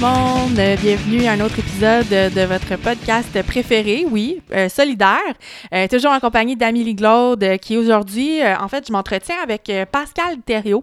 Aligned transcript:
Bonjour 0.00 0.06
tout 0.06 0.06
le 0.06 0.12
monde, 0.14 0.37
bienvenue 0.58 1.24
à 1.26 1.32
un 1.32 1.40
autre 1.40 1.60
épisode 1.60 2.08
de 2.08 2.40
votre 2.40 2.74
podcast 2.82 3.40
préféré, 3.44 4.04
oui, 4.10 4.42
euh, 4.52 4.68
Solidaire. 4.68 5.20
Euh, 5.72 5.86
toujours 5.86 6.10
en 6.10 6.18
compagnie 6.18 6.56
d'Amélie 6.56 6.96
Glaude, 6.96 7.44
euh, 7.44 7.56
qui 7.58 7.76
aujourd'hui, 7.76 8.40
en 8.60 8.66
fait, 8.66 8.84
je 8.88 8.92
m'entretiens 8.92 9.36
avec 9.40 9.70
Pascal 9.92 10.38
Thériault, 10.44 10.82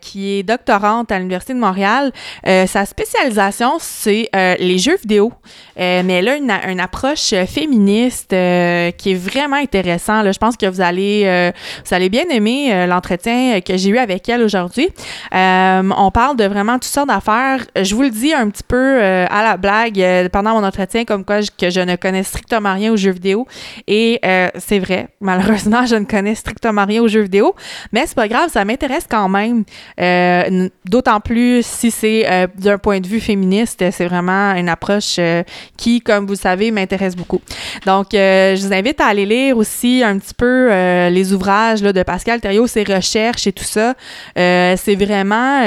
qui 0.00 0.34
est 0.34 0.42
doctorante 0.44 1.10
à 1.10 1.18
l'Université 1.18 1.52
de 1.52 1.58
Montréal. 1.58 2.12
sa 2.44 2.86
spécialisation, 2.86 3.78
c'est 3.80 4.28
les 4.32 4.78
jeux 4.78 4.96
vidéo, 4.96 5.32
mais 5.76 6.12
elle 6.12 6.28
a 6.28 6.36
une, 6.36 6.80
approche 6.80 7.34
féministe 7.46 8.30
qui 8.30 8.34
est 8.34 9.18
vraiment 9.18 9.56
intéressante. 9.56 10.32
Je 10.32 10.38
pense 10.38 10.56
que 10.56 10.66
vous 10.66 10.80
allez, 10.80 11.52
vous 11.84 11.94
allez 11.94 12.08
bien 12.08 12.24
aimer 12.30 12.86
l'entretien 12.86 13.60
que 13.62 13.76
j'ai 13.76 13.88
eu 13.88 13.98
avec 13.98 14.28
elle 14.28 14.42
aujourd'hui. 14.42 14.90
on 15.32 16.10
parle 16.14 16.36
de 16.36 16.44
vraiment 16.44 16.74
toutes 16.74 16.84
sortes 16.84 17.08
d'affaires 17.08 17.66
je 17.76 17.94
vous 17.94 18.02
le 18.02 18.10
dis 18.10 18.32
un 18.32 18.48
petit 18.50 18.62
peu 18.62 18.91
euh, 19.00 19.26
à 19.30 19.42
la 19.42 19.56
blague 19.56 20.00
euh, 20.00 20.28
pendant 20.28 20.52
mon 20.52 20.66
entretien, 20.66 21.04
comme 21.04 21.24
quoi 21.24 21.40
que 21.58 21.70
je 21.70 21.80
ne 21.80 21.96
connais 21.96 22.22
strictement 22.22 22.74
rien 22.74 22.92
aux 22.92 22.96
jeux 22.96 23.12
vidéo. 23.12 23.46
Et 23.86 24.20
euh, 24.24 24.48
c'est 24.58 24.78
vrai, 24.78 25.08
malheureusement, 25.20 25.86
je 25.86 25.96
ne 25.96 26.04
connais 26.04 26.34
strictement 26.34 26.84
rien 26.84 27.02
aux 27.02 27.08
jeux 27.08 27.22
vidéo. 27.22 27.54
Mais 27.92 28.04
c'est 28.06 28.14
pas 28.14 28.28
grave, 28.28 28.50
ça 28.50 28.64
m'intéresse 28.64 29.06
quand 29.08 29.28
même. 29.28 29.64
D'autant 30.84 31.20
plus 31.20 31.64
si 31.64 31.90
c'est 31.90 32.48
d'un 32.56 32.78
point 32.78 33.00
de 33.00 33.06
vue 33.06 33.20
féministe, 33.20 33.84
c'est 33.90 34.06
vraiment 34.06 34.52
une 34.54 34.68
approche 34.68 35.18
qui, 35.76 36.00
comme 36.00 36.26
vous 36.26 36.34
savez, 36.34 36.70
m'intéresse 36.70 37.16
beaucoup. 37.16 37.40
Donc, 37.86 38.08
je 38.12 38.60
vous 38.60 38.72
invite 38.72 39.00
à 39.00 39.06
aller 39.06 39.26
lire 39.26 39.56
aussi 39.56 40.02
un 40.04 40.18
petit 40.18 40.34
peu 40.34 40.68
les 41.08 41.32
ouvrages 41.32 41.82
là, 41.82 41.92
de 41.92 42.02
Pascal 42.02 42.40
Thériault, 42.40 42.66
ses 42.66 42.84
recherches 42.84 43.46
et 43.46 43.52
tout 43.52 43.64
ça. 43.64 43.94
c'est 44.34 44.96
vraiment 44.96 45.62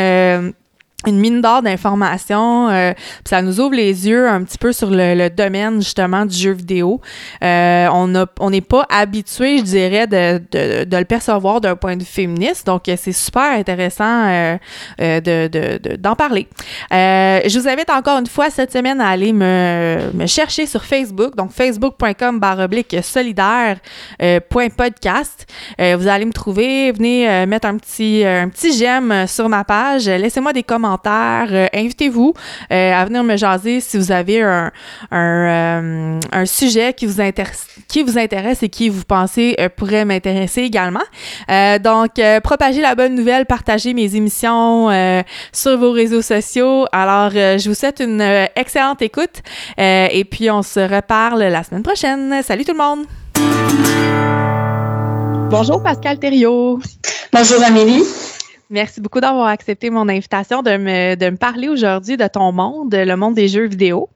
une 1.07 1.19
mine 1.19 1.41
d'or 1.41 1.61
d'informations. 1.61 2.69
Euh, 2.69 2.93
ça 3.27 3.41
nous 3.41 3.59
ouvre 3.59 3.75
les 3.75 4.07
yeux 4.07 4.27
un 4.27 4.43
petit 4.43 4.57
peu 4.57 4.71
sur 4.71 4.89
le, 4.91 5.29
domaine 5.29 5.81
justement 5.81 6.25
du 6.25 6.35
jeu 6.35 6.51
vidéo. 6.51 7.01
Euh, 7.43 7.87
on 7.91 8.13
on 8.39 8.49
n'est 8.49 8.61
pas 8.61 8.85
habitué, 8.89 9.57
je 9.59 9.63
dirais, 9.63 10.07
de, 10.07 10.41
de, 10.51 10.83
de 10.85 10.97
le 10.97 11.05
percevoir 11.05 11.61
d'un 11.61 11.75
point 11.75 11.95
de 11.95 12.01
vue 12.01 12.09
féministe. 12.09 12.65
Donc, 12.65 12.83
c'est 12.85 13.11
super 13.11 13.51
intéressant 13.57 14.27
euh, 14.27 14.57
euh 15.01 15.19
de, 15.19 15.47
de, 15.47 15.95
d'en 15.95 16.15
parler. 16.15 16.47
Euh, 16.93 17.41
je 17.45 17.59
vous 17.59 17.67
invite 17.67 17.89
encore 17.89 18.19
une 18.19 18.27
fois 18.27 18.49
cette 18.49 18.71
semaine 18.71 19.01
à 19.01 19.09
aller 19.09 19.33
me, 19.33 20.11
me 20.13 20.27
chercher 20.27 20.65
sur 20.65 20.83
Facebook. 20.83 21.35
Donc, 21.35 21.51
facebook.com 21.51 22.39
baroblique 22.39 22.95
solidaire 23.01 23.77
point 24.49 24.69
podcast. 24.69 25.45
vous 25.79 26.07
allez 26.07 26.25
me 26.25 26.33
trouver. 26.33 26.91
Venez 26.91 27.45
mettre 27.45 27.67
un 27.67 27.77
petit, 27.77 28.23
un 28.25 28.49
petit 28.49 28.77
j'aime 28.77 29.27
sur 29.27 29.49
ma 29.49 29.63
page. 29.63 30.07
Laissez-moi 30.07 30.53
des 30.53 30.63
commentaires 30.63 30.94
euh, 31.51 31.67
invitez-vous 31.73 32.33
euh, 32.71 32.93
à 32.93 33.05
venir 33.05 33.23
me 33.23 33.35
jaser 33.37 33.79
si 33.79 33.97
vous 33.97 34.11
avez 34.11 34.41
un, 34.41 34.71
un, 35.11 36.19
euh, 36.33 36.45
sujet 36.45 36.93
qui 36.93 37.05
vous, 37.05 37.21
intéresse, 37.21 37.67
qui 37.87 38.03
vous 38.03 38.17
intéresse 38.17 38.63
et 38.63 38.69
qui 38.69 38.89
vous 38.89 39.03
pensez 39.03 39.55
pourrait 39.75 40.05
m'intéresser 40.05 40.61
également. 40.61 41.03
donc, 41.81 42.21
propagez 42.43 42.81
la 42.81 42.95
bonne 42.95 43.15
nouvelle, 43.15 43.45
partagez 43.45 43.93
mes 43.93 44.15
émissions 44.15 44.89
sur 45.51 45.77
vos 45.77 45.91
réseaux 45.91 46.21
sociaux. 46.21 46.85
Alors, 46.91 47.31
je 47.31 47.67
vous 47.67 47.75
souhaite 47.75 47.99
une 47.99 48.21
excellente 48.55 49.01
écoute 49.01 49.41
et 49.77 50.25
puis 50.29 50.49
on 50.51 50.61
se 50.61 50.79
reparle 50.79 51.43
la 51.43 51.63
semaine 51.63 51.83
prochaine. 51.83 52.41
Salut 52.43 52.65
tout 52.65 52.73
le 52.73 52.77
monde! 52.77 53.05
Bonjour 55.49 55.81
Pascal 55.81 56.19
Thériault. 56.19 56.79
Bonjour 57.31 57.63
Amélie. 57.63 58.03
Merci 58.75 58.99
beaucoup 58.99 59.21
d'avoir 59.21 59.47
accepté 59.47 59.89
mon 59.89 60.09
invitation 60.09 60.61
de 60.61 60.75
me, 60.75 61.15
de 61.15 61.29
me 61.29 61.37
parler 61.37 61.69
aujourd'hui 61.69 62.17
de 62.17 62.27
ton 62.27 62.51
monde, 62.51 62.93
le 62.93 63.15
monde 63.15 63.33
des 63.33 63.47
jeux 63.47 63.67
vidéo. 63.67 64.09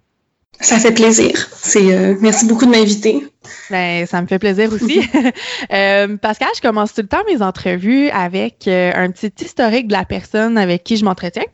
Ça 0.59 0.79
fait 0.79 0.91
plaisir. 0.91 1.31
C'est 1.53 1.93
euh, 1.93 2.17
merci 2.19 2.45
beaucoup 2.45 2.65
de 2.65 2.71
m'inviter. 2.71 3.25
Ben, 3.69 4.05
ça 4.05 4.21
me 4.21 4.27
fait 4.27 4.37
plaisir 4.37 4.69
aussi. 4.73 4.99
euh, 5.73 6.17
Pascal, 6.17 6.49
je 6.57 6.59
commence 6.59 6.93
tout 6.93 7.01
le 7.01 7.07
temps 7.07 7.23
mes 7.25 7.41
entrevues 7.41 8.09
avec 8.09 8.67
euh, 8.67 8.91
un 8.93 9.09
petit 9.11 9.31
historique 9.45 9.87
de 9.87 9.93
la 9.93 10.03
personne 10.03 10.57
avec 10.57 10.83
qui 10.83 10.97
je 10.97 11.05
m'entretiens. 11.05 11.45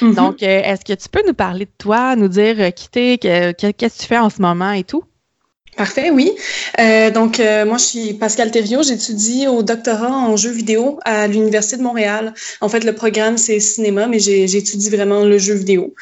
Mm-hmm. 0.00 0.14
Donc, 0.14 0.42
est-ce 0.42 0.82
que 0.82 0.94
tu 0.94 1.10
peux 1.10 1.22
nous 1.26 1.34
parler 1.34 1.66
de 1.66 1.74
toi, 1.76 2.16
nous 2.16 2.28
dire 2.28 2.72
qui 2.72 2.88
t'es, 2.88 3.18
qu'est-ce 3.18 3.96
que 3.96 4.00
tu 4.00 4.06
fais 4.08 4.18
en 4.18 4.30
ce 4.30 4.40
moment 4.40 4.70
et 4.70 4.84
tout? 4.84 5.04
Parfait, 5.76 6.10
oui. 6.10 6.32
Euh, 6.80 7.10
donc, 7.10 7.38
euh, 7.38 7.66
moi, 7.66 7.76
je 7.76 7.84
suis 7.84 8.14
Pascal 8.14 8.50
Thériault. 8.50 8.82
J'étudie 8.82 9.46
au 9.46 9.62
doctorat 9.62 10.10
en 10.10 10.34
jeux 10.34 10.50
vidéo 10.50 10.98
à 11.04 11.26
l'Université 11.26 11.76
de 11.76 11.82
Montréal. 11.82 12.32
En 12.62 12.70
fait, 12.70 12.82
le 12.82 12.94
programme, 12.94 13.36
c'est 13.36 13.60
cinéma, 13.60 14.06
mais 14.06 14.18
j'étudie 14.18 14.88
vraiment 14.88 15.24
le 15.24 15.36
jeu 15.36 15.52
vidéo. 15.52 15.92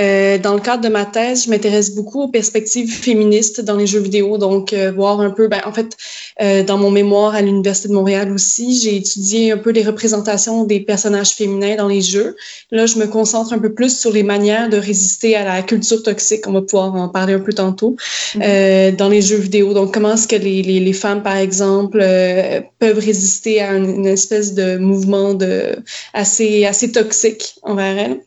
Euh, 0.00 0.36
dans 0.38 0.54
le 0.54 0.60
cadre 0.60 0.82
de 0.82 0.88
ma 0.88 1.04
thèse, 1.04 1.44
je 1.44 1.50
m'intéresse 1.50 1.94
beaucoup 1.94 2.22
aux 2.22 2.28
perspectives 2.28 2.90
féministes 2.90 3.60
dans 3.60 3.76
les 3.76 3.86
jeux 3.86 4.00
vidéo. 4.00 4.36
Donc, 4.36 4.72
euh, 4.72 4.90
voir 4.90 5.20
un 5.20 5.30
peu, 5.30 5.46
ben, 5.46 5.60
en 5.64 5.72
fait, 5.72 5.96
euh, 6.42 6.64
dans 6.64 6.76
mon 6.76 6.90
mémoire 6.90 7.36
à 7.36 7.40
l'Université 7.40 7.88
de 7.88 7.94
Montréal 7.94 8.32
aussi, 8.32 8.80
j'ai 8.80 8.96
étudié 8.96 9.52
un 9.52 9.58
peu 9.58 9.70
les 9.70 9.84
représentations 9.84 10.64
des 10.64 10.80
personnages 10.80 11.30
féminins 11.30 11.76
dans 11.76 11.88
les 11.88 12.00
jeux. 12.00 12.34
Là, 12.72 12.86
je 12.86 12.98
me 12.98 13.06
concentre 13.06 13.52
un 13.52 13.60
peu 13.60 13.72
plus 13.72 13.96
sur 13.96 14.12
les 14.12 14.24
manières 14.24 14.68
de 14.68 14.76
résister 14.76 15.36
à 15.36 15.44
la 15.44 15.62
culture 15.62 16.02
toxique. 16.02 16.48
On 16.48 16.52
va 16.52 16.62
pouvoir 16.62 16.92
en 16.96 17.08
parler 17.08 17.34
un 17.34 17.40
peu 17.40 17.52
tantôt. 17.52 17.94
Mm-hmm. 18.34 18.96
dans 18.96 19.08
les 19.08 19.19
jeux 19.20 19.36
vidéo. 19.38 19.74
Donc, 19.74 19.94
comment 19.94 20.14
est-ce 20.14 20.28
que 20.28 20.36
les, 20.36 20.62
les, 20.62 20.80
les, 20.80 20.92
femmes, 20.92 21.22
par 21.22 21.36
exemple, 21.36 21.98
euh, 22.00 22.60
peuvent 22.78 22.98
résister 22.98 23.60
à 23.60 23.74
une, 23.74 23.88
une, 23.88 24.06
espèce 24.06 24.54
de 24.54 24.76
mouvement 24.78 25.34
de 25.34 25.76
assez 26.12 26.64
assez 26.64 26.92
toxique 26.92 27.54
envers 27.62 27.98
elles? 27.98 28.20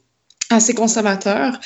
Assez 0.49 0.73
conservateur. 0.73 1.59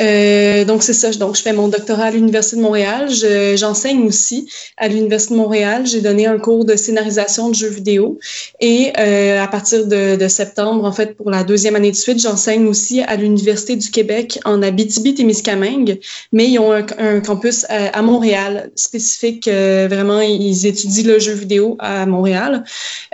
Euh, 0.00 0.64
donc, 0.64 0.82
c'est 0.82 0.92
ça. 0.92 1.10
Donc, 1.10 1.36
je 1.36 1.42
fais 1.42 1.52
mon 1.52 1.68
doctorat 1.68 2.04
à 2.04 2.10
l'Université 2.10 2.56
de 2.56 2.62
Montréal. 2.62 3.08
J'enseigne 3.56 4.02
aussi 4.06 4.50
à 4.76 4.88
l'Université 4.88 5.34
de 5.34 5.38
Montréal. 5.38 5.86
J'ai 5.86 6.00
donné 6.00 6.26
un 6.26 6.38
cours 6.38 6.64
de 6.64 6.76
scénarisation 6.76 7.48
de 7.50 7.54
jeux 7.54 7.68
vidéo. 7.68 8.18
Et 8.60 8.92
euh, 8.98 9.42
à 9.42 9.48
partir 9.48 9.86
de, 9.86 10.16
de, 10.16 10.28
septembre, 10.28 10.84
en 10.84 10.92
fait, 10.92 11.16
pour 11.16 11.30
la 11.30 11.44
deuxième 11.44 11.76
année 11.76 11.90
de 11.90 11.96
suite, 11.96 12.20
j'enseigne 12.20 12.66
aussi 12.66 13.02
à 13.02 13.16
l'Université 13.16 13.76
du 13.76 13.90
Québec 13.90 14.38
en 14.44 14.62
Abitibi-Témiscamingue. 14.62 16.00
Mais 16.32 16.48
ils 16.48 16.58
ont 16.58 16.72
un, 16.72 16.86
un 16.98 17.20
campus 17.20 17.64
à, 17.68 17.98
à, 17.98 18.02
Montréal 18.02 18.70
spécifique. 18.74 19.48
Euh, 19.48 19.86
vraiment, 19.90 20.20
ils 20.20 20.66
étudient 20.66 21.04
le 21.04 21.18
jeu 21.18 21.32
vidéo 21.32 21.76
à 21.78 22.06
Montréal. 22.06 22.64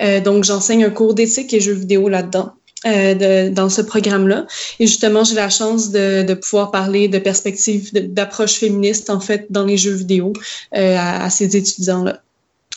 Euh, 0.00 0.20
donc, 0.20 0.44
j'enseigne 0.44 0.84
un 0.84 0.90
cours 0.90 1.14
d'éthique 1.14 1.52
et 1.52 1.60
jeux 1.60 1.72
vidéo 1.72 2.08
là-dedans. 2.08 2.52
Euh, 2.86 3.14
de, 3.14 3.48
dans 3.48 3.68
ce 3.68 3.80
programme-là. 3.80 4.46
Et 4.78 4.86
justement, 4.86 5.24
j'ai 5.24 5.34
la 5.34 5.50
chance 5.50 5.90
de, 5.90 6.22
de, 6.22 6.34
pouvoir 6.34 6.70
parler 6.70 7.08
de 7.08 7.18
perspectives 7.18 7.90
d'approche 7.92 8.54
féministe, 8.54 9.10
en 9.10 9.18
fait, 9.18 9.46
dans 9.50 9.64
les 9.64 9.76
jeux 9.76 9.94
vidéo 9.94 10.32
euh, 10.76 10.96
à, 10.96 11.24
à, 11.24 11.30
ces 11.30 11.56
étudiants-là. 11.56 12.20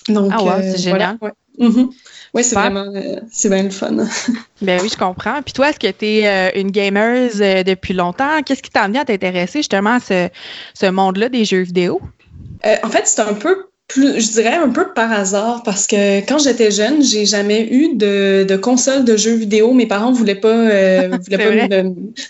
Donc, 0.07 0.31
ah 0.33 0.43
ouais, 0.43 0.61
c'est 0.61 0.73
euh, 0.73 0.77
génial. 0.77 1.17
Voilà, 1.19 1.33
ouais. 1.59 1.67
Mm 1.67 1.69
-hmm. 1.69 1.89
Oui, 2.33 2.43
c'est 2.43 2.55
vraiment, 2.55 2.85
c'est 3.31 3.49
bien 3.49 3.63
le 3.63 3.69
fun. 3.69 3.97
ben 4.61 4.79
oui, 4.81 4.89
je 4.89 4.97
comprends. 4.97 5.41
Puis 5.43 5.53
toi, 5.53 5.69
est-ce 5.69 5.79
que 5.79 5.91
tu 5.91 6.05
es 6.05 6.59
une 6.59 6.71
gamer 6.71 7.29
depuis 7.63 7.93
longtemps? 7.93 8.41
Qu'est-ce 8.43 8.63
qui 8.63 8.71
t'a 8.71 8.83
amené 8.83 8.99
à 8.99 9.05
t'intéresser 9.05 9.59
justement 9.59 9.95
à 9.95 9.99
ce, 9.99 10.29
ce 10.73 10.87
monde-là 10.87 11.29
des 11.29 11.45
jeux 11.45 11.63
vidéo? 11.63 12.01
en 12.83 12.89
fait, 12.89 13.05
c'est 13.05 13.21
un 13.21 13.33
peu 13.33 13.68
plus, 13.89 14.21
je 14.21 14.31
dirais 14.33 14.53
un 14.53 14.69
peu 14.69 14.93
par 14.93 15.11
hasard 15.11 15.63
parce 15.63 15.87
que 15.87 16.19
quand 16.19 16.37
j'étais 16.37 16.69
jeune, 16.69 17.03
j'ai 17.03 17.25
jamais 17.25 17.67
eu 17.71 17.95
de, 17.95 18.45
de 18.47 18.55
console 18.55 19.03
de 19.03 19.17
jeux 19.17 19.33
vidéo. 19.33 19.73
Mes 19.73 19.87
parents 19.87 20.11
voulaient 20.11 20.35
pas, 20.35 20.47
euh, 20.47 21.09
voulaient 21.25 21.67
pas, 21.67 21.83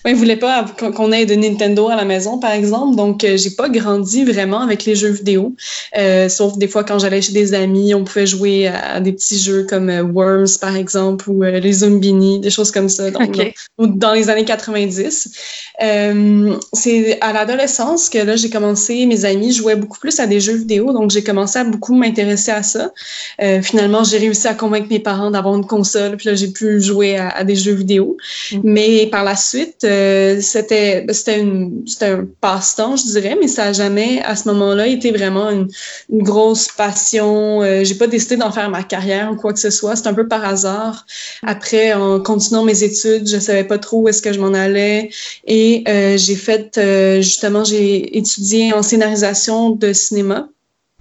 ouais, 0.05 0.13
voulaient 0.13 0.37
pas 0.37 0.65
qu'on 0.95 1.11
ait 1.11 1.25
de 1.25 1.35
Nintendo 1.35 1.89
à 1.89 1.97
la 1.97 2.05
maison, 2.05 2.39
par 2.39 2.53
exemple. 2.53 2.95
Donc, 2.95 3.25
euh, 3.25 3.35
j'ai 3.35 3.49
pas 3.49 3.67
grandi 3.67 4.23
vraiment 4.23 4.61
avec 4.61 4.85
les 4.85 4.95
jeux 4.95 5.09
vidéo. 5.09 5.53
Euh, 5.97 6.29
sauf 6.29 6.57
des 6.57 6.69
fois 6.69 6.85
quand 6.85 6.97
j'allais 6.97 7.21
chez 7.21 7.33
des 7.33 7.53
amis, 7.53 7.93
on 7.93 8.05
pouvait 8.05 8.25
jouer 8.25 8.67
à, 8.67 9.01
des 9.01 9.11
petits 9.11 9.37
jeux 9.37 9.65
comme 9.69 9.89
euh, 9.89 10.01
Worms, 10.01 10.57
par 10.61 10.77
exemple, 10.77 11.29
ou 11.29 11.43
les 11.43 11.73
Zombini, 11.73 12.39
des 12.39 12.51
choses 12.51 12.71
comme 12.71 12.87
ça. 12.87 13.11
Donc, 13.11 13.35
dans, 13.77 13.87
dans, 13.87 14.13
les 14.13 14.29
années 14.29 14.45
90. 14.45 15.29
c'est 16.73 17.17
à 17.19 17.33
l'adolescence 17.33 18.09
que 18.09 18.19
là, 18.19 18.37
j'ai 18.37 18.49
commencé. 18.49 19.05
Mes 19.05 19.25
amis 19.25 19.51
jouaient 19.51 19.75
beaucoup 19.75 19.99
plus 19.99 20.21
à 20.21 20.25
des 20.25 20.39
jeux 20.39 20.55
vidéo, 20.55 20.93
donc 20.93 21.11
j'ai 21.11 21.21
commencé 21.21 21.48
à 21.57 21.63
beaucoup 21.63 21.95
m'intéresser 21.95 22.51
à 22.51 22.63
ça. 22.63 22.91
Euh, 23.41 23.61
finalement, 23.61 24.03
j'ai 24.03 24.17
réussi 24.17 24.47
à 24.47 24.53
convaincre 24.53 24.87
mes 24.89 24.99
parents 24.99 25.31
d'avoir 25.31 25.55
une 25.55 25.65
console, 25.65 26.17
puis 26.17 26.27
là, 26.27 26.35
j'ai 26.35 26.49
pu 26.49 26.81
jouer 26.81 27.17
à, 27.17 27.43
des 27.43 27.55
jeux 27.55 27.73
vidéo. 27.73 28.17
Mm. 28.51 28.59
Mais 28.63 29.07
par 29.07 29.23
la 29.23 29.35
suite, 29.35 29.83
euh, 29.83 30.39
c'était 30.41 31.05
c'était 31.09 32.05
un 32.05 32.27
passe-temps, 32.41 32.95
je 32.95 33.05
dirais, 33.05 33.37
mais 33.39 33.47
ça 33.47 33.65
a 33.65 33.73
jamais, 33.73 34.21
à 34.23 34.35
ce 34.35 34.47
moment-là, 34.49 34.87
été 34.87 35.11
vraiment 35.11 35.49
une, 35.49 35.67
une 36.11 36.23
grosse 36.23 36.67
passion. 36.67 37.61
Euh, 37.61 37.83
j'ai 37.83 37.95
pas 37.95 38.07
décidé 38.07 38.37
d'en 38.37 38.51
faire 38.51 38.69
ma 38.69 38.83
carrière 38.83 39.31
ou 39.31 39.35
quoi 39.35 39.53
que 39.53 39.59
ce 39.59 39.69
soit. 39.69 39.95
C'est 39.95 40.07
un 40.07 40.13
peu 40.13 40.27
par 40.27 40.45
hasard. 40.45 41.05
Après, 41.43 41.93
en 41.93 42.19
continuant 42.19 42.63
mes 42.63 42.83
études, 42.83 43.27
je 43.27 43.39
savais 43.39 43.63
pas 43.63 43.77
trop 43.77 44.01
où 44.01 44.07
est-ce 44.07 44.21
que 44.21 44.33
je 44.33 44.39
m'en 44.39 44.53
allais 44.53 45.09
et 45.47 45.83
euh, 45.87 46.17
j'ai 46.17 46.35
fait, 46.35 46.79
justement, 47.21 47.63
j'ai 47.63 48.17
étudié 48.17 48.73
en 48.73 48.83
scénarisation 48.83 49.69
de 49.71 49.93
cinéma. 49.93 50.49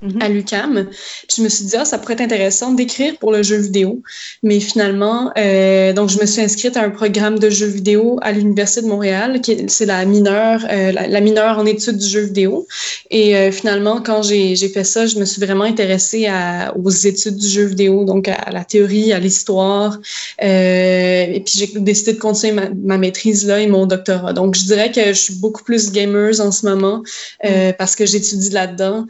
Mhm. 0.00 0.22
à 0.22 0.28
l'UCAM. 0.28 0.86
Je 1.34 1.42
me 1.42 1.48
suis 1.48 1.64
dit, 1.64 1.74
ah, 1.76 1.84
ça 1.84 1.98
pourrait 1.98 2.14
être 2.14 2.20
intéressant 2.20 2.70
d'écrire 2.70 3.16
pour 3.18 3.32
le 3.32 3.42
jeu 3.42 3.56
vidéo. 3.56 4.00
Mais 4.44 4.60
finalement, 4.60 5.32
euh, 5.36 5.92
donc 5.92 6.08
je 6.08 6.20
me 6.20 6.26
suis 6.26 6.40
inscrite 6.40 6.76
à 6.76 6.82
un 6.82 6.90
programme 6.90 7.40
de 7.40 7.50
jeux 7.50 7.66
vidéo 7.66 8.16
à 8.22 8.30
l'Université 8.30 8.82
de 8.82 8.86
Montréal, 8.86 9.40
qui 9.40 9.64
c'est 9.66 9.86
la 9.86 10.04
mineure, 10.04 10.64
euh, 10.70 10.92
la, 10.92 11.20
mineure 11.20 11.58
en 11.58 11.66
études 11.66 11.98
du 11.98 12.06
jeu 12.06 12.20
vidéo. 12.20 12.68
Et 13.10 13.36
euh, 13.36 13.50
finalement, 13.50 14.00
quand 14.00 14.22
j'ai 14.22 14.56
fait 14.68 14.84
ça, 14.84 15.06
je 15.06 15.18
me 15.18 15.24
suis 15.24 15.44
vraiment 15.44 15.64
intéressée 15.64 16.26
à, 16.26 16.72
aux 16.76 16.90
études 16.90 17.36
du 17.36 17.48
jeu 17.48 17.64
vidéo, 17.64 18.04
donc 18.04 18.28
à, 18.28 18.50
la 18.52 18.62
théorie, 18.62 19.12
à 19.12 19.18
l'histoire. 19.18 19.98
Euh, 20.44 21.24
et 21.24 21.40
puis 21.40 21.54
j'ai 21.56 21.80
décidé 21.80 22.12
de 22.12 22.20
continuer 22.20 22.52
ma, 22.52 22.70
ma, 22.70 22.98
maîtrise 22.98 23.44
là 23.48 23.58
et 23.58 23.66
mon 23.66 23.86
doctorat. 23.86 24.32
Donc 24.32 24.54
je 24.54 24.62
dirais 24.62 24.92
que 24.92 25.08
je 25.08 25.20
suis 25.20 25.34
beaucoup 25.34 25.64
plus 25.64 25.90
gamers 25.90 26.40
en 26.40 26.52
ce 26.52 26.66
moment 26.66 27.02
euh, 27.44 27.70
mm. 27.70 27.72
parce 27.78 27.96
que 27.96 28.06
j'étudie 28.06 28.50
là-dedans 28.50 29.06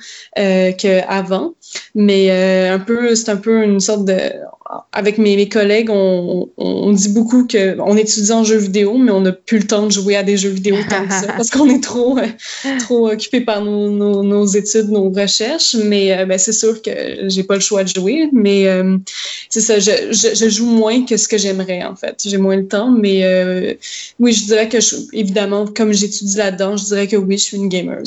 qu'avant. 0.78 1.54
Mais 1.94 2.30
euh, 2.30 2.74
un 2.74 2.78
peu, 2.78 3.14
c'est 3.14 3.30
un 3.30 3.36
peu 3.36 3.62
une 3.64 3.80
sorte 3.80 4.04
de. 4.04 4.16
Avec 4.92 5.16
mes, 5.16 5.34
mes 5.36 5.48
collègues, 5.48 5.88
on, 5.90 6.50
on, 6.58 6.92
dit 6.92 7.08
beaucoup 7.08 7.46
qu'on 7.46 7.96
étudie 7.96 8.32
en 8.32 8.44
jeux 8.44 8.58
vidéo, 8.58 8.98
mais 8.98 9.10
on 9.10 9.22
n'a 9.22 9.32
plus 9.32 9.60
le 9.60 9.66
temps 9.66 9.86
de 9.86 9.90
jouer 9.90 10.14
à 10.14 10.22
des 10.22 10.36
jeux 10.36 10.50
vidéo 10.50 10.76
tant 10.90 11.06
que 11.06 11.12
ça, 11.12 11.32
parce 11.38 11.48
qu'on 11.48 11.70
est 11.70 11.82
trop, 11.82 12.18
euh, 12.18 12.26
trop 12.80 13.08
occupé 13.08 13.40
par 13.40 13.64
nos, 13.64 13.88
nos, 13.88 14.22
nos, 14.22 14.44
études, 14.44 14.90
nos 14.90 15.08
recherches. 15.10 15.74
Mais 15.74 16.18
euh, 16.18 16.26
ben, 16.26 16.38
c'est 16.38 16.52
sûr 16.52 16.82
que 16.82 16.90
j'ai 17.28 17.44
pas 17.44 17.54
le 17.54 17.60
choix 17.60 17.82
de 17.82 17.88
jouer. 17.88 18.28
Mais 18.32 18.66
c'est 19.48 19.62
ça, 19.62 19.78
je, 19.78 19.90
je, 20.10 20.34
je, 20.34 20.48
joue 20.50 20.66
moins 20.66 21.06
que 21.06 21.16
ce 21.16 21.28
que 21.28 21.38
j'aimerais, 21.38 21.82
en 21.84 21.96
fait. 21.96 22.22
J'ai 22.26 22.38
moins 22.38 22.56
le 22.56 22.68
temps, 22.68 22.90
mais 22.90 23.78
oui, 24.18 24.32
je 24.32 24.44
dirais 24.44 24.68
que, 24.68 24.80
je, 24.80 24.96
évidemment, 25.14 25.66
comme 25.66 25.92
j'étudie 25.92 26.36
là-dedans, 26.36 26.76
je 26.76 26.84
dirais 26.84 27.06
que 27.06 27.16
oui, 27.16 27.38
je 27.38 27.44
suis 27.44 27.56
une 27.56 27.68
gamer. 27.68 28.02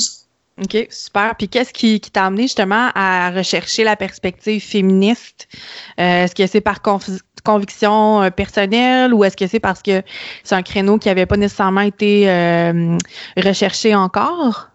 OK, 0.60 0.86
super. 0.90 1.34
Puis 1.36 1.48
qu'est-ce 1.48 1.72
qui, 1.72 1.98
qui 2.00 2.10
t'a 2.10 2.26
amené 2.26 2.42
justement 2.42 2.90
à 2.94 3.30
rechercher 3.30 3.84
la 3.84 3.96
perspective 3.96 4.62
féministe? 4.62 5.48
Euh, 5.98 6.24
est-ce 6.24 6.34
que 6.34 6.46
c'est 6.46 6.60
par 6.60 6.80
conviction 7.44 8.22
euh, 8.22 8.30
personnelle 8.30 9.14
ou 9.14 9.24
est-ce 9.24 9.36
que 9.36 9.46
c'est 9.46 9.60
parce 9.60 9.82
que 9.82 10.02
c'est 10.44 10.54
un 10.54 10.62
créneau 10.62 10.98
qui 10.98 11.08
n'avait 11.08 11.26
pas 11.26 11.38
nécessairement 11.38 11.80
été 11.80 12.28
euh, 12.28 12.98
recherché 13.36 13.94
encore? 13.94 14.71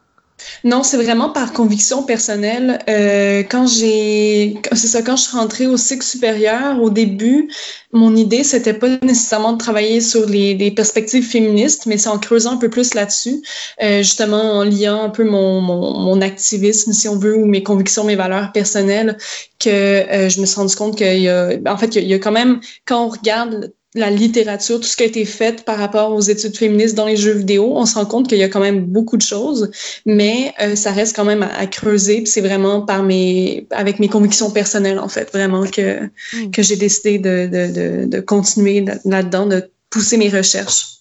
Non, 0.64 0.84
c'est 0.84 0.98
vraiment 0.98 1.30
par 1.30 1.54
conviction 1.54 2.04
personnelle. 2.04 2.80
Euh, 2.90 3.44
quand 3.44 3.68
j'ai, 3.68 4.60
c'est 4.74 4.88
ça, 4.88 5.02
quand 5.02 5.16
je 5.16 5.24
suis 5.24 5.38
rentrée 5.38 5.68
au 5.68 5.78
cycle 5.78 6.04
supérieur, 6.04 6.82
au 6.82 6.90
début, 6.90 7.50
mon 7.92 8.16
idée 8.16 8.44
c'était 8.44 8.74
pas 8.74 8.88
nécessairement 9.02 9.54
de 9.54 9.58
travailler 9.58 10.02
sur 10.02 10.28
les, 10.28 10.54
les 10.56 10.72
perspectives 10.72 11.26
féministes, 11.26 11.86
mais 11.86 11.98
c'est 11.98 12.10
en 12.10 12.20
creusant 12.20 12.54
un 12.54 12.58
peu 12.58 12.70
plus 12.70 12.94
là-dessus, 12.94 13.42
euh, 13.82 14.00
justement 14.00 14.58
en 14.58 14.64
liant 14.64 15.04
un 15.04 15.10
peu 15.10 15.24
mon, 15.24 15.62
mon, 15.62 15.98
mon, 16.00 16.22
activisme, 16.22 16.94
si 16.94 17.08
on 17.08 17.18
veut, 17.18 17.36
ou 17.36 17.46
mes 17.46 17.64
convictions, 17.64 18.04
mes 18.04 18.16
valeurs 18.16 18.52
personnelles, 18.52 19.18
que 19.60 19.70
euh, 19.70 20.30
je 20.30 20.40
me 20.42 20.46
suis 20.46 20.56
rendu 20.56 20.76
compte 20.76 20.98
qu'il 20.98 21.20
y 21.20 21.30
a, 21.30 21.52
en 21.66 21.78
fait, 21.78 21.96
il 21.96 22.08
y 22.08 22.14
a 22.14 22.20
quand 22.20 22.32
même, 22.32 22.60
quand 22.86 23.06
on 23.06 23.10
regarde 23.10 23.72
la 23.98 24.10
littérature, 24.10 24.80
tout 24.80 24.88
ce 24.88 24.96
qui 24.96 25.04
a 25.04 25.06
été 25.06 25.26
fait 25.26 25.64
par 25.66 25.78
rapport 25.78 26.14
aux 26.14 26.22
études 26.22 26.56
féministes 26.56 26.96
dans 26.96 27.06
les 27.06 27.18
jeux 27.18 27.34
vidéo, 27.34 27.74
on 27.76 27.86
se 27.86 27.96
rend 27.96 28.06
compte 28.06 28.28
qu'il 28.28 28.38
y 28.38 28.44
a 28.44 28.50
quand 28.50 28.60
même 28.60 28.86
beaucoup 28.86 29.18
de 29.18 29.22
choses, 29.22 29.72
mais 30.06 30.54
euh, 30.62 30.76
ça 30.76 30.92
reste 30.92 31.16
quand 31.16 31.26
même 31.26 31.44
à, 31.44 31.68
creuser. 31.68 32.26
C'est 32.26 32.42
vraiment 32.42 32.82
par 32.82 33.04
mes, 33.04 33.68
avec 33.72 34.00
mes 34.00 34.08
convictions 34.08 34.52
personnelles 34.52 35.00
en 35.00 35.10
fait, 35.10 35.32
vraiment 35.32 35.66
que 35.66 36.04
hmm. 36.06 36.52
que 36.52 36.62
j'ai 36.62 36.76
décidé 36.76 37.20
de, 37.20 37.48
de, 37.48 37.74
de, 37.74 38.06
de 38.06 38.20
continuer 38.20 38.86
là-dedans, 39.06 39.46
de 39.48 39.70
pousser 39.90 40.18
mes 40.18 40.30
recherches 40.30 41.00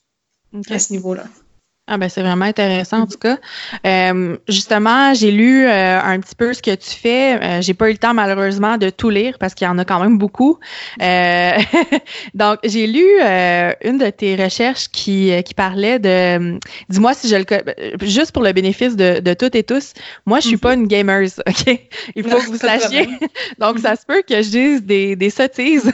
à 0.70 0.78
ce 0.78 0.92
niveau-là. 0.92 1.24
Ah 1.88 1.98
ben 1.98 2.08
c'est 2.08 2.20
vraiment 2.20 2.46
intéressant 2.46 3.02
en 3.02 3.06
tout 3.06 3.16
cas. 3.16 3.38
Euh, 3.86 4.36
justement, 4.48 5.14
j'ai 5.14 5.30
lu 5.30 5.66
euh, 5.68 6.00
un 6.02 6.18
petit 6.18 6.34
peu 6.34 6.52
ce 6.52 6.60
que 6.60 6.74
tu 6.74 6.90
fais. 6.90 7.40
Euh, 7.40 7.60
j'ai 7.62 7.74
pas 7.74 7.88
eu 7.88 7.92
le 7.92 7.98
temps 7.98 8.12
malheureusement 8.12 8.76
de 8.76 8.90
tout 8.90 9.08
lire 9.08 9.36
parce 9.38 9.54
qu'il 9.54 9.68
y 9.68 9.70
en 9.70 9.78
a 9.78 9.84
quand 9.84 10.00
même 10.00 10.18
beaucoup. 10.18 10.58
Euh, 11.00 11.52
donc 12.34 12.58
j'ai 12.64 12.88
lu 12.88 13.04
une 13.84 13.98
de 13.98 14.10
tes 14.10 14.34
recherches 14.34 14.88
qui, 14.88 15.30
qui 15.44 15.54
parlait 15.54 16.00
de 16.00 16.58
dis-moi 16.88 17.14
si 17.14 17.28
je 17.28 17.36
le 17.36 17.44
juste 18.04 18.32
pour 18.32 18.42
le 18.42 18.52
bénéfice 18.52 18.96
de, 18.96 19.20
de 19.20 19.34
toutes 19.34 19.54
et 19.54 19.62
tous. 19.62 19.92
Moi 20.26 20.40
je 20.40 20.48
suis 20.48 20.56
pas 20.56 20.74
une 20.74 20.88
gamer, 20.88 21.28
ok? 21.46 21.80
Il 22.16 22.24
faut 22.24 22.38
que 22.38 22.46
vous 22.46 22.56
sachiez. 22.56 23.08
donc 23.60 23.78
ça 23.78 23.94
se 23.94 24.04
peut 24.04 24.24
que 24.28 24.42
je 24.42 24.50
dise 24.50 24.82
des, 24.82 25.14
des 25.14 25.30
sottises. 25.30 25.92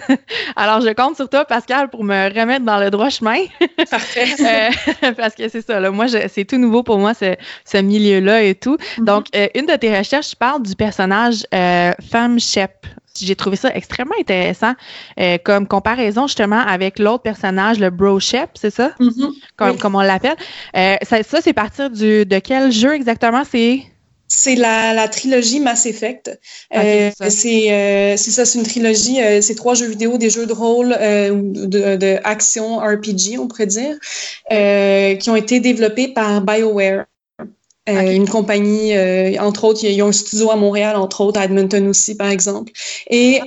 Alors 0.56 0.81
je 0.81 0.94
compte 0.94 1.17
sur 1.17 1.29
toi 1.29 1.44
Pascal 1.44 1.91
pour 1.91 2.03
me 2.03 2.33
remettre 2.33 2.65
dans 2.65 2.79
le 2.79 2.91
droit 2.91 3.11
chemin. 3.11 3.44
Parfait. 3.91 4.71
parce 5.19 5.35
que 5.35 5.50
c'est 5.50 5.61
ça 5.61 5.81
moi, 5.90 6.06
c'est 6.08 6.44
tout 6.44 6.58
nouveau 6.58 6.82
pour 6.82 6.99
moi, 6.99 7.14
ce, 7.14 7.37
ce 7.64 7.79
milieu-là 7.79 8.43
et 8.43 8.55
tout. 8.55 8.76
Mm-hmm. 8.76 9.05
Donc, 9.05 9.26
euh, 9.34 9.49
une 9.55 9.67
de 9.67 9.76
tes 9.76 9.96
recherches 9.96 10.34
parle 10.34 10.62
du 10.62 10.75
personnage 10.75 11.44
euh, 11.55 11.93
Femme 12.11 12.38
Shep. 12.38 12.87
J'ai 13.20 13.37
trouvé 13.37 13.56
ça 13.56 13.69
extrêmement 13.75 14.14
intéressant 14.19 14.73
euh, 15.20 15.37
comme 15.44 15.67
comparaison 15.69 16.26
justement 16.26 16.61
avec 16.61 16.99
l'autre 16.99 17.23
personnage, 17.23 17.79
le 17.79 17.90
Bro 17.90 18.20
Shep, 18.20 18.50
c'est 18.55 18.70
ça? 18.70 18.93
Mm-hmm. 18.99 19.79
comme, 19.79 19.94
on 19.94 20.00
l'appelle. 20.00 20.37
ça, 20.75 21.23
ça 21.23 21.40
c'est 21.43 21.52
partir 21.52 21.90
du, 21.90 22.25
de 22.25 22.38
quel 22.38 22.73
jeu 22.73 22.94
exactement? 22.94 23.43
C'est 23.44 23.82
c'est 24.34 24.55
la, 24.55 24.94
la, 24.94 25.08
trilogie 25.08 25.61
Mass 25.61 25.87
Effect. 25.87 26.38
euh, 26.75 27.11
c'est 27.29 27.70
euh, 27.70 28.17
ça, 28.17 28.44
c'est 28.44 28.58
une 28.58 28.65
trilogie. 28.65 29.20
Euh, 29.20 29.43
c'est 29.43 29.55
trois 29.55 29.74
jeux 29.74 29.89
vidéo, 29.89 30.17
des 30.17 30.31
jeux 30.31 30.46
de 30.46 30.53
rôle 30.53 30.96
euh, 30.98 31.31
de, 31.34 31.96
de, 31.96 32.19
action 32.24 32.79
RPG, 32.79 33.39
on 33.39 33.46
pourrait 33.46 33.67
dire, 33.67 33.96
euh, 34.51 35.15
qui 35.17 35.29
ont 35.31 35.36
été 35.36 35.60
développés 35.60 36.08
par 36.08 36.41
BioWare. 36.41 37.05
Une 37.89 38.29
compagnie, 38.29 38.96
entre 39.41 39.65
autres, 39.65 39.84
ils 39.84 40.01
ont 40.05 40.08
un 40.08 40.12
studio 40.12 40.53
à 40.53 40.56
Montréal, 40.56 40.94
entre 40.94 41.20
autres, 41.22 41.41
à 41.41 41.46
Edmonton 41.46 41.89
aussi, 41.89 42.17
par 42.17 42.29
exemple. 42.29 42.70
Et 43.10 43.41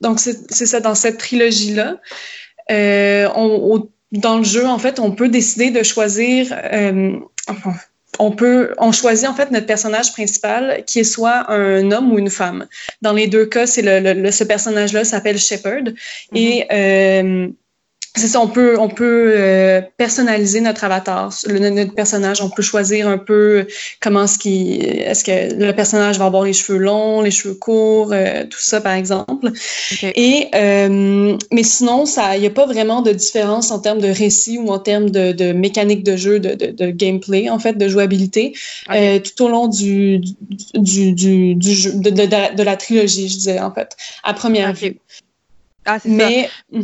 donc, 0.00 0.20
c'est 0.20 0.66
ça, 0.66 0.78
dans 0.78 0.94
cette 0.94 1.18
trilogie-là, 1.18 1.96
on, 2.70 3.88
dans 4.12 4.38
le 4.38 4.44
jeu, 4.44 4.68
en 4.68 4.78
fait, 4.78 5.00
on 5.00 5.10
peut 5.10 5.28
décider 5.28 5.72
de 5.72 5.82
choisir, 5.82 6.56
enfin, 7.48 7.74
on 8.18 8.30
peut, 8.32 8.74
on 8.78 8.92
choisit 8.92 9.28
en 9.28 9.34
fait 9.34 9.50
notre 9.50 9.66
personnage 9.66 10.12
principal 10.12 10.84
qui 10.86 11.00
est 11.00 11.04
soit 11.04 11.50
un 11.50 11.90
homme 11.92 12.12
ou 12.12 12.18
une 12.18 12.30
femme. 12.30 12.66
Dans 13.02 13.12
les 13.12 13.26
deux 13.26 13.46
cas, 13.46 13.66
c'est 13.66 13.82
le, 13.82 14.30
ce 14.30 14.44
personnage-là 14.44 15.04
s'appelle 15.04 15.38
Shepard 15.38 15.88
et 16.34 16.60
mm-hmm. 16.60 16.66
euh, 16.72 17.48
c'est 18.18 18.28
ça, 18.28 18.40
on 18.40 18.48
peut, 18.48 18.78
on 18.78 18.88
peut 18.88 19.34
euh, 19.36 19.80
personnaliser 19.96 20.60
notre 20.60 20.84
avatar, 20.84 21.32
le, 21.46 21.70
notre 21.70 21.94
personnage. 21.94 22.42
On 22.42 22.50
peut 22.50 22.62
choisir 22.62 23.08
un 23.08 23.18
peu 23.18 23.66
comment 24.00 24.24
est-ce 24.24 24.38
qu'il, 24.38 24.84
est-ce 24.84 25.24
que 25.24 25.54
le 25.54 25.72
personnage 25.72 26.18
va 26.18 26.26
avoir 26.26 26.44
les 26.44 26.52
cheveux 26.52 26.78
longs, 26.78 27.22
les 27.22 27.30
cheveux 27.30 27.54
courts, 27.54 28.12
euh, 28.12 28.44
tout 28.44 28.60
ça 28.60 28.80
par 28.80 28.92
exemple. 28.92 29.50
Et 30.02 30.48
euh, 30.54 31.36
mais 31.52 31.62
sinon, 31.62 32.04
ça, 32.04 32.36
il 32.36 32.40
n'y 32.40 32.46
a 32.46 32.50
pas 32.50 32.66
vraiment 32.66 33.02
de 33.02 33.12
différence 33.12 33.70
en 33.70 33.78
termes 33.78 34.00
de 34.00 34.08
récit 34.08 34.58
ou 34.58 34.68
en 34.68 34.78
termes 34.78 35.10
de, 35.10 35.32
de 35.32 35.52
mécanique 35.52 36.02
de 36.04 36.16
jeu, 36.16 36.40
de, 36.40 36.54
de, 36.54 36.66
de, 36.72 36.90
gameplay 36.90 37.48
en 37.48 37.58
fait, 37.58 37.78
de 37.78 37.88
jouabilité, 37.88 38.54
tout 38.88 39.44
au 39.44 39.48
long 39.48 39.68
du 39.68 40.20
du, 40.74 41.12
du, 41.12 41.54
du 41.54 41.72
jeu, 41.72 41.92
de, 41.94 42.10
de, 42.10 42.62
la 42.62 42.76
trilogie, 42.76 43.28
je 43.28 43.34
disais 43.34 43.60
en 43.60 43.72
fait, 43.72 43.96
à 44.22 44.34
première 44.34 44.72
vue. 44.72 44.98
Ah, 45.84 45.98
c'est 45.98 46.08
mais, 46.08 46.50
ça. 46.72 46.80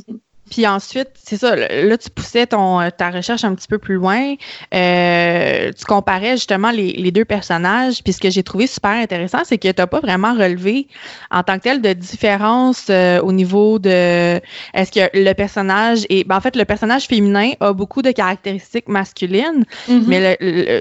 Puis 0.51 0.67
ensuite, 0.67 1.09
c'est 1.15 1.39
ça, 1.39 1.57
là, 1.57 1.97
tu 1.97 2.11
poussais 2.11 2.47
ton, 2.47 2.81
euh, 2.81 2.91
ta 2.91 3.11
recherche 3.11 3.45
un 3.45 3.55
petit 3.55 3.67
peu 3.67 3.79
plus 3.79 3.95
loin. 3.95 4.35
Euh, 4.75 5.73
tu 5.73 5.85
comparais 5.87 6.33
justement 6.33 6.71
les, 6.71 6.93
les, 6.93 7.11
deux 7.11 7.25
personnages. 7.25 8.03
Puis 8.03 8.13
ce 8.13 8.21
que 8.21 8.31
j'ai 8.31 8.43
trouvé 8.43 8.67
super 8.67 8.91
intéressant, 8.93 9.39
c'est 9.45 9.59
que 9.59 9.69
tu 9.69 9.81
n'as 9.81 9.87
pas 9.87 10.01
vraiment 10.01 10.35
relevé 10.35 10.87
en 11.31 11.43
tant 11.43 11.57
que 11.57 11.63
tel 11.63 11.81
de 11.81 11.93
différence 11.95 12.87
euh, 12.91 13.21
au 13.23 13.33
niveau 13.33 13.79
de 13.79 14.41
est-ce 14.75 14.93
que 14.93 15.09
le 15.15 15.33
personnage 15.33 16.05
est. 16.11 16.25
Ben, 16.25 16.37
en 16.37 16.41
fait, 16.41 16.57
le 16.57 16.65
personnage 16.65 17.07
féminin 17.07 17.53
a 17.61 17.73
beaucoup 17.73 18.03
de 18.03 18.11
caractéristiques 18.11 18.89
masculines, 18.89 19.65
mm-hmm. 19.89 20.03
mais 20.07 20.37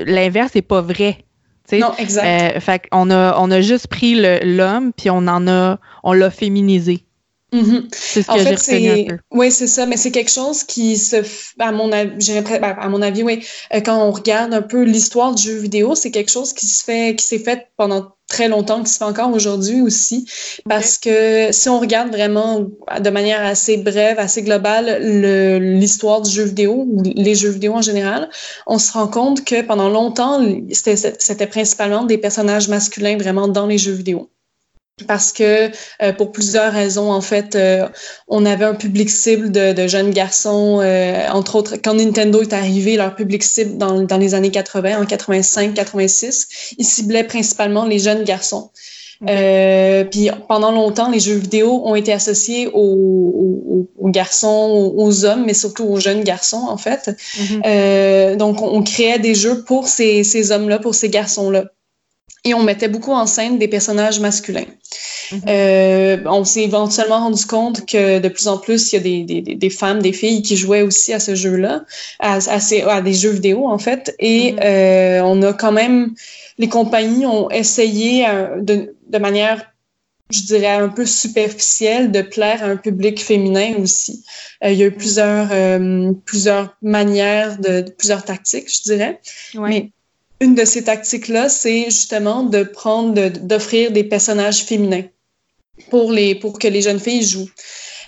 l'inverse 0.05 0.55
n'est 0.55 0.62
pas 0.62 0.82
vrai. 0.82 1.20
Non, 1.72 1.93
exact. 1.98 2.60
fait 2.60 2.84
on 2.91 3.10
a, 3.10 3.36
on 3.39 3.50
a 3.50 3.62
juste 3.62 3.88
pris 3.88 4.15
l'homme, 4.43 4.91
puis 4.91 5.10
on 5.10 5.25
en 5.27 5.48
a 5.48 5.79
on 6.03 6.13
l'a 6.13 6.29
féminisé. 6.29 7.05
C'est 7.91 8.24
ce 8.24 8.31
que 8.31 8.39
j'ai 8.39 8.55
retenu 8.55 8.89
un 8.89 9.03
peu. 9.03 9.17
Oui, 9.31 9.51
c'est 9.51 9.67
ça, 9.67 9.86
mais 9.86 9.98
c'est 9.98 10.12
quelque 10.12 10.31
chose 10.31 10.63
qui 10.63 10.98
se, 10.98 11.17
à 11.60 11.72
mon 11.72 11.91
avis, 11.91 12.31
à 12.62 12.89
mon 12.89 13.01
avis, 13.01 13.24
oui, 13.24 13.45
euh, 13.74 13.81
quand 13.81 13.98
on 13.98 14.12
regarde 14.12 14.53
un 14.53 14.62
peu 14.62 14.83
l'histoire 14.83 15.33
du 15.36 15.43
jeu 15.43 15.57
vidéo, 15.57 15.95
c'est 15.95 16.12
quelque 16.12 16.31
chose 16.31 16.53
qui 16.53 16.65
se 16.65 16.83
fait, 16.83 17.15
qui 17.15 17.25
s'est 17.25 17.39
fait 17.39 17.67
pendant 17.77 18.15
très 18.27 18.48
longtemps, 18.48 18.81
qui 18.81 18.91
se 18.91 18.98
fait 18.98 19.03
encore 19.03 19.31
aujourd'hui 19.31 19.81
aussi, 19.81 20.25
parce 20.67 20.98
que 20.98 21.51
si 21.51 21.69
on 21.69 21.79
regarde 21.79 22.10
vraiment 22.10 22.65
de 23.00 23.10
manière 23.12 23.45
assez 23.45 23.77
brève, 23.77 24.17
assez 24.17 24.41
globale, 24.41 25.00
l'histoire 25.62 26.22
du 26.22 26.31
jeu 26.31 26.45
vidéo 26.45 26.86
ou 26.88 27.03
les 27.03 27.36
jeux 27.36 27.50
vidéo 27.50 27.74
en 27.74 27.81
général, 27.81 28.29
on 28.65 28.79
se 28.79 28.91
rend 28.93 29.07
compte 29.07 29.45
que 29.45 29.62
pendant 29.62 29.89
longtemps, 29.89 30.43
c'était 30.72 31.48
principalement 31.48 32.05
des 32.05 32.17
personnages 32.17 32.67
masculins 32.67 33.17
vraiment 33.17 33.48
dans 33.48 33.67
les 33.67 33.77
jeux 33.77 33.91
vidéo. 33.91 34.29
Parce 35.07 35.33
que 35.33 35.71
euh, 36.01 36.13
pour 36.13 36.31
plusieurs 36.31 36.71
raisons, 36.71 37.12
en 37.12 37.21
fait, 37.21 37.55
euh, 37.55 37.88
on 38.27 38.45
avait 38.45 38.65
un 38.65 38.75
public 38.75 39.09
cible 39.09 39.51
de, 39.51 39.73
de 39.73 39.88
jeunes 39.88 40.12
garçons, 40.12 40.79
euh, 40.81 41.27
entre 41.29 41.55
autres, 41.55 41.75
quand 41.83 41.95
Nintendo 41.95 42.41
est 42.41 42.53
arrivé, 42.53 42.95
leur 42.95 43.15
public 43.15 43.43
cible 43.43 43.77
dans, 43.77 44.03
dans 44.03 44.17
les 44.17 44.35
années 44.35 44.51
80, 44.51 45.01
en 45.01 45.05
85, 45.05 45.73
86, 45.73 46.75
ils 46.77 46.85
ciblaient 46.85 47.23
principalement 47.23 47.85
les 47.85 47.97
jeunes 47.97 48.23
garçons. 48.23 48.69
puis 49.25 50.29
pendant 50.47 50.71
longtemps, 50.71 51.09
les 51.09 51.19
jeux 51.19 51.38
vidéo 51.38 51.81
ont 51.85 51.95
été 51.95 52.13
associés 52.13 52.69
aux, 52.71 53.88
aux, 53.97 54.09
garçons, 54.09 54.93
aux, 54.95 55.25
hommes, 55.25 55.45
mais 55.45 55.55
surtout 55.55 55.85
aux 55.85 56.00
jeunes 56.00 56.23
garçons, 56.23 56.65
en 56.69 56.77
fait. 56.77 57.09
Mm-hmm. 57.39 58.35
donc, 58.35 58.62
on, 58.62 58.83
créait 58.83 59.17
des 59.17 59.33
jeux 59.33 59.63
pour 59.63 59.88
ces, 59.88 60.23
ces 60.23 60.51
hommes-là, 60.51 60.77
pour 60.77 60.93
ces 60.93 61.09
garçons-là 61.09 61.63
et 62.45 62.53
on 62.53 62.63
mettait 62.63 62.89
beaucoup 62.89 63.13
en 63.13 63.25
scène 63.25 63.57
des 63.57 63.67
personnages 63.67 64.19
masculins. 64.19 64.65
Mhm. 65.34 65.42
euh, 65.48 66.18
on 66.25 66.46
s'est 66.46 66.63
éventuellement 66.63 67.20
rendu 67.20 67.46
compte 67.46 67.86
que 67.86 68.20
de 68.20 68.30
plus 68.30 68.48
en 68.48 68.58
plus, 68.58 68.92
il 68.92 68.96
y 68.96 69.00
a 69.00 69.02
des, 69.02 69.42
des, 69.42 69.56
des 69.56 69.70
femmes, 69.70 70.02
des 70.02 70.13
filles 70.13 70.42
qui 70.42 70.56
jouaient 70.56 70.82
aussi 70.82 71.13
à 71.13 71.20
ce 71.20 71.36
jeu-là, 71.36 71.84
à, 72.20 72.36
à, 72.36 72.60
ces, 72.60 72.82
à, 72.84 73.02
des 73.02 73.13
jeux 73.13 73.32
vidéo 73.32 73.68
en 73.68 73.78
fait. 73.78 74.16
Et 74.20 74.54
mhm. 74.54 74.60
euh, 74.63 75.22
on 75.24 75.42
a 75.42 75.54
quand 75.54 75.72
même, 75.72 76.13
les 76.58 76.70
compagnies 76.70 77.25
ont 77.25 77.50
essayé 77.50 78.28
euh, 78.28 78.62
de, 78.62 78.96
de 79.08 79.18
manière 79.18 79.74
je 80.30 80.42
dirais, 80.44 80.68
un 80.68 80.90
peu 80.90 81.06
superficielle 81.06 82.12
de 82.12 82.22
plaire 82.22 82.63
à 82.63 82.68
un 82.68 82.78
public 82.78 83.22
féminin 83.22 83.75
aussi. 83.78 84.25
Euh, 84.63 84.72
il 84.72 84.80
y 84.80 84.84
a 84.84 84.88
eu 84.88 84.90
mhm. 84.90 84.98
plusieurs, 84.98 85.50
euh, 85.52 86.12
plusieurs 86.25 86.75
manières, 86.82 87.60
de, 87.60 87.82
plusieurs 87.98 88.24
tactiques, 88.24 88.74
je 88.74 88.84
dirais. 88.84 89.20
Ouais. 89.56 89.70
Mais 89.70 89.92
une 90.40 90.56
de 90.56 90.66
ces 90.66 90.84
tactiques-là, 90.84 91.50
c'est 91.50 91.86
justement 91.86 92.44
de 92.44 92.63
prendre, 92.63 93.30
d'offrir 93.30 93.92
des 93.92 94.04
personnages 94.04 94.63
féminins 94.63 95.06
pour, 95.89 96.12
les, 96.12 96.36
pour 96.36 96.60
que 96.60 96.68
les 96.68 96.82
jeunes 96.82 97.00
filles 97.00 97.24
jouent. 97.24 97.50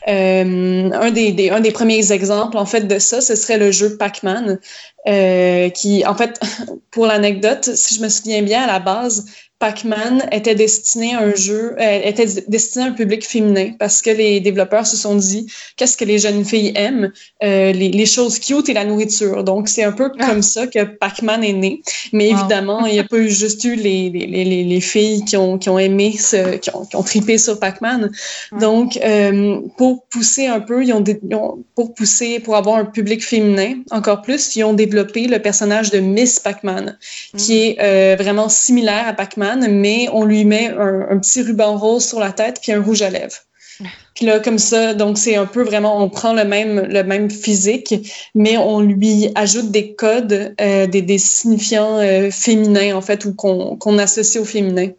Euh, 0.08 0.92
un, 0.92 1.12
des, 1.12 1.50
un 1.50 1.60
des 1.62 1.72
premiers 1.72 2.12
exemples, 2.12 2.58
en 2.58 2.66
fait, 2.66 2.82
de 2.82 3.00
ça, 3.00 3.22
ce 3.22 3.36
serait 3.36 3.58
le 3.58 3.72
jeu 3.72 3.98
Pac-Man, 3.98 4.60
euh, 5.08 5.70
qui, 5.70 6.06
en 6.06 6.16
fait, 6.16 6.40
pour 6.92 7.06
l'anecdote, 7.06 7.76
si 7.76 7.96
je 7.96 8.02
me 8.02 8.10
souviens 8.10 8.42
bien, 8.42 8.64
à 8.64 8.68
la 8.68 8.80
base, 8.80 9.26
Pac-Man 9.60 10.28
était 10.34 10.54
destiné 10.54 11.16
à 11.16 11.22
un 11.22 11.34
jeu, 11.34 11.76
euh, 11.80 12.02
était 12.04 12.28
destiné 12.50 12.86
à 12.86 12.88
un 12.90 12.92
public 12.92 13.26
féminin 13.26 13.72
parce 13.80 14.02
que 14.02 14.10
les 14.10 14.42
développeurs 14.42 14.86
se 14.86 14.98
sont 14.98 15.16
dit 15.16 15.48
qu'est-ce 15.78 15.96
que 15.96 16.04
les 16.04 16.20
jeunes 16.20 16.44
filles 16.44 16.74
aiment, 16.76 17.12
euh, 17.42 17.72
les, 17.72 17.90
les, 17.90 18.06
choses 18.06 18.38
cute 18.38 18.68
et 18.68 18.74
la 18.74 18.84
nourriture. 18.84 19.46
Donc 19.46 19.70
c'est 19.70 19.84
un 19.84 19.94
peu 19.94 20.12
ah. 20.20 20.28
comme 20.28 20.42
ça 20.42 20.68
que 20.68 20.84
Pac-Man 20.84 21.42
est 21.44 21.54
né. 21.54 21.82
Mais 22.12 22.30
évidemment, 22.30 22.86
il 22.86 22.94
n'y 22.94 23.00
a 23.00 23.06
pas 23.06 23.18
eu 23.18 23.30
juste 23.30 23.64
eu 23.64 23.76
les, 23.76 24.10
les, 24.10 24.28
les, 24.28 24.64
les, 24.66 24.82
filles 24.82 25.24
qui 25.24 25.38
ont, 25.38 25.58
qui 25.58 25.70
ont 25.70 25.80
aimé, 25.80 26.16
ce, 26.20 26.58
qui, 26.58 26.70
ont, 26.76 26.86
qui 26.86 26.98
ont 26.98 27.04
tripé 27.04 27.38
sur 27.38 27.58
Pac-Man. 27.58 28.12
Donc 28.60 28.98
euh, 28.98 29.62
pour 29.78 30.06
pousser 30.08 30.48
un 30.48 30.60
peu, 30.60 30.84
ils 30.84 30.92
ont, 30.92 31.04
ils 31.04 31.36
ont, 31.36 31.64
pour 31.76 31.94
pousser, 31.94 32.42
pour 32.42 32.58
avoir 32.58 32.76
un 32.76 32.86
public 32.86 33.24
féminin 33.24 33.76
encore 33.92 34.22
plus, 34.22 34.56
ils 34.58 34.66
ont 34.66 34.74
développé 34.74 34.95
le 35.04 35.38
personnage 35.40 35.92
de 35.92 36.00
Miss 36.00 36.40
Pac-Man, 36.40 36.98
qui 37.38 37.54
mm. 37.54 37.62
est 37.62 37.78
euh, 37.82 38.16
vraiment 38.18 38.50
similaire 38.50 39.08
à 39.08 39.14
Pac-Man 39.14 39.68
mais 39.70 40.08
on 40.12 40.26
lui 40.26 40.46
met 40.46 40.68
un, 40.70 41.18
petit 41.18 41.42
ruban 41.42 41.78
rose 41.78 42.06
sur 42.06 42.20
la 42.20 42.32
tête 42.32 42.60
puis 42.62 42.72
un 42.72 42.82
rouge 42.82 43.02
à 43.02 43.10
lèvres. 43.10 43.38
Puis 44.16 44.26
là, 44.26 44.40
comme 44.40 44.58
ça, 44.60 44.94
donc 44.94 45.18
c'est 45.18 45.36
un 45.36 45.46
peu 45.46 45.62
vraiment, 45.62 46.02
on 46.02 46.10
prend 46.10 46.32
le 46.32 46.46
même, 46.46 46.88
le 46.90 47.04
même 47.04 47.30
physique, 47.30 47.94
mais 48.34 48.56
on 48.56 48.80
lui 48.80 49.30
ajoute 49.36 49.72
des 49.72 49.94
codes, 49.94 50.56
euh, 50.62 50.88
des, 50.88 51.02
des, 51.02 51.18
signifiants 51.18 51.98
euh, 52.00 52.32
féminins, 52.32 52.96
en 52.96 53.02
fait, 53.02 53.26
ou 53.26 53.34
qu'on 53.34 53.98
associe 53.98 54.42
au 54.42 54.46
féminin. 54.46 54.92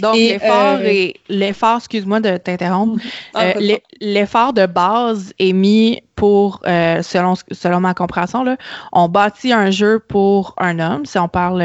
Donc, 0.00 0.16
l'effort 0.16 0.78
euh, 0.80 0.84
est 0.84 1.14
l'effort, 1.28 1.78
excuse-moi 1.78 2.20
de 2.20 2.36
t'interrompre, 2.36 3.02
ah, 3.34 3.44
euh, 3.44 3.76
l'effort 4.00 4.52
de 4.52 4.66
base 4.66 5.32
est 5.38 5.52
mis 5.52 6.02
pour, 6.16 6.60
euh, 6.66 7.02
selon, 7.02 7.34
selon 7.50 7.80
ma 7.80 7.94
compréhension, 7.94 8.44
là, 8.44 8.56
on 8.92 9.08
bâtit 9.08 9.52
un 9.52 9.70
jeu 9.70 9.98
pour 9.98 10.54
un 10.58 10.78
homme, 10.78 11.06
si 11.06 11.18
on 11.18 11.28
parle 11.28 11.64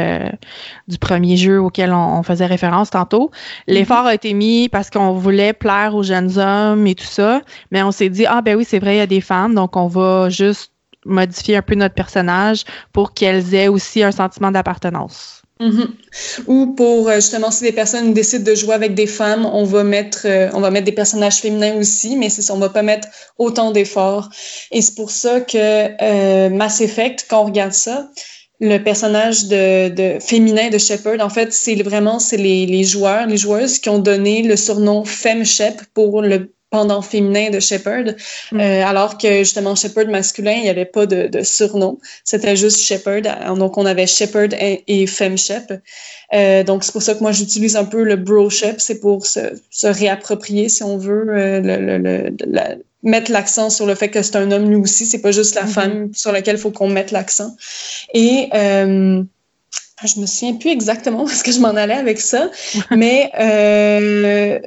du 0.88 0.98
premier 0.98 1.36
jeu 1.36 1.60
auquel 1.60 1.92
on, 1.92 2.22
faisait 2.22 2.46
référence 2.46 2.90
tantôt. 2.90 3.30
L'effort 3.66 4.04
mm-hmm. 4.04 4.08
a 4.08 4.14
été 4.14 4.34
mis 4.34 4.68
parce 4.68 4.90
qu'on 4.90 5.12
voulait 5.12 5.52
plaire 5.52 5.94
aux 5.94 6.02
jeunes 6.02 6.38
hommes 6.38 6.86
et 6.86 6.94
tout 6.94 7.04
ça, 7.04 7.42
mais 7.70 7.82
on 7.82 7.92
s'est 7.92 8.08
dit, 8.08 8.26
ah 8.26 8.40
ben 8.40 8.56
oui, 8.56 8.64
c'est 8.64 8.78
vrai, 8.78 8.96
il 8.96 8.98
y 8.98 9.02
a 9.02 9.06
des 9.06 9.20
femmes, 9.20 9.54
donc 9.54 9.76
on 9.76 9.88
va 9.88 10.30
juste 10.30 10.72
modifier 11.04 11.56
un 11.56 11.62
peu 11.62 11.74
notre 11.74 11.94
personnage 11.94 12.64
pour 12.92 13.14
qu'elles 13.14 13.54
aient 13.54 13.68
aussi 13.68 14.02
un 14.02 14.12
sentiment 14.12 14.50
d'appartenance. 14.50 15.42
Mm-hmm. 15.58 16.44
Ou 16.48 16.74
pour 16.74 17.08
euh, 17.08 17.14
justement 17.14 17.50
si 17.50 17.64
des 17.64 17.72
personnes 17.72 18.12
décident 18.12 18.44
de 18.44 18.54
jouer 18.54 18.74
avec 18.74 18.94
des 18.94 19.06
femmes, 19.06 19.46
on 19.46 19.64
va 19.64 19.84
mettre 19.84 20.26
euh, 20.26 20.50
on 20.52 20.60
va 20.60 20.70
mettre 20.70 20.84
des 20.84 20.92
personnages 20.92 21.36
féminins 21.36 21.76
aussi, 21.76 22.14
mais 22.16 22.28
c'est 22.28 22.50
on 22.50 22.58
va 22.58 22.68
pas 22.68 22.82
mettre 22.82 23.08
autant 23.38 23.70
d'efforts. 23.70 24.28
Et 24.70 24.82
c'est 24.82 24.94
pour 24.94 25.10
ça 25.10 25.40
que 25.40 25.56
euh, 26.02 26.50
Mass 26.50 26.82
Effect, 26.82 27.26
quand 27.30 27.42
on 27.42 27.46
regarde 27.46 27.72
ça, 27.72 28.10
le 28.60 28.78
personnage 28.78 29.46
de, 29.46 29.88
de 29.88 30.18
féminin 30.20 30.68
de 30.68 30.76
Shepard, 30.76 31.20
en 31.20 31.30
fait, 31.30 31.52
c'est 31.54 31.74
vraiment 31.82 32.18
c'est 32.18 32.36
les, 32.36 32.66
les 32.66 32.84
joueurs, 32.84 33.26
les 33.26 33.38
joueuses 33.38 33.78
qui 33.78 33.88
ont 33.88 33.98
donné 33.98 34.42
le 34.42 34.56
surnom 34.56 35.04
Femme 35.04 35.44
Shep 35.44 35.80
pour 35.94 36.20
le 36.20 36.52
pendant 36.76 37.00
féminin 37.00 37.48
de 37.48 37.58
Shepard, 37.58 38.06
mm. 38.52 38.60
euh, 38.60 38.84
alors 38.84 39.16
que 39.16 39.38
justement 39.38 39.74
Shepard 39.74 40.08
masculin, 40.08 40.56
il 40.60 40.64
n'y 40.64 40.68
avait 40.68 40.84
pas 40.98 41.06
de, 41.06 41.26
de 41.28 41.42
surnom, 41.42 41.98
c'était 42.22 42.54
juste 42.54 42.80
Shepard, 42.88 43.24
donc 43.56 43.78
on 43.78 43.86
avait 43.86 44.06
Shepard 44.06 44.52
et, 44.52 44.84
et 44.86 45.06
Femme 45.06 45.38
Shep. 45.38 45.72
Euh, 46.34 46.64
donc 46.64 46.84
c'est 46.84 46.92
pour 46.92 47.00
ça 47.00 47.14
que 47.14 47.20
moi 47.20 47.32
j'utilise 47.32 47.76
un 47.76 47.86
peu 47.86 48.02
le 48.02 48.16
bro 48.16 48.50
Shep, 48.50 48.78
c'est 48.78 49.00
pour 49.00 49.24
se, 49.24 49.40
se, 49.70 49.86
réapproprier, 49.86 50.68
si 50.68 50.82
on 50.82 50.98
veut, 50.98 51.24
euh, 51.30 51.60
le, 51.60 51.76
le, 51.86 51.96
le, 51.98 52.84
mettre 53.02 53.32
l'accent 53.32 53.70
sur 53.70 53.86
le 53.86 53.94
fait 53.94 54.10
que 54.10 54.20
c'est 54.20 54.36
un 54.36 54.50
homme 54.50 54.68
lui 54.68 54.76
aussi, 54.76 55.06
c'est 55.06 55.22
pas 55.22 55.32
juste 55.32 55.54
la 55.54 55.64
mm-hmm. 55.64 55.78
femme 55.78 56.10
sur 56.12 56.30
laquelle 56.30 56.56
il 56.56 56.60
faut 56.60 56.72
qu'on 56.72 56.90
mette 56.90 57.10
l'accent. 57.10 57.56
Et 58.12 58.50
euh, 58.52 59.22
je 60.04 60.20
me 60.20 60.26
souviens 60.26 60.56
plus 60.56 60.70
exactement 60.70 61.24
parce 61.30 61.42
que 61.42 61.52
je 61.52 61.60
m'en 61.60 61.74
allais 61.74 61.94
avec 61.94 62.20
ça, 62.20 62.50
mais 62.90 63.30
euh, 63.40 64.58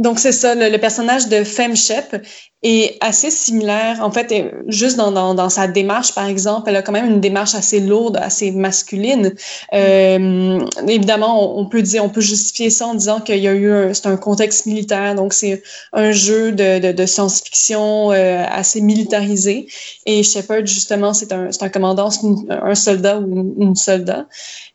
donc, 0.00 0.18
c'est 0.18 0.32
ça, 0.32 0.56
le, 0.56 0.76
personnage 0.78 1.28
de 1.28 1.44
Femme 1.44 1.76
Shep 1.76 2.16
est 2.64 2.96
assez 3.00 3.30
similaire. 3.30 3.98
En 4.02 4.10
fait, 4.10 4.34
juste 4.66 4.96
dans, 4.96 5.12
dans, 5.12 5.34
dans, 5.34 5.48
sa 5.48 5.68
démarche, 5.68 6.12
par 6.14 6.26
exemple, 6.26 6.68
elle 6.68 6.76
a 6.76 6.82
quand 6.82 6.90
même 6.90 7.08
une 7.08 7.20
démarche 7.20 7.54
assez 7.54 7.78
lourde, 7.78 8.16
assez 8.20 8.50
masculine. 8.50 9.34
Euh, 9.72 10.58
évidemment, 10.88 11.56
on, 11.56 11.66
peut 11.66 11.82
dire, 11.82 12.04
on 12.04 12.08
peut 12.08 12.20
justifier 12.20 12.70
ça 12.70 12.88
en 12.88 12.94
disant 12.94 13.20
qu'il 13.20 13.38
y 13.38 13.46
a 13.46 13.54
eu 13.54 13.94
c'est 13.94 14.06
un 14.06 14.16
contexte 14.16 14.66
militaire, 14.66 15.14
donc 15.14 15.32
c'est 15.32 15.62
un 15.92 16.10
jeu 16.10 16.50
de, 16.50 16.80
de, 16.80 16.90
de 16.90 17.06
science-fiction 17.06 18.10
euh, 18.10 18.44
assez 18.50 18.80
militarisé. 18.80 19.68
Et 20.06 20.24
Shepard, 20.24 20.66
justement, 20.66 21.14
c'est 21.14 21.32
un, 21.32 21.50
un 21.60 21.68
commandant, 21.68 22.08
un 22.48 22.74
soldat 22.74 23.20
ou 23.20 23.54
une, 23.60 23.76
soldat. 23.76 24.26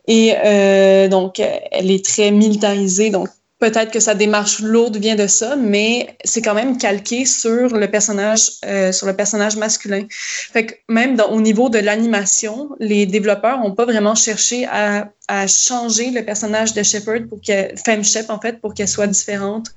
Et 0.07 0.33
euh, 0.45 1.09
donc, 1.09 1.39
elle 1.39 1.91
est 1.91 2.05
très 2.05 2.31
militarisée, 2.31 3.09
donc 3.09 3.27
Peut-être 3.59 3.91
que 3.91 3.99
sa 3.99 4.15
démarche 4.15 4.61
lourde 4.61 4.97
vient 4.97 5.15
de 5.15 5.27
ça, 5.27 5.55
mais 5.57 6.15
c'est 6.23 6.41
quand 6.41 6.53
même 6.53 6.77
calqué 6.77 7.25
sur 7.25 7.75
le 7.75 7.87
personnage, 7.91 8.51
euh, 8.65 8.91
sur 8.91 9.05
le 9.05 9.15
personnage 9.15 9.57
masculin. 9.57 10.05
Fait 10.09 10.65
que 10.65 10.73
même 10.87 11.15
dans, 11.15 11.29
au 11.31 11.41
niveau 11.41 11.69
de 11.69 11.77
l'animation, 11.79 12.69
les 12.79 13.05
développeurs 13.05 13.59
n'ont 13.59 13.75
pas 13.75 13.85
vraiment 13.85 14.15
cherché 14.15 14.65
à 14.65 15.09
à 15.29 15.45
changer 15.45 16.09
le 16.09 16.25
personnage 16.25 16.73
de 16.73 16.81
Shepard 16.81 17.27
pour 17.29 17.39
que 17.39 17.75
Femme 17.85 18.03
Shep 18.03 18.31
en 18.31 18.39
fait 18.41 18.59
pour 18.59 18.73
qu'elle 18.73 18.87
soit 18.87 19.05
différente 19.05 19.67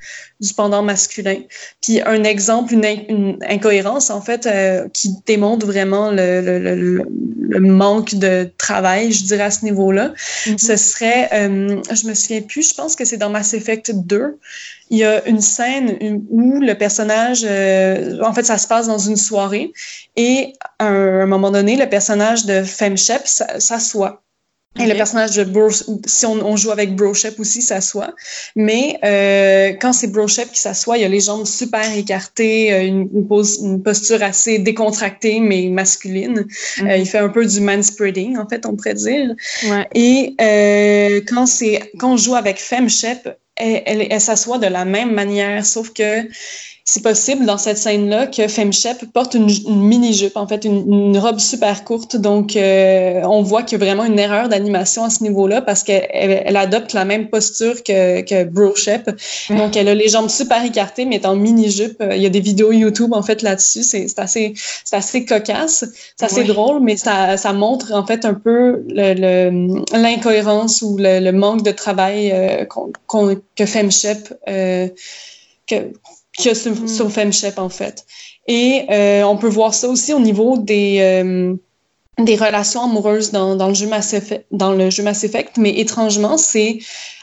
du 0.40 0.54
pendant 0.54 0.82
masculin. 0.82 1.40
Puis 1.82 2.00
un 2.00 2.24
exemple, 2.24 2.72
une, 2.72 2.86
une 3.08 3.38
incohérence 3.46 4.08
en 4.08 4.22
fait 4.22 4.46
euh, 4.46 4.88
qui 4.94 5.10
démontre 5.26 5.66
vraiment 5.66 6.10
le, 6.10 6.40
le, 6.40 6.58
le, 6.58 7.04
le, 7.50 7.60
manque 7.60 8.14
de 8.14 8.50
travail, 8.56 9.12
je 9.12 9.24
dirais 9.24 9.44
à 9.44 9.50
ce 9.50 9.66
niveau-là, 9.66 10.14
mm-hmm. 10.46 10.58
ce 10.58 10.76
serait, 10.76 11.28
euh, 11.34 11.82
je 11.92 12.06
me 12.06 12.14
souviens 12.14 12.40
plus, 12.40 12.70
je 12.70 12.74
pense 12.74 12.96
que 12.96 13.04
c'est 13.04 13.18
dans 13.18 13.28
Mass 13.28 13.52
Effect 13.52 13.71
2. 13.76 14.38
Il 14.90 14.98
y 14.98 15.04
a 15.04 15.26
une 15.26 15.40
scène 15.40 16.24
où 16.30 16.60
le 16.60 16.74
personnage, 16.74 17.44
euh, 17.48 18.20
en 18.22 18.32
fait, 18.32 18.44
ça 18.44 18.58
se 18.58 18.66
passe 18.66 18.86
dans 18.86 18.98
une 18.98 19.16
soirée 19.16 19.72
et 20.16 20.52
à 20.78 20.88
un, 20.88 21.26
moment 21.26 21.50
donné, 21.50 21.76
le 21.76 21.88
personnage 21.88 22.44
de 22.46 22.62
Femme 22.62 22.96
Shep 22.96 23.26
s'assoit 23.26 24.22
et 24.80 24.86
le 24.86 24.94
personnage 24.94 25.36
de 25.36 25.44
Bro, 25.44 25.70
si 25.70 26.24
on, 26.24 26.32
on, 26.46 26.56
joue 26.56 26.70
avec 26.70 26.96
Broshep 26.96 27.38
aussi, 27.38 27.60
s'assoit. 27.60 28.14
Mais 28.56 28.98
euh, 29.04 29.76
quand 29.78 29.92
c'est 29.92 30.06
Broshep 30.06 30.50
qui 30.50 30.60
s'assoit, 30.60 30.96
il 30.96 31.02
y 31.02 31.04
a 31.04 31.08
les 31.08 31.20
jambes 31.20 31.44
super 31.44 31.94
écartées, 31.94 32.72
euh, 32.72 32.86
une, 32.86 33.08
une, 33.12 33.28
pose, 33.28 33.58
une 33.62 33.82
posture 33.82 34.22
assez 34.22 34.58
décontractée 34.58 35.40
mais 35.40 35.68
masculine. 35.68 36.46
Euh, 36.78 36.84
mhm. 36.84 36.90
il 37.00 37.06
fait 37.06 37.18
un 37.18 37.28
peu 37.28 37.44
du 37.44 37.60
manspreading, 37.60 38.38
en 38.38 38.48
fait, 38.48 38.64
on 38.64 38.74
pourrait 38.74 38.94
dire. 38.94 39.34
Ouais. 39.68 39.86
Et 39.94 40.34
euh, 40.40 41.20
quand 41.28 41.44
c'est 41.44 41.92
quand 41.98 42.14
on 42.14 42.16
joue 42.16 42.34
avec 42.34 42.58
Femshep, 42.58 43.28
elle, 43.62 43.82
elle, 43.86 44.06
elle 44.10 44.20
s'assoit 44.20 44.58
de 44.58 44.66
la 44.66 44.84
même 44.84 45.12
manière, 45.12 45.64
sauf 45.64 45.92
que 45.92 46.28
c'est 46.84 47.02
possible 47.02 47.46
dans 47.46 47.58
cette 47.58 47.78
scène-là 47.78 48.26
que 48.26 48.48
FemShep 48.48 49.06
porte 49.12 49.34
une, 49.34 49.46
mini-jupe, 49.66 50.36
en 50.36 50.48
fait, 50.48 50.64
une, 50.64 51.16
robe 51.16 51.38
super 51.38 51.84
courte. 51.84 52.16
Donc, 52.16 52.56
euh, 52.56 53.22
on 53.24 53.42
voit 53.42 53.62
qu'il 53.62 53.78
y 53.78 53.82
a 53.82 53.84
vraiment 53.84 54.04
une 54.04 54.18
erreur 54.18 54.48
d'animation 54.48 55.04
à 55.04 55.10
ce 55.10 55.22
niveau-là 55.22 55.62
parce 55.62 55.84
qu'elle 55.84 56.08
elle 56.10 56.56
adopte 56.56 56.92
la 56.92 57.04
même 57.04 57.28
posture 57.28 57.84
que, 57.84 58.22
que 58.22 58.44
BroShep. 58.44 59.10
Donc, 59.50 59.76
elle 59.76 59.88
a 59.88 59.94
les 59.94 60.08
jambes 60.08 60.28
super 60.28 60.64
écartées, 60.64 61.04
mais 61.04 61.16
est 61.16 61.26
en 61.26 61.36
mini-jupe. 61.36 62.02
Il 62.10 62.20
y 62.20 62.26
a 62.26 62.30
des 62.30 62.40
vidéos 62.40 62.72
YouTube, 62.72 63.12
en 63.12 63.22
fait, 63.22 63.42
là-dessus. 63.42 63.84
C'est 63.84 64.18
assez, 64.18 64.54
assez 64.90 65.24
cocasse. 65.24 65.84
C'est 66.16 66.24
assez 66.24 66.44
drôle, 66.44 66.80
mais 66.80 66.96
ça, 66.96 67.36
ça 67.36 67.52
montre, 67.52 67.92
en 67.92 68.04
fait, 68.04 68.24
un 68.24 68.34
peu 68.34 68.84
l'incohérence 68.88 70.82
ou 70.82 70.96
le, 70.98 71.30
manque 71.30 71.62
de 71.62 71.70
travail 71.70 72.32
euh, 72.32 72.64
que 73.56 73.66
FemShep... 73.66 74.34
Euh, 74.48 74.88
que, 75.66 75.92
qu'il 76.36 76.46
y 76.46 76.50
a 76.50 76.54
sur, 76.54 76.72
mm. 76.72 77.10
FemShep, 77.10 77.58
en 77.58 77.68
fait. 77.68 78.04
Et 78.46 78.86
euh, 78.90 79.22
on 79.24 79.36
peut 79.36 79.48
voir 79.48 79.74
ça 79.74 79.88
aussi 79.88 80.12
au 80.12 80.18
niveau 80.18 80.58
des, 80.58 80.98
euh, 81.00 81.54
des 82.18 82.36
relations 82.36 82.82
amoureuses 82.84 83.30
dans, 83.30 83.54
dans, 83.54 83.68
le 83.68 83.74
jeu 83.74 83.86
Mass 83.86 84.12
Effect, 84.14 84.46
dans 84.50 84.72
le 84.72 84.90
jeu 84.90 85.02
Mass 85.02 85.22
Effect, 85.24 85.58
mais 85.58 85.78
étrangement, 85.78 86.36
c'est, 86.36 86.78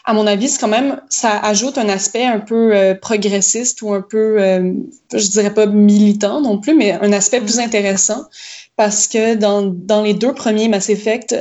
à 0.06 0.14
mon 0.14 0.26
avis, 0.28 0.48
c'est 0.48 0.60
quand 0.60 0.70
même, 0.70 1.02
ça 1.10 1.38
ajoute 1.40 1.78
un 1.78 1.90
aspect 1.90 2.24
un 2.24 2.40
peu 2.40 2.74
euh, 2.74 2.96
progressiste 2.96 3.82
ou 3.82 3.94
un 3.94 4.02
peu, 4.02 4.38
je 5.14 5.30
dirais 5.30 5.54
pas 5.54 5.66
militant 5.66 6.42
non 6.42 6.58
plus, 6.58 6.74
mais 6.74 6.94
un 6.94 7.12
aspect 7.12 7.42
plus 7.42 7.60
intéressant 7.60 8.24
parce 8.78 9.08
que 9.08 9.36
dans, 9.36 9.64
dans 9.64 10.04
les 10.04 10.14
deux 10.14 10.34
premiers 10.34 10.70
Mass 10.70 10.90
Effect, 10.90 11.36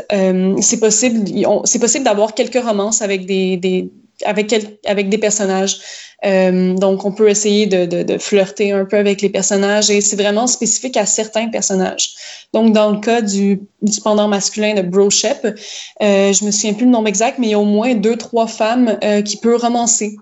c'est 0.61 0.81
possible, 0.81 1.25
c'est 1.65 1.79
possible 1.79 2.05
d'avoir 2.05 2.35
quelques 2.35 2.61
romances 2.61 3.01
avec 3.01 3.27
des, 3.27 3.57
des 3.57 3.93
avec, 4.25 4.55
avec 4.87 5.09
des 5.09 5.19
personnages. 5.19 5.79
Euh, 6.25 6.75
donc, 6.75 7.05
on 7.05 7.13
peut 7.13 7.29
essayer 7.29 7.67
de, 7.67 7.87
de, 7.87 8.03
de, 8.03 8.19
flirter 8.19 8.73
un 8.73 8.85
peu 8.85 8.97
avec 8.97 9.23
les 9.23 9.29
personnages 9.29 9.89
et 9.89 10.01
c'est 10.01 10.17
vraiment 10.17 10.47
spécifique 10.47 10.97
à 10.97 11.07
certains 11.07 11.49
personnages. 11.49 12.11
Donc, 12.53 12.73
dans 12.73 12.91
le 12.91 12.99
cas 12.99 13.21
du, 13.21 13.61
du 13.83 14.01
pendant 14.01 14.27
masculin 14.27 14.75
de 14.75 14.83
Bro 14.83 15.11
Shep, 15.11 15.47
euh, 15.47 16.33
je 16.33 16.45
me 16.45 16.51
souviens 16.51 16.75
plus 16.75 16.87
le 16.87 16.91
nombre 16.91 17.09
exact, 17.09 17.39
mais 17.39 17.49
il 17.49 17.51
y 17.51 17.55
a 17.55 17.59
au 17.59 17.65
moins 17.65 17.95
deux, 17.95 18.17
trois 18.17 18.49
femmes 18.49 18.99
euh, 19.05 19.23
qui 19.23 19.37
peuvent 19.37 19.61
romancer. 19.61 20.17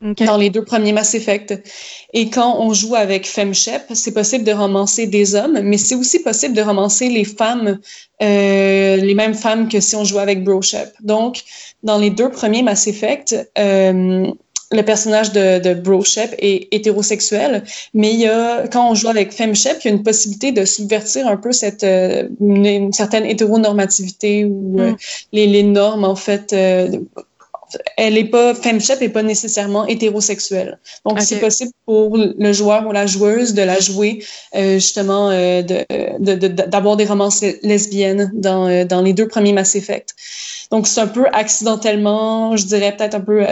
Dans 0.00 0.36
les 0.36 0.50
deux 0.50 0.64
premiers 0.64 0.92
Mass 0.92 1.14
Effect. 1.14 1.54
Et 2.12 2.28
quand 2.28 2.58
on 2.60 2.74
joue 2.74 2.94
avec 2.94 3.26
FemShep, 3.26 3.82
c'est 3.94 4.12
possible 4.12 4.44
de 4.44 4.52
romancer 4.52 5.06
des 5.06 5.34
hommes, 5.34 5.60
mais 5.62 5.78
c'est 5.78 5.94
aussi 5.94 6.18
possible 6.20 6.54
de 6.54 6.62
romancer 6.62 7.08
les 7.08 7.24
femmes, 7.24 7.78
euh, 8.22 8.96
les 8.96 9.14
mêmes 9.14 9.34
femmes 9.34 9.68
que 9.68 9.80
si 9.80 9.96
on 9.96 10.04
jouait 10.04 10.22
avec 10.22 10.44
BroShep. 10.44 10.92
Donc, 11.00 11.42
dans 11.82 11.98
les 11.98 12.10
deux 12.10 12.30
premiers 12.30 12.62
Mass 12.62 12.86
Effect, 12.86 13.34
euh, 13.58 14.26
le 14.72 14.82
personnage 14.82 15.32
de, 15.32 15.60
de 15.60 15.74
Bro 15.74 16.02
Shep 16.02 16.34
est 16.38 16.68
hétérosexuel, 16.72 17.62
mais 17.94 18.12
il 18.12 18.20
y 18.20 18.26
a, 18.26 18.66
quand 18.66 18.90
on 18.90 18.94
joue 18.94 19.08
avec 19.08 19.32
Femme 19.32 19.54
Shep, 19.54 19.78
il 19.84 19.88
y 19.88 19.90
a 19.90 19.94
une 19.94 20.02
possibilité 20.02 20.50
de 20.50 20.64
subvertir 20.64 21.28
un 21.28 21.36
peu 21.36 21.52
cette 21.52 21.84
euh, 21.84 22.28
une, 22.40 22.92
certaine 22.92 23.24
hétéronormativité 23.24 24.44
ou 24.44 24.80
euh, 24.80 24.90
mm. 24.90 24.96
les, 25.32 25.46
les, 25.46 25.62
normes 25.62 26.04
en 26.04 26.16
fait. 26.16 26.54
Euh, 27.74 27.78
elle 27.96 28.16
est 28.16 28.24
pas 28.24 28.54
Femme 28.54 28.80
Shep 28.80 29.02
est 29.02 29.08
pas 29.08 29.22
nécessairement 29.22 29.86
hétérosexuelle. 29.86 30.78
Donc 31.04 31.20
c'est 31.20 31.40
possible 31.40 31.72
pour 31.84 32.16
le 32.16 32.52
joueur 32.52 32.86
ou 32.86 32.92
la 32.92 33.06
joueuse 33.06 33.54
de 33.54 33.62
la 33.62 33.80
jouer 33.80 34.24
justement 34.54 35.30
de 35.30 36.48
d'avoir 36.68 36.96
des 36.96 37.04
romances 37.04 37.44
lesbiennes 37.62 38.30
dans 38.34 38.86
dans 38.86 39.02
les 39.02 39.12
deux 39.12 39.28
premiers 39.28 39.52
Mass 39.52 39.74
Effect. 39.74 40.14
Donc 40.70 40.86
c'est 40.86 41.00
un 41.00 41.06
peu 41.06 41.26
accidentellement, 41.32 42.56
je 42.56 42.66
dirais 42.66 42.94
peut-être 42.96 43.14
un 43.14 43.20
peu 43.20 43.44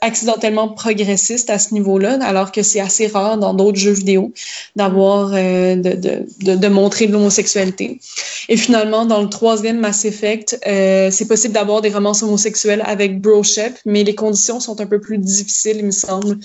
accidentellement 0.00 0.68
progressiste 0.68 1.50
à 1.50 1.58
ce 1.58 1.74
niveau-là, 1.74 2.18
alors 2.22 2.52
que 2.52 2.62
c'est 2.62 2.80
assez 2.80 3.06
rare 3.06 3.38
dans 3.38 3.54
d'autres 3.54 3.78
jeux 3.78 3.92
vidéo 3.92 4.32
d'avoir 4.76 5.32
euh, 5.32 5.76
de, 5.76 5.92
de, 5.92 6.54
de, 6.54 6.68
montrer 6.68 7.06
de 7.06 7.12
l'homosexualité. 7.12 8.00
Et 8.48 8.56
finalement, 8.56 9.06
dans 9.06 9.22
le 9.22 9.28
troisième 9.28 9.78
Mass 9.78 10.04
Effect, 10.04 10.58
euh, 10.66 11.10
c'est 11.10 11.26
possible 11.26 11.54
d'avoir 11.54 11.80
des 11.80 11.90
romances 11.90 12.22
homosexuelles 12.22 12.82
avec 12.86 13.20
Broshep, 13.20 13.74
mais 13.84 14.04
les 14.04 14.14
conditions 14.14 14.60
sont 14.60 14.80
un 14.80 14.86
peu 14.86 15.00
plus 15.00 15.18
difficiles, 15.18 15.78
il 15.78 15.86
me 15.86 15.90
semble, 15.90 16.38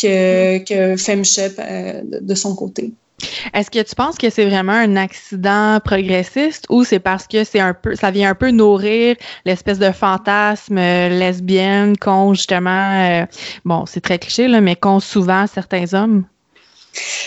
que, 0.00 0.58
que 0.58 0.96
FemShep 0.96 1.58
euh, 1.58 2.02
de 2.04 2.34
son 2.34 2.54
côté. 2.54 2.92
Est-ce 3.54 3.70
que 3.70 3.82
tu 3.82 3.94
penses 3.94 4.16
que 4.16 4.28
c'est 4.28 4.44
vraiment 4.44 4.72
un 4.72 4.96
accident 4.96 5.80
progressiste 5.82 6.66
ou 6.68 6.84
c'est 6.84 6.98
parce 6.98 7.26
que 7.26 7.44
c'est 7.44 7.60
un 7.60 7.74
peu, 7.74 7.94
ça 7.94 8.10
vient 8.10 8.30
un 8.30 8.34
peu 8.34 8.50
nourrir 8.50 9.16
l'espèce 9.44 9.78
de 9.78 9.90
fantasme 9.90 10.78
euh, 10.78 11.08
lesbienne 11.08 11.96
qu'ont 11.96 12.34
justement, 12.34 13.22
euh, 13.22 13.26
bon, 13.64 13.86
c'est 13.86 14.00
très 14.00 14.18
cliché 14.18 14.48
là, 14.48 14.60
mais 14.60 14.76
qu'ont 14.76 15.00
souvent 15.00 15.46
certains 15.46 15.94
hommes? 15.94 16.24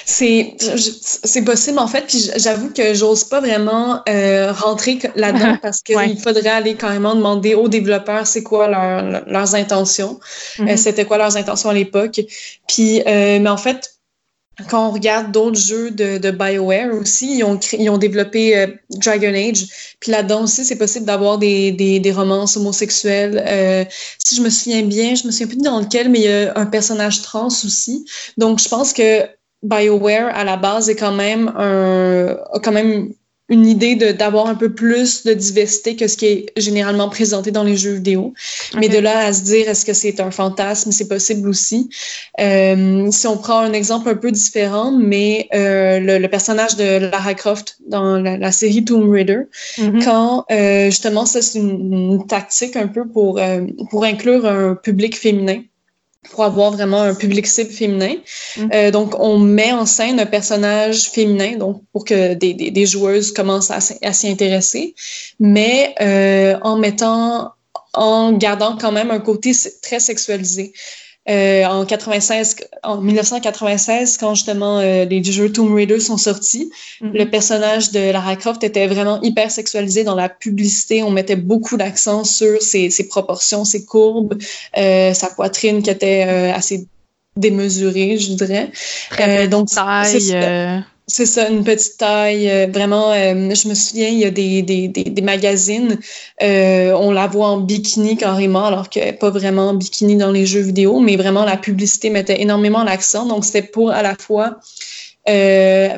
C'est 0.06 0.56
c'est 0.60 1.44
possible 1.44 1.78
en 1.78 1.86
fait, 1.86 2.08
puis 2.08 2.32
j'avoue 2.38 2.72
que 2.74 2.96
j'ose 2.96 3.24
pas 3.24 3.40
vraiment 3.40 4.02
euh, 4.10 4.52
rentrer 4.52 4.98
là-dedans 5.16 5.58
parce 5.62 5.82
qu'il 5.82 6.20
faudrait 6.20 6.50
aller 6.50 6.74
carrément 6.74 7.14
demander 7.14 7.54
aux 7.54 7.68
développeurs 7.68 8.26
c'est 8.26 8.42
quoi 8.42 8.68
leur, 8.68 9.24
leurs 9.28 9.54
intentions, 9.54 10.20
mm-hmm. 10.58 10.76
c'était 10.76 11.06
quoi 11.06 11.20
leurs 11.20 11.38
intentions 11.38 11.70
à 11.70 11.76
l'époque. 11.76 12.20
Puis 12.68 13.04
mais 13.06 13.48
en 13.48 13.58
fait 13.58 13.99
quand 14.68 14.90
on 14.90 14.92
regarde 14.92 15.32
d'autres 15.32 15.60
jeux 15.60 15.92
de, 15.92 16.32
BioWare 16.32 16.94
aussi, 16.94 17.38
ils 17.38 17.44
ont, 17.44 17.60
ils 17.78 17.90
ont 17.90 17.98
développé 17.98 18.58
euh, 18.58 18.68
Dragon 18.90 19.34
Age. 19.34 19.96
Puis 20.00 20.12
là-dedans 20.12 20.44
aussi, 20.44 20.66
c'est 20.66 20.78
possible 20.78 21.06
d'avoir 21.06 21.38
des, 21.38 21.72
des, 21.72 22.00
des, 22.00 22.12
romances 22.12 22.58
homosexuelles. 22.58 23.44
Euh, 23.48 23.86
si 24.18 24.36
je 24.36 24.42
me 24.42 24.50
souviens 24.50 24.84
bien, 24.84 25.16
je 25.16 25.26
me 25.26 25.32
souviens 25.32 25.48
plus 25.48 25.58
dans 25.58 25.80
lequel, 25.80 26.10
mais 26.10 26.20
il 26.20 26.26
y 26.26 26.32
a 26.32 26.58
un 26.58 26.66
personnage 26.66 27.22
trans 27.22 27.48
aussi. 27.48 28.06
Donc, 28.38 28.60
je 28.60 28.68
pense 28.68 28.94
que 28.94 29.28
BioWare, 29.64 30.36
à 30.36 30.44
la 30.44 30.58
base, 30.58 30.90
est 30.90 30.96
quand 30.96 31.14
même 31.14 31.52
un, 31.58 32.38
quand 32.64 32.72
même 32.72 33.14
une 33.50 33.66
idée 33.66 33.96
d'avoir 33.96 34.48
un 34.48 34.56
peu 34.56 34.72
plus 34.74 35.24
de 35.24 35.34
diversité 35.34 35.96
que 35.96 36.08
ce 36.08 36.18
qui 36.18 36.26
est 36.26 36.46
généralement 36.58 37.10
présenté 37.10 37.52
dans 37.52 37.64
les 37.64 37.76
jeux 37.76 37.94
vidéo. 37.94 38.34
Mais 38.76 38.90
de 38.90 39.00
là 39.00 39.26
à 39.26 39.34
se 39.34 39.44
dire 39.44 39.68
est-ce 39.68 39.86
que 39.86 39.94
c'est 39.94 40.20
un 40.20 40.32
fantasme, 40.32 40.92
c'est 40.92 41.08
possible 41.08 41.50
aussi. 41.50 41.90
Euh, 42.40 43.10
si 43.12 43.28
on 43.28 43.38
prend 43.38 43.60
un 43.60 43.74
exemple 43.74 44.10
un 44.10 44.16
peu 44.16 44.32
différent, 44.32 44.92
mais 44.92 45.48
euh, 45.54 46.00
le, 46.00 46.28
personnage 46.28 46.76
de 46.76 47.10
Lara 47.10 47.34
Croft 47.34 47.78
dans 47.88 48.20
la, 48.20 48.52
série 48.52 48.86
Tomb 48.86 49.10
Raider, 49.10 49.42
mm-hmm. 49.78 50.04
quand 50.04 50.46
euh, 50.52 50.86
justement 50.86 51.26
ça 51.26 51.42
c'est 51.42 51.60
une, 51.60 51.94
une, 51.94 52.28
tactique 52.28 52.76
un 52.76 52.88
peu 52.88 53.08
pour 53.08 53.40
euh, 53.40 53.62
pour 53.90 54.04
inclure 54.04 54.46
un 54.46 54.76
public 54.76 55.18
féminin 55.18 55.62
pour 56.32 56.44
avoir 56.44 56.72
vraiment 56.72 57.02
un 57.02 57.16
public 57.16 57.48
cible 57.48 57.72
féminin. 57.72 58.16
Mm. 58.58 58.70
Euh, 58.74 58.92
donc, 58.92 59.20
on 59.20 59.38
met 59.38 59.72
en 59.72 59.86
scène 59.86 60.20
un 60.20 60.26
personnage 60.26 61.10
féminin, 61.10 61.58
donc 61.58 61.82
pour 61.94 62.04
que 62.06 62.34
des, 62.34 62.54
des, 62.54 62.72
des 62.72 62.86
joueuses 62.86 63.32
commencent 63.32 63.72
à, 63.72 63.80
s'y 63.82 64.28
intéresser, 64.28 64.96
mais 65.40 65.96
euh, 66.02 66.58
en 66.62 66.78
mettant, 66.78 67.54
en 67.94 68.34
gardant 68.34 68.78
quand 68.78 68.92
même 68.92 69.12
un 69.12 69.20
côté 69.20 69.54
très 69.82 70.00
sexualisé. 70.00 70.74
Euh, 71.28 71.66
en 71.66 71.86
96, 71.86 72.56
en 72.82 73.02
1996, 73.02 74.18
quand 74.18 74.34
justement 74.34 74.80
euh, 74.80 75.06
les 75.06 75.24
jeux 75.24 75.52
Tomb 75.52 75.76
Raider 75.76 76.00
sont 76.00 76.18
sortis, 76.18 76.72
mm-hmm. 77.02 77.12
le 77.14 77.30
personnage 77.30 77.92
de 77.92 78.12
Lara 78.12 78.36
Croft 78.36 78.64
était 78.64 78.88
vraiment 78.88 79.22
hyper 79.22 79.52
sexualisé 79.52 80.04
dans 80.04 80.16
la 80.16 80.30
publicité. 80.30 81.04
On 81.04 81.12
mettait 81.12 81.36
beaucoup 81.36 81.78
d'accent 81.78 82.24
sur 82.24 82.62
ses, 82.62 82.90
ses, 82.90 83.08
proportions, 83.08 83.64
ses 83.64 83.86
courbes, 83.86 84.40
euh, 84.78 85.14
sa 85.14 85.28
poitrine 85.28 85.84
qui 85.84 85.92
était 85.92 86.26
euh, 86.28 86.54
assez 86.54 86.88
démesurée, 87.36 88.18
je 88.18 88.34
dirais. 88.34 88.72
Très 89.12 89.48
donc, 89.48 89.70
taille. 89.70 90.34
C'est 91.12 91.26
ça, 91.26 91.50
une 91.50 91.64
petite 91.64 91.98
taille. 91.98 92.48
Euh, 92.48 92.68
vraiment, 92.72 93.12
euh, 93.12 93.56
je 93.56 93.68
me 93.68 93.74
souviens, 93.74 94.10
il 94.10 94.20
y 94.20 94.26
a 94.26 94.30
des, 94.30 95.22
magazines, 95.24 95.98
euh, 96.44 96.92
on 96.94 97.12
la 97.12 97.26
voit 97.26 97.48
en 97.48 97.58
bikini 97.58 98.16
carrément, 98.16 98.66
alors 98.66 98.90
qu'elle 98.90 99.06
n'est 99.06 99.14
pas 99.14 99.32
vraiment 99.32 99.70
en 99.70 99.74
bikini 99.74 100.18
dans 100.18 100.32
les 100.32 100.46
jeux 100.46 100.62
vidéo, 100.62 101.00
mais 101.00 101.16
vraiment 101.16 101.46
la 101.46 101.58
publicité 101.58 102.12
mettait 102.12 102.42
énormément 102.42 102.84
l'accent. 102.84 103.26
Donc, 103.26 103.44
c'était 103.44 103.64
pour 103.64 103.90
à 103.90 104.04
la 104.04 104.16
fois 104.16 104.60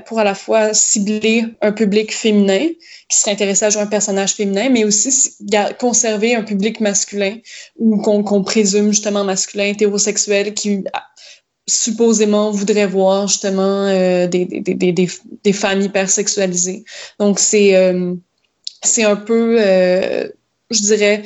pour 0.08 0.20
à 0.20 0.26
la 0.26 0.36
fois 0.36 0.74
cibler 0.74 1.46
un 1.62 1.72
public 1.72 2.14
féminin 2.14 2.68
qui 3.08 3.18
serait 3.18 3.32
intéressé 3.32 3.64
à 3.64 3.70
jouer 3.70 3.84
un 3.84 3.88
personnage 3.88 4.34
féminin, 4.34 4.68
mais 4.70 4.84
aussi 4.84 5.38
conserver 5.80 6.36
un 6.36 6.44
public 6.44 6.82
masculin 6.82 7.38
ou 7.78 7.98
qu'on 8.02 8.44
présume 8.44 8.90
justement 8.90 9.24
masculin, 9.24 9.66
hétérosexuel, 9.66 10.54
qui 10.54 10.84
supposément 11.68 12.52
voudrait 12.52 12.88
voir 12.88 13.28
justement 13.28 13.88
euh, 13.88 14.28
des, 14.28 14.46
des, 14.46 14.74
des, 14.74 15.10
des, 15.44 15.54
femmes 15.54 15.82
hyper 15.82 16.10
sexualisées. 16.10 16.84
Donc 17.20 17.40
c'est 17.40 17.76
euh, 17.76 18.16
c'est 18.84 19.04
un 19.04 19.16
peu, 19.16 19.58
euh, 19.60 20.28
je 20.70 20.82
dirais, 20.82 21.24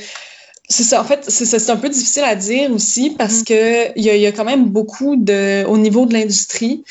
c'est 0.68 0.84
ça. 0.84 1.02
En 1.02 1.06
fait, 1.06 1.30
c'est 1.30 1.70
un 1.70 1.78
peu 1.78 1.90
difficile 1.90 2.24
à 2.24 2.36
dire 2.36 2.72
aussi 2.72 3.12
parce 3.12 3.42
mm-hmm. 3.42 3.46
que 3.46 4.00
il 4.00 4.04
y 4.04 4.10
a, 4.10 4.16
y 4.16 4.26
a, 4.26 4.32
quand 4.32 4.46
même 4.46 4.66
beaucoup 4.66 5.16
de, 5.16 5.64
au 5.66 5.78
niveau 5.78 6.06
de 6.06 6.14
l'industrie, 6.14 6.84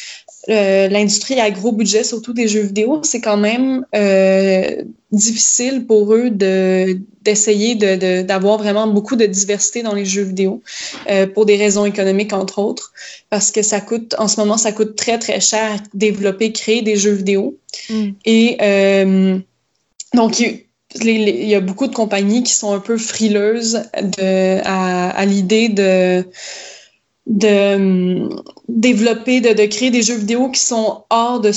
l'industrie 0.49 1.41
à 1.41 1.51
gros 1.51 1.73
budget, 1.73 2.05
surtout 2.05 2.33
des 2.33 2.49
jeux 2.49 2.63
vidéo, 2.63 3.01
c'est 3.03 3.21
quand 3.21 3.37
même 3.37 3.87
euh, 3.95 4.83
difficile 5.13 5.87
pour 5.87 6.15
eux 6.15 6.31
de 6.31 6.99
d'essayer 7.23 7.75
de, 7.75 8.21
d'avoir 8.21 8.59
vraiment 8.59 8.87
beaucoup 8.87 9.17
de 9.17 9.25
diversité 9.25 9.83
dans 9.83 9.95
les 9.95 10.05
jeux 10.05 10.25
vidéo 10.25 10.63
euh, 11.09 11.27
pour 11.27 11.47
des 11.47 11.57
raisons 11.57 11.87
économiques 11.87 12.35
entre 12.35 12.59
autres 12.59 12.93
parce 13.31 13.51
que 13.51 13.63
ça 13.63 13.81
coûte 13.81 14.15
en 14.19 14.29
ce 14.29 14.39
moment 14.39 14.59
ça 14.59 14.73
coûte 14.73 14.95
très 14.95 15.19
très 15.19 15.41
cher 15.41 15.81
développer 15.95 16.53
créer 16.53 16.83
des 16.83 16.97
jeux 16.97 17.13
vidéo 17.13 17.57
mm. 17.89 18.09
et 18.27 18.59
euh, 18.61 19.39
donc 20.13 20.39
il, 20.41 20.67
y 21.03 21.55
a 21.55 21.61
beaucoup 21.61 21.87
de 21.87 21.95
compagnies 21.95 22.43
qui 22.43 22.53
sont 22.53 22.75
un 22.75 22.81
peu 22.81 22.99
frileuses 22.99 23.85
de, 24.03 24.61
à, 24.65 25.09
à 25.09 25.25
l'idée 25.25 25.71
de 25.71 26.27
de 27.27 27.49
euh, 27.49 28.29
développer, 28.69 29.41
de, 29.41 29.53
de, 29.53 29.67
créer 29.67 29.91
des 29.91 30.03
jeux 30.03 30.17
vidéo 30.17 30.51
qui 30.51 30.61
sont 30.61 31.05
hors 31.11 31.41
de 31.41 31.53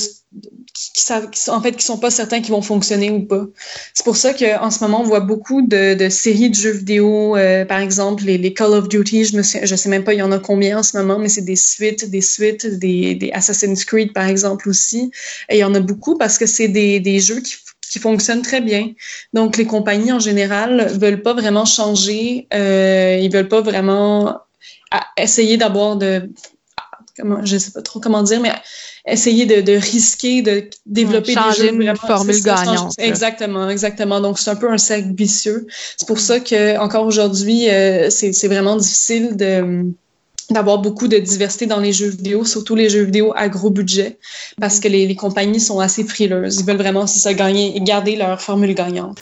qui, 0.73 0.91
qui, 1.31 1.49
en 1.49 1.61
fait, 1.61 1.75
qui 1.75 1.83
sont 1.83 1.97
pas 1.97 2.11
certains 2.11 2.41
qui 2.41 2.51
vont 2.51 2.61
fonctionner 2.61 3.09
ou 3.09 3.21
pas. 3.21 3.45
C'est 3.93 4.03
pour 4.03 4.15
ça 4.15 4.33
qu'en 4.33 4.69
ce 4.69 4.83
moment, 4.83 5.01
on 5.01 5.03
voit 5.03 5.21
beaucoup 5.21 5.61
de, 5.61 5.95
de 5.95 6.09
séries 6.09 6.49
de 6.49 6.55
jeux 6.55 6.71
vidéo, 6.71 7.35
euh, 7.35 7.65
par 7.65 7.79
exemple, 7.79 8.23
les, 8.25 8.37
les, 8.37 8.53
Call 8.53 8.73
of 8.73 8.87
Duty, 8.87 9.25
je 9.25 9.37
me 9.37 9.41
sais, 9.41 9.65
je 9.65 9.75
sais 9.75 9.89
même 9.89 10.03
pas, 10.03 10.13
il 10.13 10.19
y 10.19 10.21
en 10.21 10.31
a 10.31 10.39
combien 10.39 10.79
en 10.79 10.83
ce 10.83 10.95
moment, 10.97 11.17
mais 11.17 11.29
c'est 11.29 11.41
des 11.41 11.55
suites, 11.55 12.09
des 12.09 12.21
suites, 12.21 12.67
des, 12.67 13.15
des 13.15 13.31
Assassin's 13.31 13.83
Creed, 13.85 14.13
par 14.13 14.27
exemple, 14.27 14.69
aussi. 14.69 15.11
Et 15.49 15.55
il 15.57 15.59
y 15.59 15.63
en 15.63 15.73
a 15.73 15.79
beaucoup 15.79 16.17
parce 16.17 16.37
que 16.37 16.45
c'est 16.45 16.67
des, 16.67 16.99
des 16.99 17.19
jeux 17.19 17.41
qui 17.41 17.55
qui 17.89 17.99
fonctionnent 17.99 18.41
très 18.41 18.59
bien. 18.59 18.91
Donc, 19.31 19.55
les 19.55 19.65
compagnies 19.65 20.11
en 20.11 20.19
général 20.19 20.87
veulent 20.99 21.21
pas 21.21 21.33
vraiment 21.33 21.63
changer, 21.63 22.45
euh, 22.53 23.17
ils 23.21 23.31
veulent 23.31 23.47
pas 23.47 23.61
vraiment 23.61 24.35
essayer 25.17 25.57
d'avoir 25.57 25.95
de 25.95 26.29
comment 27.17 27.43
je 27.43 27.57
sais 27.57 27.71
pas 27.71 27.81
trop 27.81 27.99
comment 27.99 28.23
dire 28.23 28.39
mais 28.39 28.51
essayer 29.05 29.45
de, 29.45 29.61
de 29.61 29.73
risquer 29.73 30.41
de 30.41 30.69
développer 30.85 31.33
changer 31.33 31.71
des 31.71 31.77
jeux 31.77 31.81
une 31.81 31.95
formule 31.95 32.43
gagnante 32.43 32.93
exactement 32.97 33.69
exactement. 33.69 34.21
Donc 34.21 34.37
c'est 34.39 34.49
un 34.49 34.55
peu 34.55 34.71
un 34.71 34.77
cercle 34.77 35.13
vicieux. 35.13 35.67
C'est 35.97 36.07
pour 36.07 36.19
ça 36.19 36.39
que 36.39 36.77
encore 36.77 37.05
aujourd'hui 37.05 37.69
euh, 37.69 38.09
c'est 38.09 38.47
vraiment 38.47 38.75
difficile 38.75 39.35
de 39.35 39.85
d'avoir 40.49 40.77
beaucoup 40.77 41.07
de 41.07 41.17
diversité 41.17 41.65
dans 41.65 41.79
les 41.79 41.91
jeux 41.91 42.07
vidéo, 42.09 42.45
surtout 42.45 42.75
les 42.75 42.89
jeux 42.89 43.03
vidéo 43.03 43.33
à 43.35 43.49
gros 43.49 43.69
budget, 43.69 44.17
parce 44.61 44.79
que 44.79 44.87
les, 44.87 45.05
les 45.05 45.15
compagnies 45.15 45.59
sont 45.59 45.79
assez 45.79 46.05
frileuses. 46.05 46.59
Ils 46.59 46.65
veulent 46.65 46.77
vraiment, 46.77 47.05
si 47.05 47.19
ça, 47.19 47.33
gagner 47.33 47.75
et 47.75 47.81
garder 47.81 48.15
leur 48.15 48.41
formule 48.41 48.73
gagnante 48.73 49.17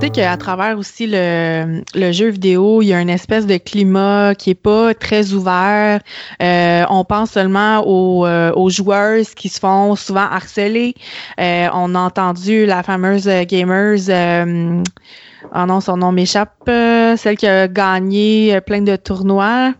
sais 0.00 0.10
qu'à 0.10 0.36
travers 0.38 0.78
aussi 0.78 1.06
le, 1.06 1.82
le, 1.94 2.12
jeu 2.12 2.28
vidéo, 2.30 2.80
il 2.80 2.86
y 2.86 2.94
a 2.94 3.00
une 3.00 3.10
espèce 3.10 3.46
de 3.46 3.58
climat 3.58 4.34
qui 4.34 4.50
est 4.50 4.54
pas 4.54 4.94
très 4.94 5.32
ouvert. 5.32 6.00
Euh, 6.42 6.84
on 6.88 7.04
pense 7.04 7.32
seulement 7.32 7.82
aux, 7.86 8.24
euh, 8.24 8.50
aux, 8.54 8.70
joueurs 8.70 9.24
qui 9.36 9.50
se 9.50 9.60
font 9.60 9.96
souvent 9.96 10.22
harceler. 10.22 10.94
Euh, 11.38 11.68
on 11.74 11.94
a 11.94 11.98
entendu 11.98 12.64
la 12.64 12.82
fameuse 12.82 13.28
gamers. 13.46 14.00
oh 15.54 15.66
non, 15.66 15.80
son 15.80 15.98
nom 15.98 16.12
m'échappe. 16.12 16.62
celle 16.66 17.36
qui 17.36 17.46
a 17.46 17.68
gagné 17.68 18.60
plein 18.62 18.80
de 18.80 18.96
tournois. 18.96 19.74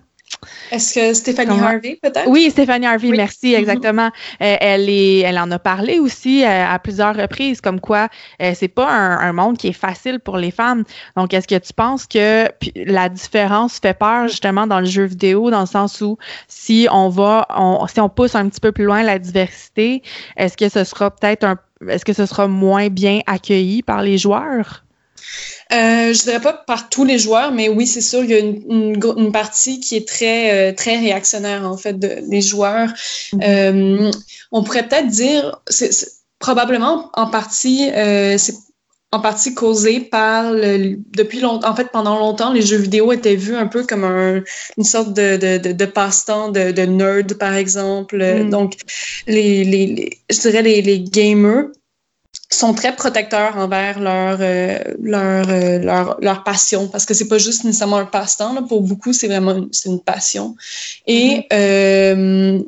Est-ce 0.71 0.95
que 0.95 1.15
Stéphanie 1.15 1.61
Harvey, 1.61 1.99
peut-être? 2.03 2.29
Oui, 2.29 2.51
Stéphanie 2.51 2.87
Harvey, 2.87 3.11
merci, 3.11 3.53
mm-hmm. 3.53 3.59
exactement. 3.59 4.11
Euh, 4.41 4.57
elle, 4.61 4.89
est, 4.89 5.19
elle 5.21 5.39
en 5.39 5.51
a 5.51 5.59
parlé 5.59 5.99
aussi 5.99 6.45
euh, 6.45 6.67
à 6.67 6.79
plusieurs 6.79 7.17
reprises, 7.17 7.61
comme 7.61 7.81
quoi 7.81 8.09
euh, 8.43 8.53
c'est 8.55 8.69
pas 8.69 8.89
un, 8.91 9.33
monde 9.33 9.59
qui 9.59 9.69
est 9.69 9.73
facile 9.73 10.21
pour 10.21 10.37
les 10.37 10.51
femmes. 10.51 10.85
Donc, 11.17 11.33
est-ce 11.35 11.47
que 11.47 11.59
tu 11.59 11.73
penses 11.73 12.07
que 12.07 12.49
la 12.75 13.09
différence 13.09 13.79
fait 13.79 13.97
peur 13.97 14.29
justement 14.29 14.67
dans 14.67 14.81
le 14.81 14.87
jeu 14.87 15.05
vidéo, 15.05 15.51
dans 15.51 15.61
le 15.61 15.67
sens 15.67 16.01
où 16.01 16.19
si 16.49 16.89
on 16.91 17.09
va, 17.09 17.47
on, 17.57 17.87
si 17.87 18.01
on 18.01 18.09
pousse 18.09 18.35
un 18.35 18.49
petit 18.49 18.61
peu 18.61 18.73
plus 18.73 18.85
loin 18.85 19.03
la 19.03 19.19
diversité, 19.19 20.03
est-ce 20.37 20.57
que 20.57 20.69
ce 20.69 20.85
sera 20.85 21.11
peut-être 21.11 21.45
un, 21.45 21.57
est-ce 21.89 22.05
que 22.05 22.13
ce 22.13 22.27
sera 22.27 22.49
moins 22.49 22.89
bien 22.89 23.21
accueilli 23.27 23.83
par 23.83 24.03
les 24.03 24.19
joueurs? 24.19 24.85
Euh, 25.73 26.13
je 26.13 26.23
dirais 26.23 26.41
pas 26.41 26.53
par 26.53 26.89
tous 26.89 27.05
les 27.05 27.19
joueurs, 27.19 27.53
mais 27.53 27.69
oui, 27.69 27.87
c'est 27.87 28.01
sûr, 28.01 28.25
il 28.25 28.31
y 28.31 28.35
a 28.35 28.39
une, 28.39 29.01
une, 29.17 29.33
partie 29.33 29.79
qui 29.79 29.97
est 29.97 30.07
très, 30.07 30.71
euh, 30.71 30.75
très 30.75 30.99
réactionnaire, 30.99 31.65
en 31.65 31.77
fait, 31.77 31.99
de, 31.99 32.29
des 32.29 32.41
joueurs. 32.41 32.89
Mm-hmm. 33.33 33.41
Euh, 33.45 34.11
on 34.51 34.65
pourrait 34.65 34.89
peut-être 34.89 35.09
dire, 35.09 35.61
c'est, 35.69 35.91
probablement 36.41 37.11
en 37.15 37.29
partie, 37.29 37.91
euh, 37.91 38.37
c'est 38.39 38.55
en 39.13 39.21
partie 39.21 39.55
causé 39.55 40.01
par 40.01 40.53
le, 40.53 40.97
depuis 41.17 41.41
longtemps, 41.41 41.69
en 41.69 41.75
fait, 41.75 41.89
pendant 41.93 42.19
longtemps, 42.19 42.53
les 42.53 42.63
jeux 42.63 42.77
vidéo 42.77 43.13
étaient 43.13 43.35
vus 43.35 43.57
un 43.57 43.67
peu 43.67 43.85
comme 43.85 44.05
un, 44.05 44.43
une 44.77 44.85
sorte 44.85 45.13
de, 45.13 45.37
de, 45.37 45.59
de, 45.59 45.73
de 45.73 45.85
passe-temps 45.85 46.49
de, 46.49 46.71
de 46.71 46.83
nerd, 46.83 47.35
par 47.35 47.55
exemple. 47.55 48.17
Mm. 48.19 48.51
Donc, 48.51 48.77
les, 49.27 49.65
les, 49.65 49.87
les, 49.87 50.19
je 50.31 50.41
dirais 50.41 50.63
les, 50.63 50.83
les 50.83 51.01
gamers 51.01 51.67
sont 52.53 52.75
très 52.75 52.95
protecteurs 52.97 53.57
envers 53.57 54.01
leur 54.01 54.39
euh, 54.41 54.79
leur, 55.01 55.49
euh, 55.49 55.79
leur, 55.79 56.17
leur 56.21 56.43
passion 56.43 56.89
parce 56.89 57.07
que 57.07 57.15
c'est 57.15 57.29
pas 57.29 57.39
juste 57.39 57.65
nécessairement 57.65 57.99
un 57.99 58.07
passe-temps 58.07 58.65
pour 58.65 58.83
beaucoup 58.83 59.13
c'est 59.13 59.29
vraiment 59.29 59.67
c'est 59.71 59.89
une 59.89 60.01
passion 60.01 60.57
et 61.07 61.47
mm-hmm. 61.51 61.53
euh, 61.53 62.63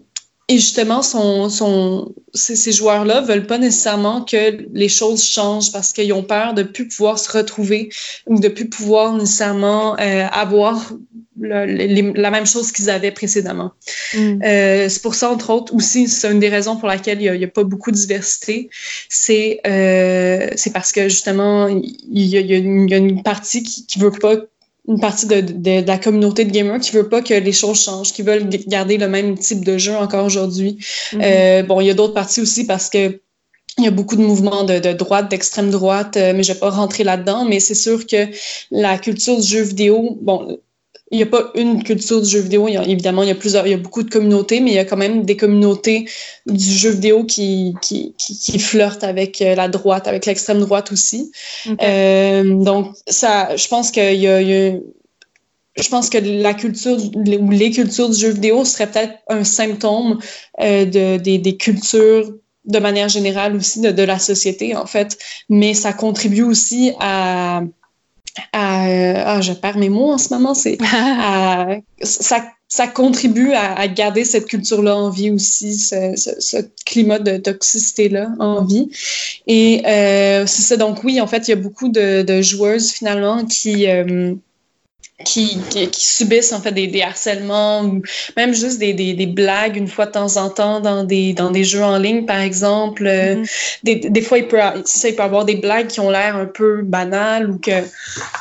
et 0.49 0.57
justement, 0.57 1.03
son, 1.03 1.49
son, 1.49 2.12
ces, 2.35 2.57
ces 2.57 2.73
joueurs-là 2.73 3.21
veulent 3.21 3.47
pas 3.47 3.59
nécessairement 3.59 4.23
que 4.23 4.66
les 4.73 4.88
choses 4.88 5.25
changent 5.25 5.73
parce 5.73 5.92
qu'ils 5.92 6.12
ont 6.12 6.25
peur 6.25 6.53
de 6.53 6.62
plus 6.62 6.88
pouvoir 6.88 7.18
se 7.18 7.31
retrouver 7.31 7.90
ou 8.27 8.38
de 8.38 8.49
plus 8.49 8.68
pouvoir 8.68 9.14
nécessairement 9.14 9.99
euh, 9.99 10.27
avoir 10.31 10.92
le, 11.40 12.12
la 12.14 12.31
même 12.31 12.47
chose 12.47 12.73
qu'ils 12.73 12.90
avaient 12.90 13.11
précédemment. 13.11 13.73
Mm. 14.14 14.42
Euh, 14.45 14.88
c'est 14.88 15.03
pour 15.03 15.14
ça, 15.14 15.31
entre 15.31 15.51
autres, 15.51 15.75
aussi, 15.75 16.09
c'est 16.09 16.31
une 16.31 16.40
des 16.40 16.49
raisons 16.49 16.77
pour 16.77 16.88
laquelle 16.88 17.21
il 17.23 17.33
n'y 17.33 17.45
a, 17.45 17.47
a, 17.47 17.51
pas 17.51 17.64
beaucoup 17.64 17.90
de 17.90 17.97
diversité. 17.97 18.71
C'est 19.09 19.61
euh, 19.66 20.49
parce 20.73 20.92
que 20.92 21.09
justement, 21.09 21.68
il 21.68 22.27
y 22.27 22.37
a, 22.37 22.40
il 22.40 22.47
y 22.47 22.55
a, 22.55 22.59
une, 22.59 22.88
il 22.88 22.90
y 22.90 22.95
a 22.95 22.99
une 22.99 23.23
partie 23.23 23.62
qui, 23.62 23.87
qui 23.87 23.99
veut 23.99 24.11
pas 24.11 24.37
une 24.88 24.99
partie 24.99 25.27
de, 25.27 25.40
de, 25.40 25.87
la 25.87 25.97
communauté 25.97 26.45
de 26.45 26.51
gamers 26.51 26.81
qui 26.81 26.90
veut 26.90 27.09
pas 27.09 27.23
que 27.23 27.35
les 27.35 27.53
choses 27.53 27.81
changent, 27.81 28.12
qui 28.12 28.23
veulent 28.23 28.49
garder 28.66 28.99
le 28.99 29.09
même 29.09 29.38
type 29.38 29.64
de 29.64 29.79
jeu 29.79 29.95
encore 29.95 30.25
aujourd'hui. 30.25 30.79
Mm-hmm. 31.12 31.23
euh, 31.23 31.62
bon, 31.62 31.81
il 31.81 31.87
y 31.87 31.90
a 31.90 31.95
d'autres 31.95 32.14
parties 32.14 32.40
aussi 32.40 32.66
parce 32.66 32.90
que 32.90 33.21
il 33.79 33.85
y 33.85 33.88
a 33.88 33.90
beaucoup 33.90 34.16
de 34.16 34.23
mouvements 34.23 34.64
de, 34.64 34.79
de 34.81 34.92
droite, 34.92 35.31
d'extrême 35.31 35.71
droite, 35.71 36.16
euh, 36.16 36.33
mais 36.35 36.42
je 36.42 36.53
vais 36.53 36.59
pas 36.59 36.68
rentrer 36.68 37.05
là-dedans. 37.05 37.47
Mais 37.47 37.59
c'est 37.59 37.75
sûr 37.75 38.07
que 38.07 38.29
la 38.71 38.99
culture 38.99 39.40
du 39.40 39.47
jeu 39.47 39.62
vidéo, 39.62 40.18
bon, 40.21 40.59
il 41.12 41.18
n'y 41.18 41.22
a 41.22 41.27
pas 41.27 41.51
une 41.55 41.85
culture 41.85 42.22
du 42.22 42.29
jeu 42.29 42.40
vidéo. 42.40 42.68
Il 42.68 42.75
y 42.75 42.77
a, 42.79 42.85
évidemment, 42.85 43.22
il 43.22 43.29
y 43.29 43.33
a 43.33 43.35
plusieurs, 43.35 43.66
il 43.66 43.70
y 43.70 43.75
a 43.75 43.79
beaucoup 43.79 44.03
de 44.03 44.11
communautés, 44.11 44.61
mais 44.61 44.70
il 44.70 44.75
y 44.75 44.79
a 44.79 44.87
quand 44.87 44.96
même 44.96 45.25
des 45.25 45.37
communautés 45.37 46.09
du 46.46 46.64
jeu 46.64 46.90
vidéo 46.90 47.25
qui, 47.25 47.75
qui, 47.83 48.14
qui, 48.16 48.38
qui 48.38 48.59
flirtent 48.59 49.05
avec 49.05 49.42
euh, 49.42 49.55
la 49.55 49.68
droite, 49.68 50.09
avec 50.09 50.25
l'extrême 50.25 50.61
droite 50.61 50.90
aussi. 50.90 51.31
Euh, 51.83 52.42
donc, 52.64 52.94
ça, 53.07 53.55
je 53.57 53.68
pense 53.68 53.90
qu'il 53.90 54.14
y 54.14 54.27
a, 54.27 54.40
il 54.40 54.48
y 54.48 54.55
a 54.55 54.72
je 55.75 55.88
pense 55.88 56.11
que 56.11 56.18
la 56.18 56.53
culture 56.53 56.98
ou 57.14 57.51
les 57.51 57.70
cultures 57.70 58.11
du 58.11 58.18
jeu 58.18 58.29
vidéo 58.29 58.64
serait 58.64 58.90
peut-être 58.90 59.14
un 59.29 59.42
symptôme 59.42 60.18
euh, 60.61 60.85
de, 60.85 61.16
des, 61.16 61.38
des 61.38 61.57
cultures 61.57 62.31
de 62.66 62.79
manière 62.79 63.09
générale 63.09 63.57
aussi 63.57 63.81
de, 63.81 63.90
de 63.90 64.03
la 64.03 64.18
société, 64.18 64.77
en 64.77 64.87
fait. 64.87 65.18
Mais 65.48 65.72
ça 65.75 65.92
contribue 65.92 66.42
aussi 66.42 66.92
à 67.01 67.62
ah, 68.52 69.40
je 69.40 69.52
perds 69.52 69.78
mes 69.78 69.88
mots 69.88 70.12
en 70.12 70.18
ce 70.18 70.32
moment, 70.32 70.54
c'est 70.54 70.78
ça, 72.02 72.44
ça 72.72 72.87
contribue 72.87 73.52
à, 73.52 73.87
garder 73.87 74.24
cette 74.24 74.46
culture-là 74.46 74.96
en 74.96 75.11
vie 75.11 75.30
aussi, 75.30 75.76
ce, 75.76 76.14
ce, 76.16 76.56
climat 76.87 77.18
de 77.18 77.37
toxicité-là 77.37 78.30
en 78.38 78.64
vie. 78.64 78.88
Et 79.46 79.82
euh, 79.87 80.46
c'est 80.46 80.62
ça, 80.62 80.76
donc 80.78 81.04
oui, 81.04 81.20
en 81.20 81.26
fait, 81.26 81.48
il 81.48 81.50
y 81.50 81.52
a 81.52 81.56
beaucoup 81.56 81.90
de, 81.90 82.22
de 82.22 82.40
joueuses 82.40 82.90
finalement 82.90 83.44
qui, 83.44 83.87
euh, 83.88 84.35
qui, 85.24 85.58
qui, 85.70 86.04
subissent 86.04 86.52
en 86.52 86.61
fait 86.61 86.72
des, 86.72 86.87
des, 86.87 87.02
harcèlements 87.02 87.82
ou 87.82 88.02
même 88.37 88.54
juste 88.54 88.78
des, 88.78 88.92
des, 88.92 89.14
des, 89.14 89.26
blagues 89.26 89.76
une 89.76 89.88
fois 89.88 90.06
de 90.06 90.12
temps 90.12 90.37
en 90.37 90.50
temps 90.50 90.80
dans 90.80 91.04
des, 91.04 91.32
dans 91.32 91.50
des 91.50 91.64
jeux 91.64 91.82
en 91.82 91.98
ligne, 91.98 92.26
par 92.26 92.40
exemple. 92.40 93.04
Mm-hmm. 93.04 93.78
Des, 93.85 93.96
des 93.96 94.22
fois, 94.22 94.38
il 94.38 94.48
peut, 94.48 94.58
ça, 94.85 95.08
il 95.08 95.16
peut 95.16 95.22
avoir 95.22 95.44
des 95.44 95.56
blagues 95.56 95.88
qui 95.88 96.00
ont 96.00 96.11
l'air 96.11 96.37
un 96.37 96.46
peu 96.46 96.82
banales 96.82 97.50
ou 97.50 97.58
que 97.58 97.82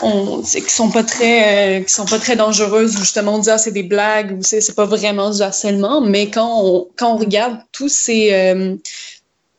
on, 0.02 0.42
qui 0.42 0.62
sont 0.70 0.92
pas 0.92 1.04
très 1.04 1.80
euh, 1.80 1.84
qui 1.84 1.94
sont 1.94 2.06
pas 2.06 2.20
très 2.20 2.36
dangereuses 2.36 2.96
ou 2.96 3.00
justement 3.00 3.36
on 3.36 3.40
dit 3.40 3.50
ah, 3.50 3.58
c'est 3.58 3.72
des 3.72 3.84
blagues 3.84 4.38
ou 4.38 4.42
c'est, 4.42 4.62
c'est 4.62 4.76
pas 4.76 4.86
vraiment 4.86 5.30
du 5.30 5.42
harcèlement. 5.42 6.02
Mais 6.02 6.30
quand 6.30 6.64
on, 6.64 6.88
quand 6.96 7.14
on 7.14 7.18
regarde 7.18 7.58
tous 7.72 7.90
ces 7.90 8.34
euh, 8.34 8.76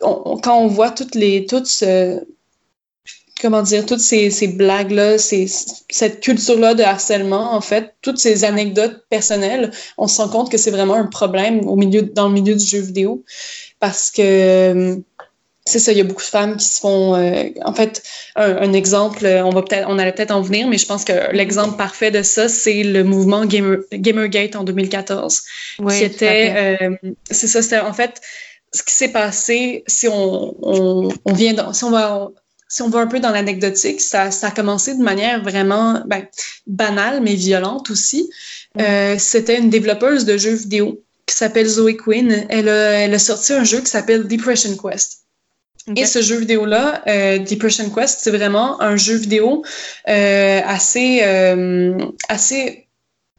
quand 0.00 0.58
on 0.58 0.66
voit 0.66 0.90
toutes 0.90 1.14
les 1.14 1.46
toutes 1.46 1.82
comment 3.42 3.62
dire, 3.62 3.84
toutes 3.84 4.00
ces, 4.00 4.30
ces 4.30 4.46
blagues-là, 4.46 5.18
cette 5.18 6.20
culture-là 6.20 6.74
de 6.74 6.84
harcèlement, 6.84 7.52
en 7.52 7.60
fait, 7.60 7.94
toutes 8.00 8.18
ces 8.18 8.44
anecdotes 8.44 9.04
personnelles, 9.10 9.72
on 9.98 10.06
se 10.06 10.22
rend 10.22 10.28
compte 10.28 10.50
que 10.50 10.56
c'est 10.56 10.70
vraiment 10.70 10.94
un 10.94 11.06
problème 11.06 11.66
au 11.66 11.74
milieu, 11.74 12.02
dans 12.02 12.28
le 12.28 12.34
milieu 12.34 12.54
du 12.54 12.64
jeu 12.64 12.78
vidéo. 12.78 13.24
Parce 13.80 14.12
que 14.12 15.02
c'est 15.66 15.80
ça, 15.80 15.90
il 15.90 15.98
y 15.98 16.00
a 16.00 16.04
beaucoup 16.04 16.22
de 16.22 16.26
femmes 16.26 16.56
qui 16.56 16.64
se 16.66 16.80
font. 16.80 17.16
Euh, 17.16 17.50
en 17.64 17.74
fait, 17.74 18.02
un, 18.36 18.72
exemple, 18.72 19.26
on 19.26 19.50
va 19.50 19.62
peut-être, 19.62 19.88
on 19.88 19.98
allait 19.98 20.12
peut-être 20.12 20.30
en 20.30 20.40
venir, 20.40 20.68
mais 20.68 20.78
je 20.78 20.86
pense 20.86 21.04
que 21.04 21.32
l'exemple 21.32 21.76
parfait 21.76 22.12
de 22.12 22.22
ça, 22.22 22.48
c'est 22.48 22.84
le 22.84 23.02
mouvement 23.02 23.44
Gamer, 23.44 23.78
Gamergate 23.92 24.54
en 24.54 24.62
2014, 24.62 25.42
oui, 25.80 25.98
qui 25.98 26.04
était. 26.04 26.78
Euh, 26.80 26.96
c'est 27.30 27.48
ça, 27.48 27.60
c'était 27.60 27.80
en 27.80 27.92
fait 27.92 28.20
ce 28.72 28.82
qui 28.84 28.92
s'est 28.92 29.12
passé. 29.12 29.82
Si 29.88 30.06
on, 30.08 30.54
on, 30.62 31.08
on 31.24 31.32
vient, 31.32 31.54
dans, 31.54 31.72
si 31.72 31.84
on 31.84 31.90
va, 31.90 32.30
si 32.72 32.80
on 32.80 32.88
va 32.88 33.00
un 33.00 33.06
peu 33.06 33.20
dans 33.20 33.32
l'anecdotique, 33.32 34.00
ça, 34.00 34.30
ça 34.30 34.46
a 34.46 34.50
commencé 34.50 34.94
de 34.94 35.02
manière 35.02 35.42
vraiment 35.42 36.02
ben, 36.06 36.26
banale 36.66 37.20
mais 37.20 37.34
violente 37.34 37.90
aussi. 37.90 38.30
Mm. 38.74 38.80
Euh, 38.80 39.16
c'était 39.18 39.58
une 39.58 39.68
développeuse 39.68 40.24
de 40.24 40.38
jeux 40.38 40.54
vidéo 40.54 40.98
qui 41.26 41.34
s'appelle 41.34 41.66
Zoe 41.66 41.98
Quinn. 42.02 42.46
Elle 42.48 42.70
a, 42.70 42.92
elle 43.02 43.12
a 43.12 43.18
sorti 43.18 43.52
un 43.52 43.64
jeu 43.64 43.80
qui 43.80 43.90
s'appelle 43.90 44.26
Depression 44.26 44.74
Quest. 44.78 45.18
Et 45.96 46.06
ce 46.06 46.22
jeu 46.22 46.36
vidéo-là, 46.36 47.02
euh, 47.08 47.38
Depression 47.40 47.90
Quest, 47.90 48.20
c'est 48.20 48.30
vraiment 48.30 48.80
un 48.80 48.96
jeu 48.96 49.16
vidéo 49.16 49.62
euh, 50.08 50.60
assez, 50.64 51.20
euh, 51.24 51.98
assez. 52.30 52.86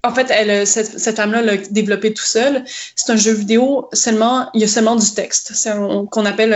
En 0.05 0.13
fait, 0.13 0.27
elle, 0.31 0.67
cette, 0.67 0.99
cette 0.99 1.15
femme-là 1.15 1.41
l'a 1.41 1.55
développé 1.55 2.13
tout 2.13 2.25
seul. 2.25 2.65
C'est 2.95 3.11
un 3.11 3.15
jeu 3.15 3.31
vidéo 3.31 3.87
seulement, 3.93 4.49
il 4.53 4.59
y 4.59 4.65
a 4.65 4.67
seulement 4.67 4.97
du 4.97 5.09
texte. 5.13 5.51
C'est 5.53 5.71
qu'on 6.11 6.25
appelle 6.25 6.53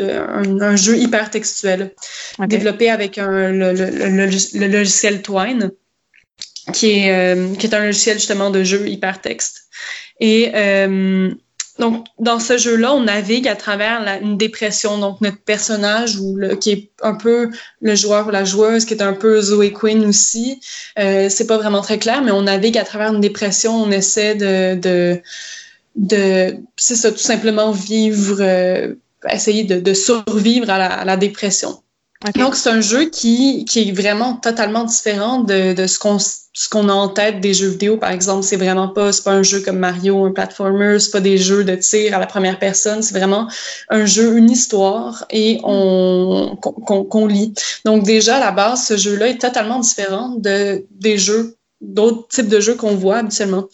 un, 0.00 0.60
un, 0.60 0.76
jeu 0.76 0.98
hyper 0.98 1.30
textuel, 1.30 1.94
développé 2.48 2.90
avec 2.90 3.18
un, 3.18 3.52
le, 3.52 3.72
le, 3.72 3.90
le, 3.90 4.66
logiciel 4.66 5.22
Twine, 5.22 5.70
qui 6.72 6.90
est, 6.90 7.36
euh, 7.36 7.54
qui 7.54 7.66
est 7.66 7.74
un 7.74 7.84
logiciel 7.84 8.18
justement 8.18 8.50
de 8.50 8.64
jeu 8.64 8.88
hypertexte. 8.88 9.68
Et 10.18 10.50
euh, 10.54 11.32
donc, 11.78 12.06
dans 12.18 12.40
ce 12.40 12.58
jeu-là, 12.58 12.92
on 12.94 13.02
navigue 13.02 13.46
à 13.46 13.54
travers 13.54 14.02
la, 14.02 14.18
une 14.18 14.36
dépression. 14.36 14.98
Donc, 14.98 15.20
notre 15.20 15.38
personnage, 15.38 16.18
ou 16.18 16.36
le, 16.36 16.56
qui 16.56 16.70
est 16.70 16.90
un 17.02 17.14
peu 17.14 17.50
le 17.80 17.94
joueur 17.94 18.26
ou 18.26 18.30
la 18.30 18.44
joueuse, 18.44 18.84
qui 18.84 18.94
est 18.94 19.02
un 19.02 19.12
peu 19.12 19.40
Zoe 19.40 19.70
Quinn 19.72 20.04
aussi, 20.04 20.60
euh, 20.98 21.28
c'est 21.28 21.46
pas 21.46 21.56
vraiment 21.56 21.80
très 21.80 21.98
clair, 21.98 22.22
mais 22.22 22.32
on 22.32 22.42
navigue 22.42 22.78
à 22.78 22.84
travers 22.84 23.12
une 23.12 23.20
dépression. 23.20 23.74
On 23.80 23.90
essaie 23.90 24.34
de, 24.34 24.74
de, 24.74 25.20
de 25.94 26.56
c'est 26.76 26.96
ça, 26.96 27.12
tout 27.12 27.18
simplement 27.18 27.70
vivre, 27.70 28.38
euh, 28.40 28.94
essayer 29.30 29.64
de, 29.64 29.78
de 29.78 29.94
survivre 29.94 30.68
à 30.70 30.78
la, 30.78 30.92
à 30.92 31.04
la 31.04 31.16
dépression. 31.16 31.82
Donc, 32.34 32.56
c'est 32.56 32.70
un 32.70 32.80
jeu 32.80 33.10
qui, 33.10 33.64
qui 33.64 33.88
est 33.88 33.92
vraiment 33.92 34.34
totalement 34.34 34.84
différent 34.84 35.38
de, 35.40 35.72
de 35.72 35.86
ce 35.86 35.98
qu'on 35.98 36.18
ce 36.58 36.68
qu'on 36.68 36.88
a 36.88 36.92
en 36.92 37.06
tête 37.06 37.40
des 37.40 37.54
jeux 37.54 37.68
vidéo, 37.68 37.98
par 37.98 38.10
exemple. 38.10 38.42
C'est 38.42 38.56
vraiment 38.56 38.88
pas, 38.88 39.12
c'est 39.12 39.22
pas 39.22 39.30
un 39.30 39.44
jeu 39.44 39.60
comme 39.60 39.78
Mario, 39.78 40.24
un 40.24 40.32
platformer, 40.32 40.98
c'est 40.98 41.12
pas 41.12 41.20
des 41.20 41.38
jeux 41.38 41.62
de 41.62 41.76
tir 41.76 42.16
à 42.16 42.18
la 42.18 42.26
première 42.26 42.58
personne. 42.58 43.00
C'est 43.00 43.16
vraiment 43.16 43.46
un 43.90 44.06
jeu, 44.06 44.36
une 44.36 44.50
histoire 44.50 45.24
et 45.30 45.60
on 45.62 46.56
qu'on 46.56 47.26
lit. 47.28 47.54
Donc, 47.84 48.02
déjà, 48.02 48.38
à 48.38 48.40
la 48.40 48.50
base, 48.50 48.86
ce 48.86 48.96
jeu-là 48.96 49.28
est 49.28 49.40
totalement 49.40 49.78
différent 49.78 50.30
de, 50.30 50.84
des 50.90 51.16
jeux 51.16 51.57
d'autres 51.80 52.26
types 52.28 52.48
de 52.48 52.60
jeux 52.60 52.74
qu'on 52.74 52.96
voit 52.96 53.18
habituellement. 53.18 53.68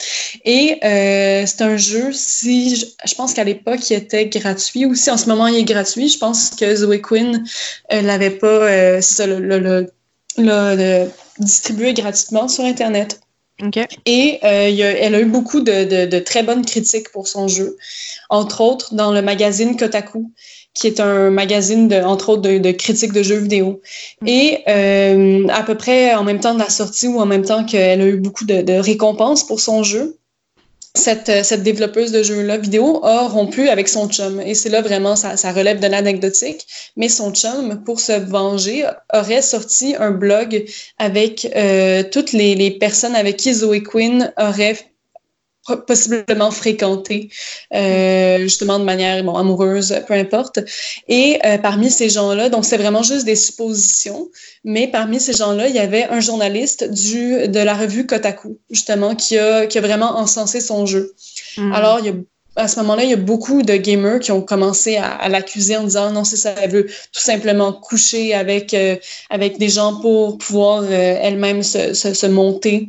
Et 0.45 0.79
euh, 0.85 1.45
c'est 1.47 1.63
un 1.63 1.77
jeu, 1.77 2.13
si 2.13 2.77
je, 2.77 3.15
pense 3.15 3.33
qu'à 3.33 3.45
l'époque, 3.45 3.89
il 3.91 3.95
était 3.95 4.27
gratuit 4.27 4.85
aussi. 4.87 5.11
En 5.11 5.17
ce 5.17 5.29
moment, 5.29 5.47
il 5.47 5.57
est 5.57 5.65
gratuit. 5.65 6.09
Je 6.09 6.19
pense 6.19 6.51
que 6.51 6.75
Zoe 6.75 7.01
Quinn 7.01 7.45
euh, 7.93 8.03
l'avait 8.03 8.31
pas 8.31 8.47
euh, 8.47 9.01
le, 9.21 9.59
le, 9.59 9.87
le, 10.39 11.09
distribué 11.39 11.95
gratuitement 11.95 12.49
sur 12.49 12.65
Internet. 12.65 13.21
Okay. 13.63 13.87
Et 14.05 14.41
euh, 14.43 14.69
il 14.69 14.83
a, 14.83 14.91
elle 14.91 15.15
a 15.15 15.21
eu 15.21 15.27
beaucoup 15.27 15.61
de, 15.61 15.85
de, 15.85 16.07
de, 16.07 16.19
très 16.19 16.43
bonnes 16.43 16.67
critiques 16.67 17.11
pour 17.11 17.29
son 17.29 17.47
jeu. 17.47 17.77
Entre 18.29 18.61
autres, 18.61 18.95
dans 18.95 19.13
le 19.13 19.23
magazine 19.23 19.77
Kotaku, 19.77 20.33
qui 20.75 20.89
est 20.89 21.01
un 21.01 21.31
magazine, 21.31 21.89
de, 21.89 21.97
entre 21.97 22.31
autres, 22.31 22.43
de, 22.43 22.59
de 22.59 22.73
critiques 22.73 23.13
de 23.13 23.23
jeux 23.23 23.39
vidéo. 23.39 23.81
Mm. 24.21 24.29
Et 24.29 24.65
euh, 24.69 25.47
à 25.49 25.63
peu 25.63 25.77
près 25.77 26.15
en 26.15 26.25
même 26.25 26.41
temps 26.41 26.55
de 26.55 26.59
la 26.59 26.69
sortie 26.69 27.07
ou 27.07 27.21
en 27.21 27.27
même 27.27 27.45
temps 27.45 27.65
qu'elle 27.65 28.01
a 28.01 28.07
eu 28.07 28.17
beaucoup 28.17 28.45
de, 28.45 28.63
de 28.63 28.73
récompenses 28.75 29.47
pour 29.47 29.61
son 29.61 29.83
jeu, 29.83 30.19
cette, 30.97 31.45
cette 31.45 31.65
développeuse 31.65 32.13
de 32.13 32.23
jeux-là 32.23 32.57
vidéo 32.57 33.05
a 33.05 33.27
rompu 33.27 33.69
avec 33.69 33.89
son 33.89 34.09
chum. 34.09 34.41
Et 34.41 34.55
c'est 34.55 34.69
là 34.69 34.81
vraiment, 34.81 35.17
ça, 35.17 35.37
ça 35.37 35.53
relève 35.53 35.81
de 35.81 35.89
l'anecdotique. 35.89 36.67
Mais 36.97 37.09
son 37.09 37.33
chum, 37.33 37.83
pour 37.85 37.99
se 37.99 38.13
venger, 38.13 38.87
aurait 39.13 39.43
sorti 39.43 39.97
un 39.99 40.13
blog 40.13 40.65
avec 40.99 41.51
euh, 41.57 42.05
toutes 42.13 42.33
les, 42.33 42.55
les 42.55 42.71
personnes 42.71 43.17
avec 43.17 43.37
qui 43.37 43.55
Zoe 43.55 43.81
Quinn 43.83 44.33
aurait 44.39 44.77
possiblement 45.87 46.51
fréquenté, 46.51 47.31
euh, 47.75 48.39
justement 48.39 48.79
de 48.79 48.85
manière 48.85 49.23
bon, 49.25 49.35
amoureuse, 49.37 50.03
peu 50.07 50.15
importe. 50.15 50.61
Et 51.09 51.39
euh, 51.45 51.59
parmi 51.59 51.91
ces 51.91 52.09
gens-là, 52.09 52.49
donc 52.49 52.65
c'est 52.65 52.77
vraiment 52.77 53.03
juste 53.03 53.25
des 53.25 53.37
suppositions, 53.37 54.29
mais 54.65 54.89
parmi 54.89 55.21
ces 55.21 55.33
gens-là, 55.33 55.69
il 55.69 55.75
y 55.75 55.79
avait 55.79 56.05
un 56.05 56.21
journaliste 56.21 56.91
du 56.91 57.49
de 57.49 57.61
la 57.61 57.75
revue 57.75 58.07
Kotaku, 58.07 58.59
justement, 58.71 59.15
qui 59.15 59.39
a, 59.39 59.67
qui 59.67 59.79
a 59.79 59.81
vraiment 59.81 60.19
encensé 60.19 60.61
son 60.61 60.87
jeu. 60.87 61.15
Mm. 61.57 61.73
Alors, 61.73 61.99
il 62.01 62.07
y 62.07 62.09
a 62.11 62.15
à 62.57 62.69
ce 62.69 62.79
moment-là, 62.81 63.05
il 63.05 63.11
y 63.11 63.15
a 63.15 63.17
beaucoup 63.17 63.63
de 63.63 63.75
gamers 63.77 64.21
qui 64.21 64.33
ont 64.33 64.41
commencé 64.41 64.97
à, 64.97 65.09
à 65.09 65.29
l'accuser 65.29 65.77
en 65.77 65.85
disant 65.85 66.11
non, 66.13 66.25
c'est 66.25 66.37
ça, 66.37 66.55
elle 66.61 66.71
veut 66.71 66.87
tout 66.87 67.21
simplement 67.21 67.73
coucher 67.73 68.35
avec 68.35 68.75
euh, 68.75 68.97
avec 69.31 69.59
des 69.59 69.69
gens 69.69 70.01
pour 70.01 70.39
pouvoir 70.39 70.83
euh, 70.83 71.19
elle-même 71.21 71.63
se, 71.63 71.95
se, 71.95 72.15
se, 72.15 72.27
monter. 72.27 72.89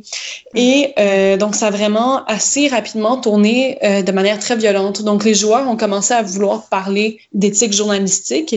Et 0.54 0.92
euh, 0.98 1.36
donc, 1.36 1.54
ça 1.54 1.68
a 1.68 1.70
vraiment 1.70 2.24
assez 2.26 2.68
rapidement 2.68 3.16
tourné 3.16 3.78
euh, 3.82 4.02
de 4.02 4.12
manière 4.12 4.38
très 4.38 4.56
violente. 4.56 5.02
Donc, 5.02 5.24
les 5.24 5.34
joueurs 5.34 5.68
ont 5.68 5.76
commencé 5.76 6.14
à 6.14 6.22
vouloir 6.22 6.68
parler 6.68 7.18
d'éthique 7.32 7.72
journalistique, 7.72 8.54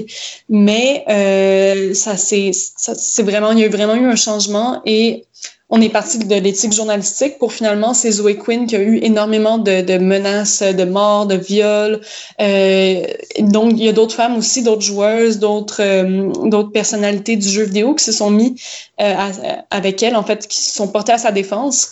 mais 0.49 1.03
ça 1.93 2.17
c'est 2.17 2.51
c'est 2.53 3.23
vraiment 3.23 3.51
il 3.51 3.59
y 3.59 3.65
a 3.65 3.69
vraiment 3.69 3.95
eu 3.95 4.05
un 4.05 4.15
changement 4.15 4.81
et 4.85 5.25
on 5.69 5.81
est 5.81 5.89
parti 5.89 6.17
de 6.17 6.35
l'éthique 6.35 6.73
journalistique 6.73 7.37
pour 7.37 7.53
finalement 7.53 7.93
c'est 7.93 8.11
Zoe 8.11 8.35
Quinn 8.35 8.65
qui 8.65 8.75
a 8.75 8.81
eu 8.81 8.97
énormément 9.03 9.59
de, 9.59 9.97
menaces 9.99 10.63
de 10.63 10.83
mort, 10.83 11.27
de 11.27 11.35
viol. 11.35 12.01
Euh, 12.41 13.03
donc 13.39 13.73
il 13.73 13.83
y 13.83 13.89
a 13.89 13.93
d'autres 13.93 14.15
femmes 14.15 14.35
aussi, 14.35 14.63
d'autres 14.63 14.81
joueuses, 14.81 15.37
d'autres 15.37 15.81
euh, 15.81 16.31
d'autres 16.49 16.71
personnalités 16.71 17.35
du 17.35 17.47
jeu 17.47 17.63
vidéo 17.63 17.93
qui 17.93 18.03
se 18.03 18.11
sont 18.11 18.31
mis 18.31 18.59
euh, 18.99 19.13
avec 19.69 20.01
elle 20.01 20.15
en 20.15 20.23
fait, 20.23 20.47
qui 20.47 20.59
se 20.59 20.75
sont 20.75 20.87
portées 20.87 21.13
à 21.13 21.19
sa 21.19 21.31
défense 21.31 21.89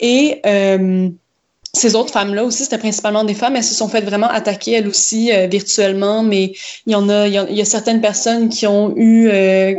et 0.00 0.40
euh, 0.46 1.08
ces 1.72 1.94
autres 1.94 2.12
femmes-là 2.12 2.42
aussi, 2.42 2.64
c'était 2.64 2.78
principalement 2.78 3.22
des 3.22 3.34
femmes, 3.34 3.54
elles 3.54 3.62
se 3.62 3.76
sont 3.76 3.88
faites 3.88 4.04
vraiment 4.04 4.26
attaquer 4.26 4.72
elles 4.72 4.88
aussi 4.88 5.30
virtuellement, 5.48 6.24
mais 6.24 6.52
il 6.86 6.92
y 6.92 6.96
en 6.96 7.08
a, 7.08 7.28
il 7.28 7.34
y, 7.34 7.60
a, 7.60 7.64
certaines 7.64 8.00
personnes 8.00 8.48
qui 8.48 8.66
ont 8.66 8.92
eu 8.96 9.28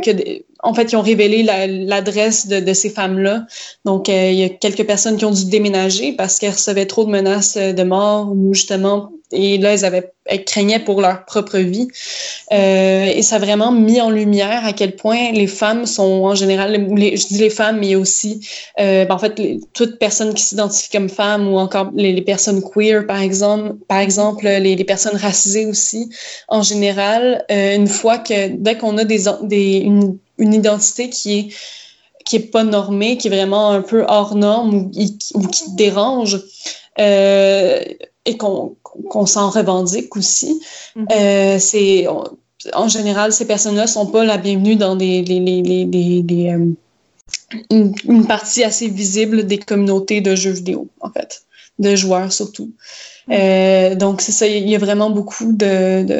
que 0.02 0.40
en 0.62 0.74
fait, 0.74 0.92
ils 0.92 0.96
ont 0.96 1.02
révélé 1.02 1.42
l'adresse 1.42 2.46
de, 2.46 2.72
ces 2.72 2.90
femmes-là. 2.90 3.46
Donc, 3.84 4.08
euh, 4.08 4.30
il 4.30 4.38
y 4.38 4.44
a 4.44 4.48
quelques 4.48 4.86
personnes 4.86 5.16
qui 5.16 5.24
ont 5.24 5.32
dû 5.32 5.46
déménager 5.46 6.12
parce 6.12 6.38
qu'elles 6.38 6.52
recevaient 6.52 6.86
trop 6.86 7.04
de 7.04 7.10
menaces 7.10 7.56
de 7.56 7.82
mort 7.82 8.32
ou 8.32 8.54
justement, 8.54 9.11
et 9.32 9.58
là, 9.58 9.72
elles, 9.72 9.84
avaient, 9.84 10.12
elles 10.26 10.44
craignaient 10.44 10.78
pour 10.78 11.00
leur 11.00 11.24
propre 11.24 11.58
vie. 11.58 11.88
Euh, 12.52 13.06
et 13.06 13.22
ça 13.22 13.36
a 13.36 13.38
vraiment 13.38 13.72
mis 13.72 14.00
en 14.00 14.10
lumière 14.10 14.64
à 14.64 14.72
quel 14.72 14.94
point 14.96 15.32
les 15.32 15.46
femmes 15.46 15.86
sont 15.86 16.24
en 16.24 16.34
général, 16.34 16.72
les, 16.94 17.16
je 17.16 17.26
dis 17.26 17.38
les 17.38 17.50
femmes, 17.50 17.78
mais 17.80 17.94
aussi, 17.94 18.46
euh, 18.78 19.04
ben, 19.04 19.14
en 19.14 19.18
fait, 19.18 19.38
les, 19.38 19.60
toute 19.72 19.98
personne 19.98 20.34
qui 20.34 20.42
s'identifie 20.42 20.90
comme 20.90 21.08
femme 21.08 21.48
ou 21.48 21.56
encore 21.58 21.90
les, 21.94 22.20
personnes 22.22 22.62
queer, 22.62 23.06
par 23.06 23.20
exemple, 23.20 23.74
par 23.88 23.98
exemple, 23.98 24.46
les, 24.46 24.84
personnes 24.84 25.16
racisées 25.16 25.66
aussi, 25.66 26.10
en 26.48 26.62
général, 26.62 27.44
euh, 27.50 27.76
une 27.76 27.88
fois 27.88 28.18
que 28.18 28.48
dès 28.48 28.76
qu'on 28.76 28.98
a 28.98 29.04
des, 29.04 29.24
des 29.42 29.78
une 29.78 30.18
une 30.38 30.54
identité 30.54 31.08
qui 31.08 31.38
est 31.38 31.54
qui 32.24 32.36
est 32.36 32.50
pas 32.50 32.64
normée, 32.64 33.16
qui 33.16 33.28
est 33.28 33.30
vraiment 33.30 33.70
un 33.70 33.82
peu 33.82 34.04
hors 34.08 34.34
norme 34.34 34.90
ou, 35.34 35.46
qui 35.48 35.74
dérange 35.74 36.40
et 38.24 38.36
qu'on 38.36 38.76
qu'on 39.10 39.26
s'en 39.26 39.50
revendique 39.50 40.16
aussi. 40.16 40.60
Mm 40.96 41.04
-hmm. 41.04 41.06
euh, 41.16 41.58
c'est 41.58 42.06
en 42.74 42.88
général 42.88 43.32
ces 43.32 43.46
personnes-là 43.46 43.86
sont 43.86 44.06
pas 44.06 44.24
la 44.24 44.38
bienvenue 44.38 44.76
dans 44.76 44.96
des, 44.96 45.22
des, 45.22 45.40
des, 45.40 46.22
des 46.22 46.48
euh, 46.50 46.66
une, 47.70 47.94
une, 48.08 48.26
partie 48.26 48.62
assez 48.64 48.88
visible 48.88 49.46
des 49.46 49.58
communautés 49.58 50.20
de 50.20 50.34
jeux 50.42 50.52
vidéo 50.60 50.88
en 51.00 51.10
fait, 51.10 51.42
de 51.78 51.90
joueurs 51.96 52.32
surtout. 52.40 52.68
Mm 52.70 53.32
-hmm. 53.32 53.38
euh, 53.38 53.94
donc 54.02 54.14
c'est 54.24 54.36
ça, 54.40 54.46
il 54.46 54.68
y 54.72 54.76
a 54.76 54.82
vraiment 54.86 55.10
beaucoup 55.18 55.50
de, 55.64 55.74
de 56.10 56.18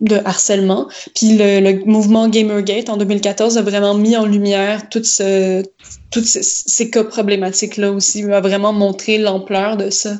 de 0.00 0.16
harcèlement. 0.24 0.88
Puis 1.14 1.36
le, 1.36 1.60
le, 1.60 1.84
mouvement 1.84 2.28
Gamergate 2.28 2.88
en 2.90 2.96
2014 2.96 3.56
a 3.58 3.62
vraiment 3.62 3.94
mis 3.94 4.16
en 4.16 4.26
lumière 4.26 4.88
tout 4.88 5.02
ce, 5.04 5.62
tous 6.10 6.24
ces, 6.24 6.90
cas 6.90 7.04
problématiques-là 7.04 7.90
aussi, 7.90 8.22
m'a 8.22 8.40
vraiment 8.40 8.72
montré 8.72 9.18
l'ampleur 9.18 9.76
de 9.76 9.90
ça. 9.90 10.18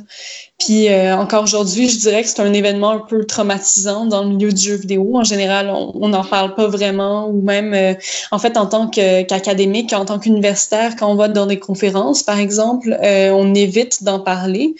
Puis 0.58 0.88
euh, 0.88 1.16
encore 1.16 1.42
aujourd'hui, 1.42 1.88
je 1.88 1.98
dirais 1.98 2.22
que 2.22 2.28
c'est 2.28 2.40
un 2.40 2.52
événement 2.52 2.90
un 2.90 2.98
peu 3.00 3.24
traumatisant 3.24 4.06
dans 4.06 4.22
le 4.22 4.30
milieu 4.30 4.52
du 4.52 4.62
jeu 4.62 4.76
vidéo. 4.76 5.16
En 5.16 5.24
général, 5.24 5.68
on 5.68 6.08
n'en 6.08 6.22
parle 6.22 6.54
pas 6.54 6.68
vraiment, 6.68 7.28
ou 7.28 7.42
même 7.42 7.74
euh, 7.74 7.94
en 8.30 8.38
fait 8.38 8.56
en 8.56 8.66
tant 8.66 8.86
qu'académique, 8.86 9.92
en 9.92 10.04
tant 10.04 10.20
qu'universitaire, 10.20 10.94
quand 10.96 11.10
on 11.10 11.16
va 11.16 11.26
dans 11.26 11.46
des 11.46 11.58
conférences, 11.58 12.22
par 12.22 12.38
exemple, 12.38 12.96
euh, 13.02 13.30
on 13.32 13.52
évite 13.52 14.04
d'en 14.04 14.20
parler 14.20 14.76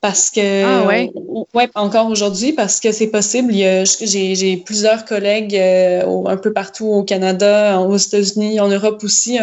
parce 0.00 0.30
que 0.30 0.64
ah, 0.64 0.86
ouais. 0.86 1.12
ouais 1.52 1.68
encore 1.74 2.08
aujourd'hui 2.08 2.54
parce 2.54 2.80
que 2.80 2.90
c'est 2.90 3.08
possible. 3.08 3.52
J'ai 3.52 4.56
plusieurs 4.56 5.04
collègues 5.04 5.56
un 5.56 6.36
peu 6.38 6.54
partout 6.54 6.86
au 6.86 7.02
Canada, 7.02 7.80
aux 7.80 7.98
États-Unis, 7.98 8.60
en 8.60 8.68
Europe 8.68 9.04
aussi, 9.04 9.38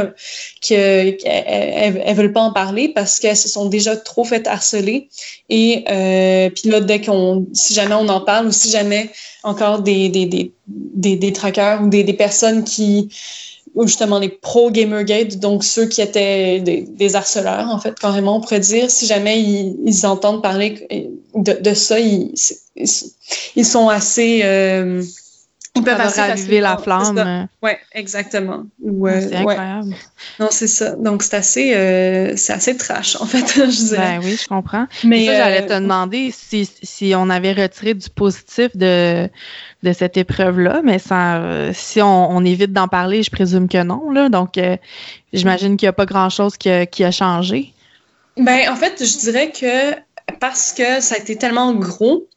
qui 0.61 0.73
elles, 0.73 2.15
veulent 2.15 2.33
pas 2.33 2.41
en 2.41 2.51
parler 2.51 2.89
parce 2.89 3.19
qu'elles 3.19 3.37
se 3.37 3.49
sont 3.49 3.67
déjà 3.67 3.95
trop 3.95 4.23
fait 4.23 4.47
harceler 4.47 5.09
et 5.49 5.74
euh, 5.89 6.49
puis 6.49 6.69
là, 6.69 6.79
dès 6.79 7.01
qu'on, 7.01 7.45
si 7.53 7.73
jamais 7.73 7.95
on 7.95 8.07
en 8.07 8.21
parle 8.21 8.47
ou 8.47 8.51
si 8.51 8.69
jamais 8.69 9.09
encore 9.43 9.81
des, 9.81 10.09
des, 10.09 10.25
des, 10.25 10.51
des, 10.67 11.15
des 11.15 11.33
trackers 11.33 11.81
ou 11.83 11.89
des, 11.89 12.03
des 12.03 12.13
personnes 12.13 12.63
qui, 12.63 13.09
ou 13.75 13.85
justement 13.87 14.19
les 14.19 14.29
pro-Gamergate, 14.29 15.37
donc 15.39 15.63
ceux 15.63 15.87
qui 15.87 16.01
étaient 16.01 16.59
des, 16.59 16.81
des, 16.81 17.15
harceleurs, 17.15 17.69
en 17.69 17.79
fait, 17.79 17.97
carrément, 17.99 18.37
on 18.37 18.41
pourrait 18.41 18.59
dire, 18.59 18.89
si 18.89 19.05
jamais 19.05 19.41
ils, 19.41 19.75
ils 19.85 20.05
entendent 20.05 20.41
parler 20.41 20.87
de, 21.35 21.53
de 21.53 21.73
ça, 21.73 21.99
ils, 21.99 22.33
ils, 23.55 23.65
sont 23.65 23.89
assez... 23.89 24.41
Euh, 24.43 25.03
ils 25.75 25.83
peuvent 25.83 26.13
raviver 26.15 26.61
la 26.61 26.77
flamme. 26.77 27.47
Oui, 27.61 27.71
exactement. 27.91 28.63
Ouais, 28.81 29.21
c'est 29.21 29.35
incroyable. 29.35 29.93
Non, 30.39 30.47
c'est 30.49 30.67
ça. 30.67 30.95
Donc, 30.95 31.23
c'est 31.23 31.35
assez, 31.35 31.73
euh, 31.75 32.33
c'est 32.37 32.53
assez 32.53 32.77
trash, 32.77 33.17
en 33.19 33.25
fait, 33.25 33.45
je 33.55 33.89
dirais. 33.89 34.17
Ben 34.17 34.21
oui, 34.23 34.37
je 34.41 34.47
comprends. 34.47 34.87
Mais 35.03 35.25
ça, 35.25 35.35
j'allais 35.35 35.63
euh, 35.63 35.77
te 35.77 35.81
demander 35.81 36.31
si, 36.31 36.69
si 36.81 37.13
on 37.15 37.29
avait 37.29 37.53
retiré 37.53 37.93
du 37.93 38.09
positif 38.09 38.75
de, 38.75 39.27
de 39.83 39.93
cette 39.93 40.17
épreuve-là, 40.17 40.81
mais 40.83 40.99
ça, 40.99 41.37
euh, 41.37 41.71
si 41.73 42.01
on, 42.01 42.31
on 42.31 42.45
évite 42.45 42.71
d'en 42.71 42.87
parler, 42.87 43.23
je 43.23 43.31
présume 43.31 43.67
que 43.67 43.83
non. 43.83 44.11
Là. 44.11 44.29
Donc, 44.29 44.59
j'imagine 45.33 45.77
qu'il 45.77 45.85
n'y 45.85 45.89
a 45.89 45.93
pas 45.93 46.05
grand-chose 46.05 46.57
qui 46.57 46.69
a, 46.69 46.85
qui 46.85 47.03
a 47.03 47.11
changé. 47.11 47.73
Ben, 48.37 48.69
en 48.69 48.75
fait, 48.75 49.03
je 49.03 49.17
dirais 49.17 49.51
que 49.51 49.95
parce 50.39 50.73
que 50.73 51.01
ça 51.01 51.15
a 51.15 51.17
été 51.17 51.35
tellement 51.35 51.73
gros, 51.73 52.27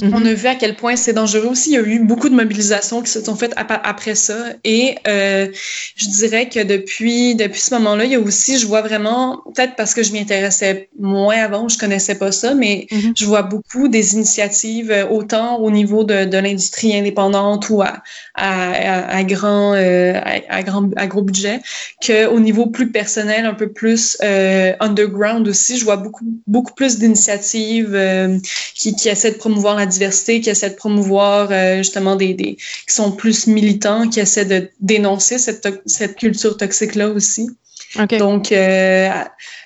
on 0.00 0.20
mhm. 0.20 0.26
a 0.26 0.34
vu 0.34 0.46
à 0.48 0.54
quel 0.54 0.74
point 0.74 0.96
c'est 0.96 1.12
dangereux 1.12 1.48
aussi. 1.48 1.70
Il 1.70 1.74
y 1.74 1.76
a 1.76 1.82
eu 1.82 2.00
beaucoup 2.00 2.28
de 2.28 2.34
mobilisations 2.34 3.02
qui 3.02 3.10
se 3.10 3.22
sont 3.22 3.36
faites 3.36 3.52
après 3.56 4.14
ça. 4.14 4.36
Et 4.64 4.96
euh, 5.06 5.48
je 5.94 6.08
dirais 6.08 6.48
que 6.48 6.60
depuis, 6.60 7.34
depuis 7.36 7.60
ce 7.60 7.74
moment-là, 7.74 8.04
il 8.04 8.12
y 8.12 8.14
a 8.16 8.20
aussi, 8.20 8.58
je 8.58 8.66
vois 8.66 8.82
vraiment, 8.82 9.42
peut-être 9.54 9.76
parce 9.76 9.94
que 9.94 10.02
je 10.02 10.12
m'y 10.12 10.18
intéressais 10.18 10.88
moins 10.98 11.36
avant, 11.36 11.68
je 11.68 11.78
connaissais 11.78 12.16
pas 12.16 12.32
ça, 12.32 12.54
mais 12.54 12.86
mhm. 12.90 13.12
je 13.16 13.24
vois 13.26 13.42
beaucoup 13.42 13.88
des 13.88 14.14
initiatives, 14.14 14.90
euh, 14.90 15.06
autant 15.06 15.58
au 15.58 15.70
niveau 15.70 16.04
de, 16.04 16.24
de 16.24 16.38
l'industrie 16.38 16.96
indépendante 16.96 17.70
ou 17.70 17.82
à, 17.82 18.02
à, 18.34 19.16
à, 19.16 19.24
grand, 19.24 19.74
euh, 19.74 20.18
à, 20.48 20.62
grand, 20.62 20.90
à 20.96 21.06
gros 21.06 21.22
budget, 21.22 21.60
qu'au 22.04 22.40
niveau 22.40 22.66
plus 22.66 22.90
personnel, 22.90 23.44
un 23.46 23.54
peu 23.54 23.68
plus 23.68 24.16
euh, 24.22 24.72
underground 24.80 25.46
aussi. 25.46 25.78
Je 25.78 25.84
vois 25.84 25.96
beaucoup, 25.96 26.24
beaucoup 26.46 26.74
plus 26.74 26.98
d'initiatives 26.98 27.94
euh, 27.94 28.38
qui, 28.74 28.94
qui 28.94 29.08
essaient 29.08 29.32
de 29.32 29.36
promouvoir 29.36 29.78
la 29.82 29.86
diversité, 29.86 30.40
qui 30.40 30.50
essaient 30.50 30.70
de 30.70 30.74
promouvoir 30.74 31.48
euh, 31.50 31.78
justement 31.78 32.16
des, 32.16 32.34
des, 32.34 32.56
qui 32.56 32.94
sont 32.94 33.12
plus 33.12 33.46
militants, 33.46 34.08
qui 34.08 34.20
essaient 34.20 34.44
de 34.44 34.70
dénoncer 34.80 35.38
cette, 35.38 35.68
cette 35.86 36.16
culture 36.16 36.56
toxique-là 36.56 37.08
aussi. 37.10 37.48
Donc, 38.18 38.52
euh, 38.52 39.10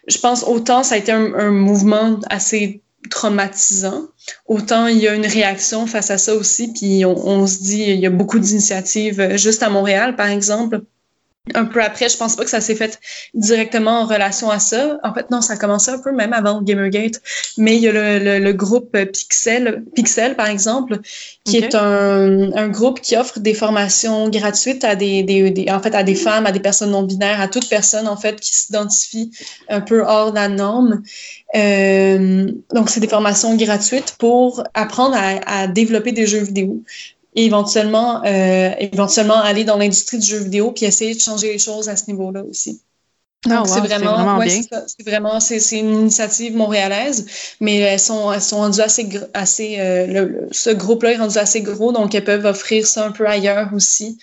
je 0.08 0.18
pense 0.18 0.42
autant 0.42 0.82
ça 0.82 0.96
a 0.96 0.98
été 0.98 1.12
un, 1.12 1.32
un, 1.34 1.50
mouvement 1.52 2.18
assez 2.28 2.82
traumatisant, 3.08 4.08
autant 4.46 4.88
il 4.88 4.98
y 4.98 5.06
a 5.06 5.14
une 5.14 5.26
réaction 5.26 5.86
face 5.86 6.10
à 6.10 6.18
ça 6.18 6.34
aussi, 6.34 6.72
puis 6.72 7.04
on, 7.04 7.16
on 7.26 7.46
se 7.46 7.58
dit, 7.58 7.84
il 7.86 8.00
y 8.00 8.06
a 8.06 8.10
beaucoup 8.10 8.40
d'initiatives, 8.40 9.20
euh, 9.20 9.36
juste 9.36 9.62
à 9.62 9.70
Montréal, 9.70 10.16
par 10.16 10.28
exemple, 10.28 10.80
un 11.54 11.64
peu 11.64 11.82
après, 11.82 12.08
je 12.08 12.16
pense 12.16 12.34
pas 12.34 12.44
que 12.44 12.50
ça 12.50 12.60
s'est 12.60 12.74
fait 12.74 12.98
directement 13.34 14.00
en 14.00 14.06
relation 14.06 14.50
à 14.50 14.58
ça. 14.58 14.98
En 15.04 15.14
fait, 15.14 15.30
non, 15.30 15.40
ça 15.40 15.54
a 15.54 15.56
commencé 15.56 15.90
un 15.90 15.98
peu 15.98 16.12
même 16.12 16.32
avant 16.32 16.60
Gamergate. 16.60 17.20
Mais 17.56 17.76
il 17.76 17.82
y 17.82 17.88
a 17.88 17.92
le, 17.92 18.38
le, 18.38 18.52
groupe 18.52 18.96
Pixel, 18.96 19.84
Pixel, 19.94 20.34
par 20.34 20.48
exemple, 20.48 20.98
qui 21.44 21.58
est 21.58 21.74
un, 21.74 22.52
un, 22.52 22.68
groupe 22.68 23.00
qui 23.00 23.16
offre 23.16 23.38
des 23.38 23.54
formations 23.54 24.28
gratuites 24.28 24.84
à 24.84 24.96
des, 24.96 25.22
des, 25.22 25.66
en 25.70 25.80
fait, 25.80 25.94
à 25.94 26.02
des 26.02 26.16
femmes, 26.16 26.46
à 26.46 26.52
des 26.52 26.60
personnes 26.60 26.90
non 26.90 27.04
binaires, 27.04 27.40
à 27.40 27.48
toute 27.48 27.68
personne, 27.68 28.08
en 28.08 28.16
fait, 28.16 28.40
qui 28.40 28.54
s'identifie 28.54 29.30
un 29.68 29.80
peu 29.80 30.02
hors 30.02 30.30
de 30.30 30.36
la 30.36 30.48
norme. 30.48 31.02
Euh, 31.54 32.50
donc, 32.74 32.90
c'est 32.90 33.00
des 33.00 33.08
formations 33.08 33.54
gratuites 33.56 34.16
pour 34.18 34.64
apprendre 34.74 35.16
à, 35.16 35.60
à 35.62 35.66
développer 35.68 36.10
des 36.10 36.26
jeux 36.26 36.42
vidéo 36.42 36.82
et 37.36 37.44
éventuellement, 37.44 38.24
euh, 38.24 38.70
éventuellement 38.80 39.40
aller 39.40 39.62
dans 39.64 39.76
l'industrie 39.76 40.18
du 40.18 40.26
jeu 40.26 40.38
vidéo 40.38 40.72
puis 40.72 40.86
essayer 40.86 41.14
de 41.14 41.20
changer 41.20 41.52
les 41.52 41.58
choses 41.60 41.88
à 41.88 41.94
ce 41.94 42.04
niveau-là 42.08 42.42
aussi. 42.42 42.80
Donc, 43.46 43.68
c'est 43.68 43.80
vraiment, 43.80 44.38
ouais, 44.38 44.48
c'est 44.48 45.08
vraiment, 45.08 45.38
c'est, 45.38 45.60
c'est 45.60 45.78
une 45.78 45.94
initiative 46.00 46.56
montréalaise, 46.56 47.26
mais 47.60 47.76
elles 47.78 48.00
sont, 48.00 48.32
elles 48.32 48.42
sont 48.42 48.56
rendues 48.56 48.80
assez, 48.80 49.08
assez, 49.34 49.76
euh, 49.78 50.06
le, 50.06 50.48
ce 50.50 50.70
groupe-là 50.70 51.12
est 51.12 51.16
rendu 51.18 51.38
assez 51.38 51.60
gros, 51.60 51.92
donc 51.92 52.12
elles 52.16 52.24
peuvent 52.24 52.46
offrir 52.46 52.88
ça 52.88 53.06
un 53.06 53.12
peu 53.12 53.24
ailleurs 53.24 53.68
aussi. 53.72 54.18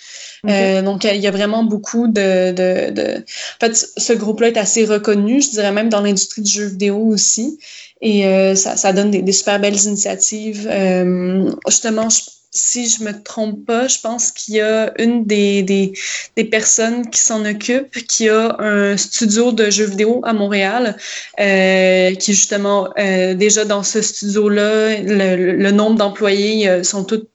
Euh, 0.50 0.82
donc, 0.82 1.06
il 1.06 1.22
y 1.22 1.28
a 1.28 1.32
vraiment 1.32 1.64
beaucoup 1.64 2.10
de, 2.10 2.52
de, 2.52 2.92
de... 2.92 3.24
En 3.62 3.66
fait, 3.66 3.88
ce 3.96 4.12
groupe-là 4.12 4.50
est 4.50 4.58
assez 4.58 4.84
reconnu, 4.84 5.42
je 5.42 5.52
dirais 5.52 5.72
même 5.72 5.88
dans 5.88 6.02
l'industrie 6.02 6.42
du 6.42 6.52
jeu 6.52 6.66
vidéo 6.66 6.98
aussi, 6.98 7.60
et 8.02 8.26
euh, 8.26 8.56
ça, 8.56 8.76
ça 8.76 8.92
donne 8.92 9.12
des, 9.12 9.22
des 9.22 9.32
super 9.32 9.58
belles 9.58 9.82
initiatives. 9.86 10.68
Euh, 10.70 11.50
justement, 11.66 12.10
je 12.10 12.20
si 12.54 12.88
je 12.88 13.04
me 13.04 13.12
trompe 13.24 13.66
pas, 13.66 13.88
je 13.88 14.00
pense 14.00 14.32
qu'il 14.32 14.56
y 14.56 14.62
a 14.62 14.94
une 15.02 15.26
des, 15.26 15.64
des, 15.64 15.94
des 16.36 16.46
personnes 16.46 17.10
qui 17.10 17.20
s'en 17.20 17.46
occupe, 17.46 17.92
qui 18.08 18.30
a 18.30 18.56
un 18.60 18.96
studio 18.96 19.52
de 19.52 19.70
jeux 19.70 19.86
vidéo 19.86 20.22
à 20.24 20.34
Montréal, 20.34 20.98
euh, 21.40 22.14
qui 22.16 22.34
justement 22.34 22.90
euh, 23.00 23.34
déjà 23.34 23.66
dans 23.66 23.84
ce 23.84 24.02
studio-là, 24.02 25.02
le, 25.02 25.56
le, 25.58 25.72
nombre 25.72 25.98
d'employés 25.98 26.70
euh, 26.70 26.84
sont 26.84 27.04
tous 27.04 27.28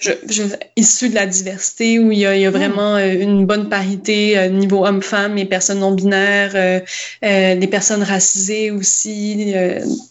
je, 0.00 0.10
je, 0.28 0.42
issus 0.76 1.08
de 1.08 1.14
la 1.14 1.26
diversité, 1.26 1.98
où 1.98 2.10
il 2.10 2.18
y 2.18 2.26
a, 2.26 2.34
il 2.36 2.42
y 2.42 2.46
a 2.46 2.50
hmm. 2.50 2.54
vraiment 2.54 2.96
euh, 2.96 3.12
une 3.12 3.46
bonne 3.46 3.68
parité 3.68 4.36
euh, 4.38 4.48
niveau 4.48 4.84
homme-femme 4.84 5.38
et 5.38 5.44
personnes 5.44 5.80
non 5.80 5.92
binaires, 5.92 6.52
euh, 6.54 7.54
des 7.54 7.66
personnes 7.68 8.02
racisées 8.02 8.70
aussi, 8.70 9.54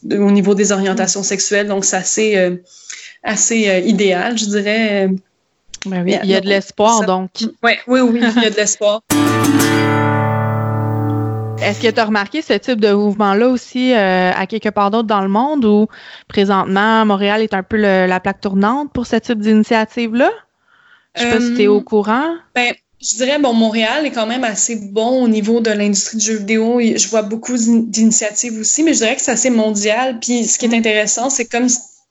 au 0.10 0.32
niveau 0.32 0.56
des 0.56 0.72
orientations 0.72 1.24
sexuelles. 1.24 1.68
Donc, 1.68 1.86
c'est 1.86 2.62
assez 3.24 3.70
euh, 3.70 3.80
idéal, 3.80 4.38
je 4.38 4.46
dirais. 4.46 5.10
Ben 5.86 6.04
oui, 6.04 6.16
il 6.24 6.30
y 6.30 6.36
a 6.36 6.42
de 6.42 6.48
l'espoir, 6.48 7.06
donc. 7.06 7.32
Ouais, 7.64 7.80
oui, 7.88 8.02
oui, 8.02 8.22
il 8.36 8.44
y 8.44 8.46
a 8.46 8.50
de 8.50 8.56
l'espoir. 8.56 9.02
Est-ce 11.62 11.80
que 11.80 11.88
tu 11.88 12.00
as 12.00 12.06
remarqué 12.06 12.42
ce 12.42 12.54
type 12.54 12.82
de 12.82 12.92
mouvement-là 12.92 13.48
aussi 13.48 13.94
euh, 13.94 14.32
à 14.32 14.48
quelque 14.48 14.70
part 14.70 14.90
d'autre 14.90 15.08
dans 15.08 15.22
le 15.22 15.28
monde 15.28 15.64
où 15.64 15.88
présentement 16.28 17.06
Montréal 17.06 17.42
est 17.42 17.54
un 17.54 17.62
peu 17.62 17.78
le, 17.78 18.08
la 18.08 18.20
plaque 18.20 18.42
tournante 18.42 18.92
pour 18.92 19.06
ce 19.06 19.18
type 19.18 19.40
d'initiative-là? 19.40 20.32
Je 21.16 21.22
sais 21.22 21.30
pas 21.30 21.40
si 21.40 21.54
tu 21.54 21.64
es 21.64 21.68
au 21.68 21.80
euh, 21.80 21.84
courant. 21.84 22.34
Ben, 22.56 22.74
je 23.00 23.16
dirais, 23.16 23.38
bon, 23.38 23.54
Montréal 23.54 24.06
est 24.06 24.12
quand 24.12 24.28
même 24.28 24.44
assez 24.44 24.76
bon 24.76 25.24
au 25.24 25.28
niveau 25.28 25.60
de 25.60 25.70
l'industrie 25.70 26.18
du 26.18 26.26
jeu 26.26 26.38
vidéo. 26.38 26.80
Je 26.80 27.08
vois 27.10 27.22
beaucoup 27.22 27.58
d'initiatives 27.58 28.60
aussi, 28.60 28.84
mais 28.84 28.94
je 28.94 29.00
dirais 29.00 29.16
que 29.16 29.22
c'est 29.22 29.32
assez 29.32 29.50
mondial. 29.50 30.20
Puis 30.20 30.46
ce 30.46 30.58
qui 30.58 30.66
est 30.66 30.70
mm. 30.70 30.74
intéressant, 30.74 31.30
c'est 31.30 31.46
comme 31.46 31.68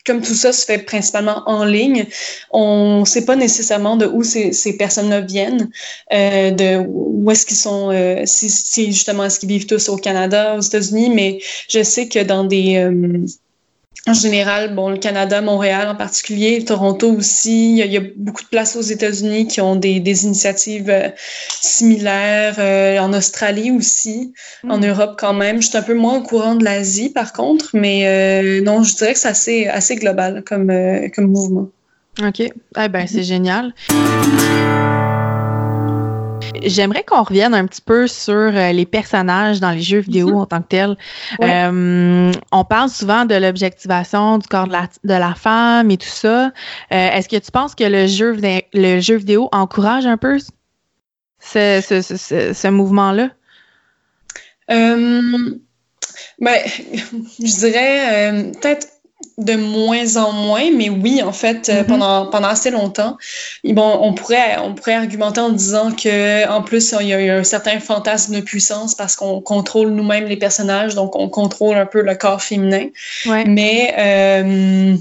comme 0.07 0.23
tout 0.23 0.35
ça 0.35 0.53
se 0.53 0.65
fait 0.65 0.79
principalement 0.79 1.43
en 1.47 1.65
ligne, 1.65 2.07
on 2.51 3.01
ne 3.01 3.05
sait 3.05 3.25
pas 3.25 3.37
nécessairement 3.37 3.97
de 3.97 4.07
où 4.07 4.23
ces, 4.23 4.53
ces 4.53 4.77
personnes-là 4.77 5.21
viennent, 5.21 5.71
euh, 6.13 6.51
de 6.51 6.85
où 6.89 7.31
est-ce 7.31 7.47
qu'ils 7.47 7.57
sont, 7.57 7.91
euh, 7.91 8.23
si, 8.25 8.49
si, 8.51 8.87
justement 8.87 9.25
est-ce 9.25 9.41
qu'ils 9.41 9.49
vivent 9.49 9.67
tous 9.67 9.89
au 9.89 9.97
Canada, 9.97 10.57
aux 10.57 10.61
États-Unis, 10.61 11.11
mais 11.11 11.39
je 11.69 11.83
sais 11.83 12.09
que 12.09 12.23
dans 12.23 12.45
des 12.45 12.77
euh, 12.77 13.27
en 14.07 14.15
général, 14.15 14.75
bon, 14.75 14.89
le 14.89 14.97
Canada, 14.97 15.43
Montréal 15.43 15.89
en 15.89 15.95
particulier, 15.95 16.65
Toronto 16.65 17.13
aussi, 17.13 17.79
il 17.79 17.93
y 17.93 17.97
a, 17.97 18.01
beaucoup 18.17 18.43
de 18.43 18.49
places 18.49 18.75
aux 18.77 18.81
États-Unis 18.81 19.47
qui 19.47 19.61
ont 19.61 19.77
des, 19.77 20.01
des 20.01 20.25
initiatives 20.25 20.89
euh, 20.89 21.09
similaires, 21.61 22.57
euh, 22.59 22.99
en 22.99 23.13
Australie 23.13 23.71
aussi, 23.71 24.33
en 24.67 24.79
hmm. 24.79 24.87
Europe 24.87 25.17
quand 25.19 25.35
même. 25.35 25.61
Je 25.61 25.69
suis 25.69 25.77
un 25.77 25.83
peu 25.83 25.95
moins 25.95 26.19
au 26.19 26.23
courant 26.23 26.55
de 26.55 26.65
l'Asie 26.65 27.11
par 27.11 27.33
contre, 27.33 27.71
mais 27.75 28.07
euh, 28.07 28.63
non, 28.63 28.83
je 28.83 28.97
dirais 28.97 29.13
que 29.13 29.19
c'est 29.19 29.29
assez, 29.29 29.67
assez 29.67 29.97
global 29.97 30.43
comme, 30.47 30.73
comme 31.15 31.27
mouvement. 31.27 31.69
OK. 32.23 32.41
Eh 32.41 32.89
ben, 32.89 33.07
c'est 33.07 33.23
génial. 33.23 33.75
J'aimerais 36.63 37.05
qu'on 37.05 37.23
revienne 37.23 37.55
un 37.55 37.67
petit 37.67 37.81
peu 37.81 38.07
sur 38.07 38.35
euh, 38.35 38.73
les 38.73 38.87
personnages 38.87 39.61
dans 39.61 39.71
les 39.71 39.81
jeux 39.81 40.01
vidéo 40.01 40.29
mhm. 40.29 40.37
en 40.37 40.47
tant 40.47 40.63
que 40.63 40.69
tels. 40.69 40.97
Euh, 41.43 42.33
on 42.53 42.65
parle 42.65 42.89
souvent 42.89 43.25
de 43.25 43.35
l'objectivation 43.35 44.39
du 44.39 44.47
corps 44.49 44.67
de 44.67 44.73
la, 44.73 44.89
de 45.05 45.15
la, 45.15 45.35
femme 45.35 45.91
et 45.91 45.97
tout 45.97 46.09
ça. 46.09 46.47
Euh, 46.47 46.51
Est-ce 46.91 47.29
que 47.29 47.37
tu 47.37 47.51
penses 47.51 47.75
que 47.75 47.85
le 47.85 48.07
jeu, 48.07 48.37
le 48.73 49.01
jeu 49.01 49.17
vidéo 49.17 49.49
encourage 49.53 50.07
un 50.07 50.17
peu 50.17 50.39
ce, 51.39 51.81
ce, 51.87 52.03
ce, 52.03 52.53
ce 52.53 52.69
mouvement-là? 52.69 53.31
ben, 54.69 55.03
je 57.39 57.59
dirais 57.59 58.53
peut-être 58.61 58.87
de 59.41 59.57
moins 59.57 60.17
en 60.17 60.33
moins, 60.33 60.71
mais 60.71 60.91
oui, 60.91 61.23
en 61.23 61.33
fait, 61.33 61.69
euh, 61.69 61.83
mm-hmm. 61.83 61.87
pendant, 61.87 62.27
pendant 62.27 62.49
assez 62.49 62.71
longtemps. 62.71 63.17
bon, 63.65 63.99
on, 64.03 64.13
pourrait, 64.13 64.59
on 64.63 64.75
pourrait 64.75 64.95
argumenter 64.95 65.41
en 65.41 65.49
disant 65.49 65.93
que 65.93 66.49
en 66.49 66.63
plus, 66.63 66.95
il 67.01 67.07
y 67.09 67.15
a 67.15 67.37
un 67.37 67.45
certain 67.45 67.81
fantasme 67.81 68.35
de 68.37 68.41
puissance 68.41 68.95
parce 68.95 69.17
qu'on 69.17 69.41
contrôle 69.41 69.89
nous-mêmes 69.91 70.27
les 70.27 70.37
personnages, 70.37 70.95
donc 70.95 71.17
on 71.17 71.29
contrôle 71.29 71.77
un 71.77 71.87
peu 71.87 72.03
le 72.03 72.15
corps 72.15 72.43
féminin. 72.43 72.89
Mais 73.47 73.95
euh, 73.99 74.97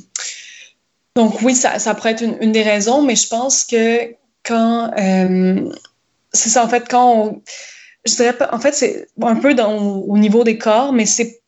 donc 1.16 1.42
oui, 1.42 1.54
ça, 1.54 1.78
ça 1.78 1.94
pourrait 1.94 2.12
être 2.12 2.24
une, 2.42 2.52
des 2.54 2.64
raisons, 2.64 3.02
mais 3.02 3.16
je 3.16 3.28
pense 3.28 3.66
que 3.66 4.16
quand 4.44 4.92
euh, 4.98 5.70
c'est 6.32 6.50
ça, 6.50 6.64
en 6.64 6.70
fait, 6.70 6.88
quand 6.90 7.14
on, 7.14 7.42
je 8.06 8.16
dirais 8.16 8.34
pas, 8.34 8.50
en 8.54 8.60
fait, 8.60 8.74
c'est 8.74 9.08
un 9.22 9.36
peu 9.36 9.54
dans, 9.54 9.76
au 9.76 10.18
niveau 10.18 10.46
des 10.46 10.58
corps, 10.58 10.94
mais 10.94 11.06
c'est 11.06 11.42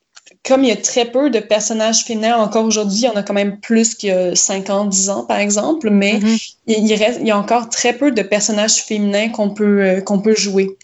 comme 0.48 0.64
il 0.64 0.70
y 0.70 0.72
a 0.72 0.78
très 0.78 1.06
peu 1.06 1.30
de 1.30 1.40
personnages 1.40 2.04
féminins 2.04 2.38
encore 2.38 2.66
aujourd'hui, 2.66 3.00
il 3.00 3.06
y 3.06 3.08
en 3.08 3.16
a 3.16 3.24
quand 3.24 3.34
même 3.34 3.60
plus 3.60 3.94
qu'il 3.94 4.10
y 4.10 4.12
a 4.12 4.36
5 4.36 4.70
ans, 4.72 4.86
10 4.86 5.10
ans, 5.10 5.24
par 5.24 5.38
exemple, 5.38 5.90
mais 5.92 6.14
mm-hmm. 6.14 6.54
il, 6.68 6.94
reste, 6.96 7.20
il 7.22 7.28
y 7.28 7.32
a 7.32 7.38
encore 7.38 7.70
très 7.70 7.94
peu 7.94 8.12
de 8.12 8.22
personnages 8.24 8.78
féminins 8.82 9.30
qu'on 9.30 9.52
peut, 9.52 9.82
euh, 9.82 10.02
qu'on 10.02 10.20
peut 10.20 10.36
jouer. 10.36 10.78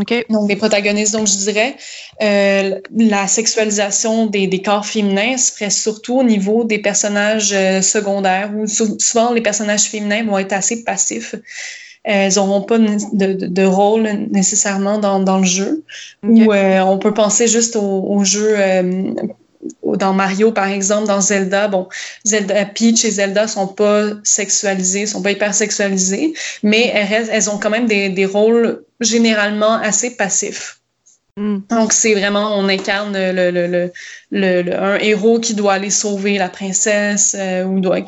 Okay. 0.00 0.24
Donc, 0.28 0.48
des 0.48 0.56
protagonistes. 0.56 1.12
Donc, 1.12 1.28
je 1.28 1.36
dirais, 1.36 1.76
euh, 2.20 2.80
la 2.96 3.28
sexualisation 3.28 4.26
des, 4.26 4.48
des, 4.48 4.60
corps 4.60 4.84
féminins 4.84 5.36
se 5.36 5.52
ferait 5.52 5.70
surtout 5.70 6.18
au 6.18 6.24
niveau 6.24 6.64
des 6.64 6.80
personnages 6.80 7.52
euh, 7.52 7.80
secondaires, 7.80 8.50
où 8.56 8.66
souvent 8.66 9.32
les 9.32 9.40
personnages 9.40 9.84
féminins 9.84 10.24
vont 10.24 10.38
être 10.38 10.52
assez 10.52 10.82
passifs 10.82 11.36
elles 12.04 12.34
n'auront 12.36 12.62
pas 12.62 12.78
de, 12.78 12.96
de, 13.12 13.46
de, 13.46 13.64
rôle 13.64 14.02
nécessairement 14.30 14.98
dans, 14.98 15.20
dans 15.20 15.38
le 15.38 15.44
jeu. 15.44 15.84
Ou 16.22 16.52
euh, 16.52 16.80
on 16.80 16.98
peut 16.98 17.14
penser 17.14 17.48
juste 17.48 17.76
au, 17.76 18.04
au 18.06 18.24
jeu 18.24 18.54
euh, 18.58 19.14
dans 19.82 20.12
Mario, 20.12 20.52
par 20.52 20.68
exemple, 20.68 21.06
dans 21.06 21.20
Zelda, 21.20 21.68
bon, 21.68 21.88
Zelda, 22.24 22.66
Peach 22.66 23.04
et 23.04 23.10
Zelda 23.10 23.48
sont 23.48 23.68
pas 23.68 24.10
sexualisés, 24.22 25.06
sont 25.06 25.22
pas 25.22 25.30
hyper 25.30 25.54
sexualisés, 25.54 26.34
mais 26.62 26.92
elles, 26.94 27.28
elles 27.30 27.50
ont 27.50 27.58
quand 27.58 27.70
même 27.70 27.86
des, 27.86 28.10
des 28.10 28.26
rôles 28.26 28.84
généralement 29.00 29.74
assez 29.74 30.16
passifs. 30.16 30.80
Mm. 31.36 31.58
Donc, 31.70 31.92
c'est 31.92 32.14
vraiment, 32.14 32.56
on 32.56 32.68
incarne 32.68 33.14
le, 33.14 33.50
le, 33.50 33.66
le, 33.66 33.92
le, 34.34 34.74
un 34.74 34.98
héros 34.98 35.38
qui 35.38 35.54
doit 35.54 35.74
aller 35.74 35.90
sauver 35.90 36.38
la 36.38 36.48
princesse. 36.48 37.36
Euh, 37.38 37.64
ou 37.64 37.80
doit, 37.80 38.00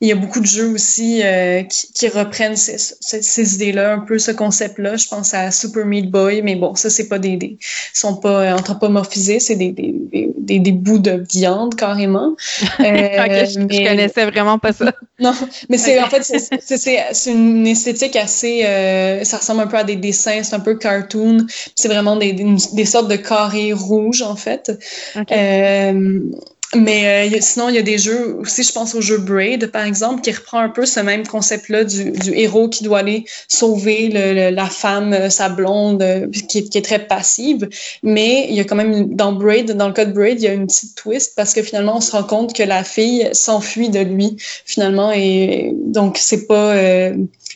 il 0.00 0.08
y 0.08 0.12
a 0.12 0.14
beaucoup 0.14 0.40
de 0.40 0.46
jeux 0.46 0.68
aussi 0.68 1.22
euh, 1.24 1.62
qui, 1.62 1.92
qui, 1.92 2.08
reprennent 2.08 2.56
ces, 2.56 2.76
ces, 2.78 3.54
idées-là, 3.54 3.94
un 3.94 4.00
peu 4.00 4.18
ce 4.18 4.30
concept-là. 4.30 4.96
Je 4.96 5.08
pense 5.08 5.32
à 5.32 5.50
Super 5.50 5.86
Meat 5.86 6.10
Boy, 6.10 6.42
mais 6.42 6.54
bon, 6.54 6.74
ça, 6.74 6.90
c'est 6.90 7.08
pas 7.08 7.18
des, 7.18 7.36
des 7.36 7.58
sont 7.94 8.16
pas 8.16 8.54
anthropomorphisés, 8.54 9.40
c'est 9.40 9.56
des, 9.56 9.72
des, 9.72 9.94
des, 10.38 10.58
des, 10.58 10.72
bouts 10.72 10.98
de 10.98 11.24
viande 11.32 11.74
carrément. 11.74 12.36
Euh, 12.80 13.46
je, 13.46 13.88
connaissais 13.88 14.26
vraiment 14.26 14.58
pas 14.58 14.72
ça. 14.72 14.92
non, 15.18 15.32
mais 15.68 15.78
c'est 15.78 16.00
en 16.00 16.08
fait, 16.08 16.22
c'est 16.22 17.30
une 17.30 17.66
esthétique 17.66 18.16
assez, 18.16 18.64
euh, 18.64 19.24
ça 19.24 19.38
ressemble 19.38 19.62
un 19.62 19.66
peu 19.66 19.76
à 19.76 19.84
des 19.84 19.96
dessins, 19.96 20.42
c'est 20.42 20.54
un 20.54 20.60
peu 20.60 20.74
cartoon. 20.74 21.46
C'est 21.74 21.88
vraiment 21.88 22.16
des, 22.16 22.32
des, 22.32 22.84
sortes 22.84 23.08
de 23.08 23.16
carrés 23.16 23.72
rouges, 23.72 24.22
en 24.22 24.36
fait. 24.36 24.72
Euh, 25.16 25.53
Euh, 25.54 26.30
mais 26.76 27.28
euh, 27.32 27.38
sinon, 27.40 27.68
il 27.68 27.74
y 27.74 27.78
a 27.78 27.82
des 27.82 27.98
jeux 27.98 28.36
aussi, 28.40 28.62
je 28.62 28.72
pense 28.72 28.94
au 28.94 29.00
jeu 29.00 29.18
Braid, 29.18 29.70
par 29.70 29.84
exemple, 29.84 30.20
qui 30.22 30.32
reprend 30.32 30.58
un 30.58 30.68
peu 30.68 30.86
ce 30.86 31.00
même 31.00 31.26
concept-là 31.26 31.84
du, 31.84 32.10
du, 32.10 32.34
héros 32.34 32.68
qui 32.68 32.84
doit 32.84 33.00
aller 33.00 33.24
sauver 33.48 34.08
le, 34.12 34.50
la 34.50 34.66
femme, 34.66 35.12
euh, 35.12 35.30
sa 35.30 35.48
blonde, 35.48 36.04
qui, 36.48 36.68
qui, 36.68 36.78
est 36.78 36.84
très 36.84 37.06
passive. 37.06 37.68
Mais 38.02 38.46
il 38.48 38.54
y 38.54 38.60
a 38.60 38.64
quand 38.64 38.76
même, 38.76 39.14
dans 39.14 39.32
Braid, 39.32 39.72
dans 39.72 39.88
le 39.88 39.94
code 39.94 40.12
Braid, 40.12 40.40
il 40.40 40.44
y 40.44 40.48
a 40.48 40.52
une 40.52 40.66
petite 40.66 40.94
twist 40.94 41.34
parce 41.36 41.54
que 41.54 41.62
finalement, 41.62 41.96
on 41.96 42.00
se 42.00 42.12
rend 42.12 42.24
compte 42.24 42.54
que 42.54 42.62
la 42.62 42.84
fille 42.84 43.28
s'enfuit 43.32 43.88
de 43.88 44.00
lui, 44.00 44.36
finalement. 44.64 45.12
Et 45.12 45.72
donc, 45.74 46.18
c'est 46.18 46.46
pas 46.46 46.74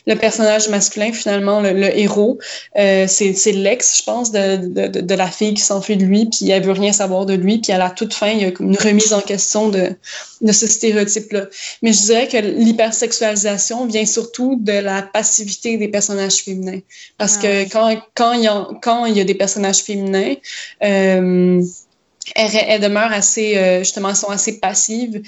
le 0.09 0.15
personnage 0.15 0.69
masculin, 0.69 1.11
finalement, 1.13 1.61
le, 1.61 1.97
héros, 1.97 2.39
euh, 2.77 3.05
c'est 3.07 3.51
l'ex, 3.51 3.99
je 3.99 4.03
pense, 4.03 4.31
de, 4.31 4.57
de, 4.57 5.01
de, 5.01 5.15
la 5.15 5.27
fille 5.27 5.53
qui 5.53 5.61
s'enfuit 5.61 5.97
de 5.97 6.03
lui, 6.03 6.25
puis 6.25 6.49
elle 6.49 6.63
veut 6.63 6.71
rien 6.71 6.91
savoir 6.91 7.25
de 7.25 7.33
lui, 7.33 7.59
puis 7.59 7.71
à 7.71 7.77
la 7.77 7.91
toute 7.91 8.13
fin, 8.13 8.29
il 8.29 8.41
y 8.41 8.45
a 8.45 8.51
une 8.59 8.77
remise 8.77 9.08
en 9.13 9.21
question 9.21 9.69
de, 9.69 9.91
de 10.41 10.51
ce 10.51 10.67
stéréotype-là. 10.67 11.47
Mais 11.81 11.93
je 11.93 12.01
dirais 12.01 12.27
que 12.27 12.37
l'hypersexualisation 12.37 13.85
vient 13.85 14.05
surtout 14.05 14.57
de 14.59 14.73
la 14.73 15.01
passivité 15.01 15.77
des 15.77 15.87
personnages 15.87 16.37
féminins. 16.37 16.79
Parce 17.17 17.37
ah 17.37 17.41
que 17.41 17.71
quand, 17.71 18.01
quand, 18.15 18.33
il 18.33 18.43
y 18.43 18.47
a, 18.47 18.67
quand 18.81 19.05
il 19.05 19.17
y 19.17 19.21
a 19.21 19.23
des 19.23 19.35
personnages 19.35 19.79
féminins, 19.83 20.35
euh, 20.83 21.63
elles, 22.35 22.81
demeurent 22.81 23.11
assez, 23.11 23.57
euh, 23.57 23.79
justement, 23.79 24.13
sont 24.15 24.29
assez 24.29 24.59
passives. 24.59 25.21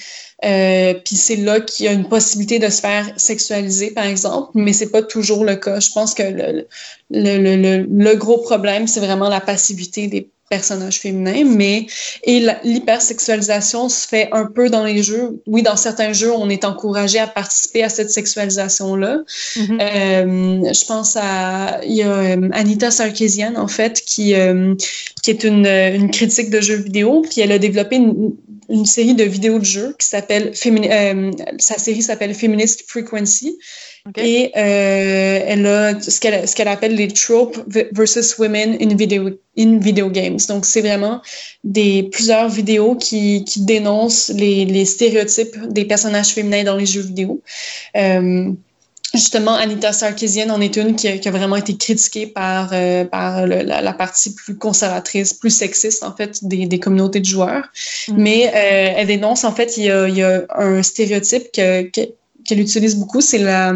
Euh, 0.44 0.94
puis 1.06 1.16
c'est 1.16 1.36
là 1.36 1.60
qu'il 1.60 1.86
y 1.86 1.90
a 1.90 1.92
une 1.92 2.08
possibilité 2.08 2.60
de 2.60 2.70
se 2.70 2.82
faire 2.82 3.12
sexualiser, 3.18 3.92
par 3.92 4.06
exemple, 4.06 4.52
mais 4.56 4.74
c'est 4.74 4.90
pas 4.90 5.02
toujours 5.02 5.44
le 5.44 5.56
cas. 5.56 5.80
Je 5.80 5.92
pense 5.92 6.14
que 6.14 6.24
le, 6.24 6.68
le, 7.10 7.38
le, 7.38 7.88
le 7.90 8.16
gros 8.16 8.40
problème, 8.40 8.88
c'est 8.88 9.00
vraiment 9.00 9.30
la 9.30 9.42
passivité 9.42 10.08
des 10.08 10.30
personnages 10.56 11.00
féminins, 11.00 11.46
mais 11.46 11.88
et 12.26 12.46
l'hypersexualisation 12.64 13.88
se 13.90 14.06
fait 14.06 14.28
un 14.34 14.46
peu 14.46 14.70
dans 14.70 14.84
les 14.84 15.02
jeux. 15.02 15.42
Oui, 15.48 15.64
dans 15.64 15.78
certains 15.78 16.14
jeux, 16.14 16.34
on 16.44 16.50
est 16.50 16.66
encouragé 16.66 17.20
à 17.20 17.28
participer 17.28 17.84
à 17.84 17.90
cette 17.90 18.12
sexualisation-là. 18.12 19.14
Mm-hmm. 19.56 19.82
euh, 19.82 20.74
je 20.80 20.86
pense 20.86 21.18
à 21.20 21.80
il 21.86 21.96
y 21.96 22.04
a 22.04 22.12
euh, 22.12 22.50
Anita 22.52 22.92
Sarkeesian 22.92 23.56
en 23.56 23.70
fait 23.78 24.02
qui 24.06 24.36
euh, 24.36 24.76
qui 25.24 25.32
est 25.32 25.44
une, 25.44 25.66
une 25.66 26.12
critique 26.12 26.50
de 26.50 26.60
jeux 26.62 26.82
vidéo, 26.88 27.22
puis 27.30 27.42
elle 27.42 27.54
a 27.54 27.60
développé 27.60 27.96
une, 27.96 28.36
une 28.72 28.86
série 28.86 29.14
de 29.14 29.24
vidéos 29.24 29.60
de 29.60 29.66
jeux 29.66 29.96
qui 30.00 30.08
s'appelle 30.08 30.54
euh, 30.66 31.32
sa 31.60 31.78
série 31.78 32.02
s'appelle 32.02 32.34
Feminist 32.34 32.84
Frequency. 32.88 33.58
Et 34.18 34.52
euh, 34.58 35.44
elle 35.46 35.66
a 35.68 36.02
ce 36.02 36.20
qu'elle 36.56 36.68
appelle 36.68 36.96
les 36.96 37.08
tropes 37.08 37.58
versus 37.92 38.38
women 38.40 38.78
in 38.82 38.96
video 38.96 39.30
in 39.58 39.78
video 39.78 40.10
games. 40.10 40.40
Donc 40.48 40.66
c'est 40.66 40.82
vraiment 40.82 41.22
des 41.64 42.10
plusieurs 42.12 42.50
vidéos 42.50 42.96
qui, 42.96 43.44
qui 43.46 43.62
dénoncent 43.62 44.30
les, 44.30 44.66
les 44.66 44.86
stéréotypes 44.86 45.56
des 45.70 45.86
personnages 45.86 46.30
féminins 46.30 46.64
dans 46.64 46.78
les 46.78 46.88
jeux 46.88 47.02
vidéo. 47.02 47.42
Euh, 47.96 48.52
justement, 49.14 49.54
Anita 49.54 49.94
Sarkeesian 49.94 50.50
en 50.50 50.62
est 50.62 50.78
une 50.78 50.96
qui 50.96 51.08
a, 51.08 51.18
qui 51.18 51.28
a 51.28 51.32
vraiment 51.32 51.58
été 51.58 51.78
critiquée 51.78 52.26
par, 52.26 52.72
euh, 52.74 53.06
par 53.06 53.46
le, 53.46 53.62
la, 53.62 53.82
la, 53.82 53.94
partie 53.94 54.34
plus 54.34 54.58
conservatrice, 54.58 55.34
plus 55.34 55.52
sexiste, 55.52 56.04
en 56.04 56.16
fait, 56.16 56.44
des, 56.44 56.66
des 56.66 56.80
communautés 56.80 57.20
de 57.20 57.26
joueurs. 57.26 57.70
Mm. 58.08 58.14
Mais 58.18 58.48
euh, 58.48 58.94
elle 58.98 59.08
dénonce, 59.08 59.44
en 59.44 59.54
fait, 59.54 59.78
il 59.78 59.84
y 59.84 59.92
a, 59.92 60.08
il 60.08 60.18
y 60.18 60.24
a 60.24 60.46
un 60.56 60.82
stéréotype 60.82 61.52
que, 61.54 61.84
que 61.84 62.02
qu'elle 62.46 62.60
utilise 62.60 62.96
beaucoup, 62.96 63.22
c'est 63.22 63.38
la, 63.38 63.74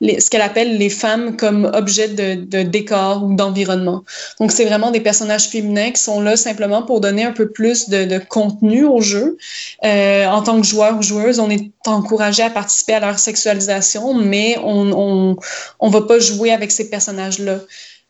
ce 0.00 0.30
qu'elle 0.30 0.42
appelle 0.42 0.78
les 0.78 0.90
femmes 0.90 1.36
comme 1.36 1.70
objet 1.74 2.08
de, 2.08 2.62
décor 2.62 3.24
ou 3.24 3.34
d'environnement. 3.34 4.04
Donc, 4.40 4.52
c'est 4.52 4.64
vraiment 4.64 4.90
des 4.90 5.00
personnages 5.00 5.48
féminins 5.48 5.90
qui 5.90 6.02
sont 6.02 6.20
là 6.20 6.36
simplement 6.36 6.82
pour 6.82 7.00
donner 7.00 7.24
un 7.24 7.32
peu 7.32 7.48
plus 7.50 7.88
de, 7.88 8.18
contenu 8.18 8.84
au 8.84 9.00
jeu. 9.00 9.36
Euh, 9.84 10.26
en 10.26 10.42
tant 10.42 10.60
que 10.60 10.66
joueur 10.66 10.98
ou 10.98 11.02
joueuse, 11.02 11.38
on 11.38 11.50
est 11.50 11.70
encouragé 11.86 12.42
à 12.42 12.50
participer 12.50 12.94
à 12.94 13.00
leur 13.00 13.18
sexualisation, 13.18 14.14
mais 14.14 14.56
on 14.62 14.84
on, 14.92 15.36
on 15.80 15.88
va 15.88 16.02
pas 16.02 16.18
jouer 16.18 16.50
avec 16.52 16.70
ces 16.70 16.90
personnages-là. 16.90 17.60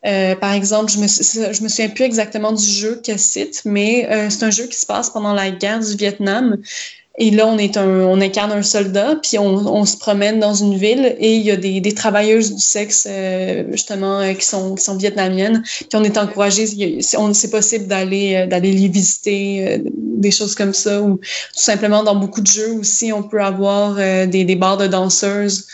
Euh, 0.05 0.35
par 0.35 0.53
exemple, 0.53 0.91
je 0.91 0.99
me, 0.99 1.07
je 1.07 1.63
me 1.63 1.67
souviens 1.67 1.89
plus 1.89 2.03
exactement 2.03 2.51
du 2.51 2.63
jeu 2.63 2.99
qu'elle 3.03 3.19
cite, 3.19 3.63
mais 3.65 4.07
euh, 4.11 4.29
c'est 4.29 4.43
un 4.43 4.51
jeu 4.51 4.65
qui 4.67 4.77
se 4.77 4.85
passe 4.85 5.09
pendant 5.09 5.33
la 5.33 5.49
guerre 5.49 5.79
du 5.79 5.95
Vietnam. 5.95 6.57
Et 7.17 7.31
là, 7.31 7.47
on 7.47 7.57
est 7.57 7.77
un, 7.77 7.87
on 7.87 8.19
incarne 8.19 8.51
un 8.51 8.61
soldat, 8.61 9.15
puis 9.21 9.39
on, 9.39 9.45
on 9.45 9.85
se 9.85 9.95
promène 9.95 10.39
dans 10.39 10.53
une 10.53 10.75
ville 10.75 11.15
et 11.17 11.35
il 11.35 11.43
y 11.43 11.51
a 11.51 11.55
des, 11.55 11.79
des 11.79 11.93
travailleuses 11.93 12.53
du 12.53 12.61
sexe 12.61 13.07
euh, 13.09 13.63
justement 13.71 14.19
euh, 14.19 14.33
qui 14.33 14.45
sont 14.45 14.75
qui 14.75 14.83
sont 14.83 14.97
vietnamiennes. 14.97 15.63
Puis 15.63 15.87
on 15.93 16.03
est 16.03 16.17
encouragé, 16.17 16.65
c'est 17.01 17.51
possible 17.51 17.87
d'aller 17.87 18.35
euh, 18.35 18.47
d'aller 18.47 18.73
les 18.73 18.89
visiter, 18.89 19.81
des 19.93 20.31
choses 20.31 20.55
comme 20.55 20.73
ça, 20.73 21.01
ou 21.01 21.15
tout 21.17 21.21
simplement 21.53 22.03
dans 22.03 22.15
beaucoup 22.15 22.41
de 22.41 22.47
jeux 22.47 22.73
aussi, 22.73 23.13
on 23.13 23.23
peut 23.23 23.41
avoir 23.41 23.95
des, 23.95 24.43
des 24.43 24.55
bars 24.55 24.77
de 24.77 24.87
danseuses. 24.87 25.67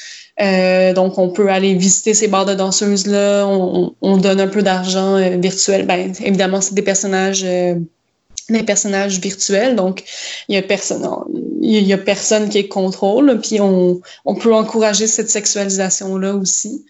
donc, 0.96 1.18
on 1.18 1.30
peut 1.30 1.50
aller 1.50 1.74
visiter 1.74 2.14
ces 2.14 2.28
bars 2.28 2.46
de 2.46 2.54
danseuses-là. 2.54 3.48
On, 3.48 3.96
on, 4.02 4.18
donne 4.18 4.40
un 4.40 4.48
peu 4.48 4.62
d'argent 4.62 5.18
virtuel. 5.40 5.86
Ben, 5.86 6.14
évidemment, 6.24 6.62
c'est 6.62 6.76
des 6.76 6.82
personnages 6.82 7.46
des 8.50 8.64
personnages 8.64 9.20
virtuels. 9.20 9.76
Donc, 9.76 10.04
il 10.48 10.56
y 10.56 11.94
a 11.94 11.98
personne, 11.98 12.50
qui 12.50 12.68
contrôle. 12.68 13.40
Puis 13.42 13.60
on, 13.62 14.02
peut 14.40 14.54
encourager 14.54 15.08
cette 15.08 15.30
sexualisation-là 15.30 16.36
aussi. 16.36 16.86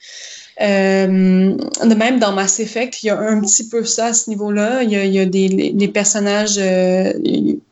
Euh, 0.61 1.55
de 1.87 1.95
même, 1.95 2.19
dans 2.19 2.33
Mass 2.33 2.59
Effect, 2.59 3.01
il 3.03 3.07
y 3.07 3.09
a 3.09 3.19
un 3.19 3.41
petit 3.41 3.67
peu 3.67 3.83
ça 3.83 4.07
à 4.07 4.13
ce 4.13 4.29
niveau-là. 4.29 4.83
Il 4.83 4.91
y 4.91 5.19
a, 5.19 5.25
des 5.25 5.87
personnages. 5.87 6.57
Euh, 6.57 7.13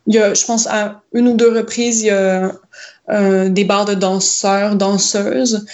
je 0.07 0.45
pense, 0.45 0.67
à 0.67 1.01
une 1.13 1.27
ou 1.27 1.34
deux 1.36 1.55
reprises, 1.55 2.01
il 2.01 2.07
y 2.07 2.09
a 2.09 2.51
des 3.49 3.63
barres 3.63 3.86
de 3.86 3.95
danseurs, 3.95 4.75
danseuses. 4.75 5.65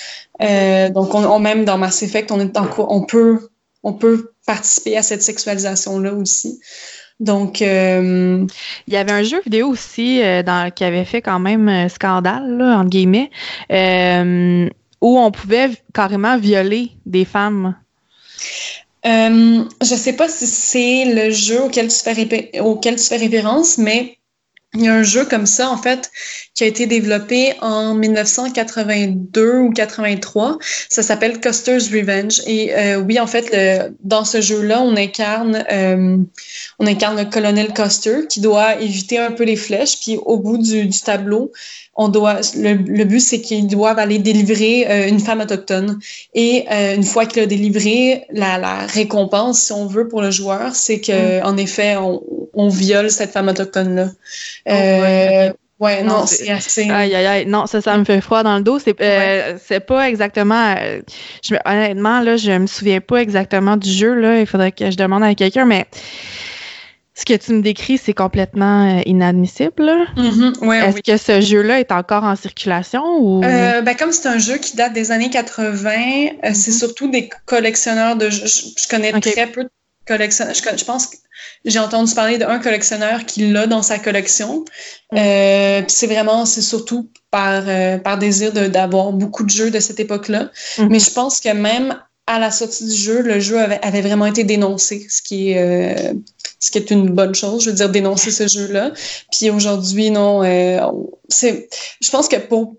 Euh, 0.41 0.89
donc, 0.89 1.13
on, 1.13 1.39
même 1.39 1.65
dans 1.65 1.77
Mass 1.77 2.03
Effect, 2.03 2.31
on 2.31 3.93
peut 3.93 4.31
participer 4.45 4.97
à 4.97 5.03
cette 5.03 5.23
sexualisation-là 5.23 6.13
aussi. 6.13 6.59
Donc, 7.19 7.61
euh, 7.61 8.45
il 8.87 8.93
y 8.93 8.97
avait 8.97 9.11
un 9.11 9.23
jeu 9.23 9.41
vidéo 9.41 9.69
aussi 9.69 10.21
euh, 10.21 10.43
dans, 10.43 10.71
qui 10.71 10.83
avait 10.83 11.05
fait 11.05 11.21
quand 11.21 11.39
même 11.39 11.69
euh, 11.69 11.87
scandale, 11.87 12.57
là, 12.57 12.77
entre 12.77 12.89
guillemets, 12.89 13.29
où 15.01 15.19
on 15.19 15.31
pouvait 15.31 15.71
carrément 15.93 16.37
violer 16.37 16.91
des 17.05 17.25
femmes. 17.25 17.75
Je 19.03 19.65
sais 19.81 20.13
pas 20.13 20.27
si 20.27 20.47
c'est 20.47 21.05
le 21.13 21.31
jeu 21.31 21.61
auquel 21.63 21.87
tu 21.87 21.95
fais, 21.95 22.59
auquel 22.59 22.95
tu 22.95 23.03
fais 23.03 23.17
référence, 23.17 23.77
mais 23.77 24.17
il 24.75 24.83
y 24.83 24.87
a 24.87 24.93
un 24.93 25.03
jeu 25.03 25.25
comme 25.25 25.45
ça, 25.45 25.69
en 25.69 25.77
fait, 25.77 26.11
qui 26.53 26.63
a 26.63 26.67
été 26.67 26.85
développé 26.85 27.53
en 27.61 27.95
1982 27.95 29.57
ou 29.59 29.71
83. 29.71 30.57
Ça 30.89 31.03
s'appelle 31.03 31.39
Custer's 31.39 31.89
Revenge. 31.89 32.41
Et 32.45 32.75
euh, 32.75 32.97
oui, 32.97 33.19
en 33.19 33.27
fait, 33.27 33.49
le, 33.51 33.93
dans 34.03 34.25
ce 34.25 34.41
jeu-là, 34.41 34.81
on 34.81 34.95
incarne, 34.95 35.63
euh, 35.71 36.17
on 36.79 36.87
incarne 36.87 37.17
le 37.17 37.25
colonel 37.25 37.73
Custer 37.73 38.27
qui 38.29 38.41
doit 38.41 38.79
éviter 38.81 39.17
un 39.17 39.31
peu 39.31 39.43
les 39.43 39.55
flèches. 39.55 39.99
Puis 39.99 40.17
au 40.17 40.37
bout 40.37 40.57
du, 40.57 40.85
du 40.85 40.99
tableau, 40.99 41.51
on 41.95 42.09
doit, 42.09 42.39
le, 42.57 42.73
le 42.73 43.05
but, 43.05 43.21
c'est 43.21 43.39
qu'ils 43.39 43.67
doivent 43.67 43.99
aller 43.99 44.19
délivrer 44.19 44.85
euh, 44.89 45.07
une 45.07 45.19
femme 45.19 45.39
autochtone. 45.39 45.99
Et 46.33 46.65
euh, 46.69 46.95
une 46.95 47.03
fois 47.03 47.25
qu'il 47.25 47.41
a 47.41 47.45
délivré, 47.45 48.25
la, 48.31 48.57
la, 48.57 48.85
récompense, 48.85 49.61
si 49.61 49.71
on 49.71 49.87
veut, 49.87 50.07
pour 50.07 50.21
le 50.21 50.29
joueur, 50.29 50.75
c'est 50.75 50.99
que, 50.99 51.39
mm. 51.39 51.45
en 51.45 51.55
effet, 51.55 51.95
on, 51.95 52.21
on, 52.55 52.69
viole 52.69 53.11
cette 53.11 53.31
femme 53.31 53.47
autochtone-là. 53.47 54.09
Oh, 54.09 54.71
euh, 54.71 55.53
ouais, 55.79 56.03
non, 56.03 56.25
c'est 56.25 56.49
assez. 56.49 56.89
Aïe, 56.89 57.13
aïe, 57.15 57.25
aïe. 57.25 57.45
Non, 57.45 57.67
ça, 57.67 57.81
ça 57.81 57.97
me 57.97 58.03
fait 58.03 58.21
froid 58.21 58.43
dans 58.43 58.57
le 58.57 58.63
dos. 58.63 58.79
C'est 58.79 58.95
euh, 59.01 59.79
pas 59.79 60.09
exactement. 60.09 60.75
je, 61.43 61.55
honnêtement, 61.65 62.21
là, 62.21 62.37
je 62.37 62.51
me 62.51 62.67
souviens 62.67 63.01
pas 63.01 63.21
exactement 63.21 63.77
du 63.77 63.89
jeu. 63.89 64.13
Là. 64.13 64.39
Il 64.39 64.45
faudrait 64.45 64.71
que 64.71 64.91
je 64.91 64.97
demande 64.97 65.23
à 65.23 65.35
quelqu'un, 65.35 65.65
mais 65.65 65.85
ce 67.15 67.23
que 67.23 67.33
tu 67.33 67.53
me 67.53 67.61
décris, 67.61 67.97
c'est 67.97 68.13
complètement 68.13 68.97
euh, 68.97 69.01
inadmissible. 69.05 69.89
Mm-hmm. 70.17 70.73
Est-ce 70.73 71.01
que 71.01 71.17
ce 71.17 71.39
jeu-là 71.39 71.79
est 71.79 71.93
encore 71.93 72.25
en 72.25 72.35
circulation 72.35 73.03
ou? 73.19 73.43
Euh, 73.43 73.81
ben, 73.81 73.95
comme 73.95 74.11
c'est 74.11 74.27
un 74.27 74.37
jeu 74.37 74.57
qui 74.57 74.75
date 74.75 74.91
des 74.91 75.11
années 75.11 75.29
80, 75.29 75.63
euh, 75.63 76.51
c'est 76.53 76.71
mm-hmm. 76.71 76.77
surtout 76.77 77.09
des 77.09 77.29
collectionneurs 77.45 78.17
de 78.17 78.29
jeux. 78.29 78.45
Je, 78.45 78.87
connais 78.89 79.13
très 79.21 79.47
peu 79.47 79.63
de 79.63 79.69
collectionneurs. 80.05 80.55
Je, 80.55 80.85
pense 80.85 81.07
que 81.07 81.17
j'ai 81.65 81.79
entendu 81.79 82.13
parler 82.13 82.37
d'un 82.37 82.59
collectionneur 82.59 83.25
qui 83.25 83.51
l'a 83.51 83.67
dans 83.67 83.81
sa 83.81 83.99
collection. 83.99 84.65
Mm. 85.11 85.85
c'est 85.87 86.07
vraiment, 86.07 86.45
c'est 86.45 86.61
surtout 86.61 87.09
par 87.31 87.63
par 88.03 88.17
désir 88.17 88.51
d'avoir 88.51 89.11
beaucoup 89.11 89.43
de 89.43 89.49
jeux 89.49 89.71
de 89.71 89.79
cette 89.79 89.99
époque-là. 89.99 90.51
Mm-hmm. 90.77 90.87
Mais 90.89 90.99
je 90.99 91.11
pense 91.11 91.39
que 91.39 91.49
même 91.49 91.99
à 92.27 92.39
la 92.39 92.49
sortie 92.49 92.85
du 92.85 92.95
jeu, 92.95 93.21
le 93.21 93.39
jeu 93.39 93.59
avait, 93.59 93.79
avait 93.83 94.01
vraiment 94.01 94.25
été 94.25 94.43
dénoncé, 94.43 95.05
ce 95.09 95.21
qui 95.21 95.51
est 95.51 96.15
ce 96.65 96.71
qui 96.71 96.79
est 96.79 96.89
une 96.89 97.09
bonne 97.09 97.35
chose, 97.35 97.63
je 97.63 97.69
veux 97.69 97.75
dire, 97.75 97.89
dénoncer 97.89 98.31
ce 98.31 98.47
jeu-là. 98.47 98.91
Puis 99.31 99.51
aujourd'hui, 99.51 100.09
non, 100.09 100.43
euh, 100.43 100.79
c'est, 101.29 101.69
je 102.01 102.09
pense 102.09 102.27
que 102.27 102.37
pour, 102.37 102.75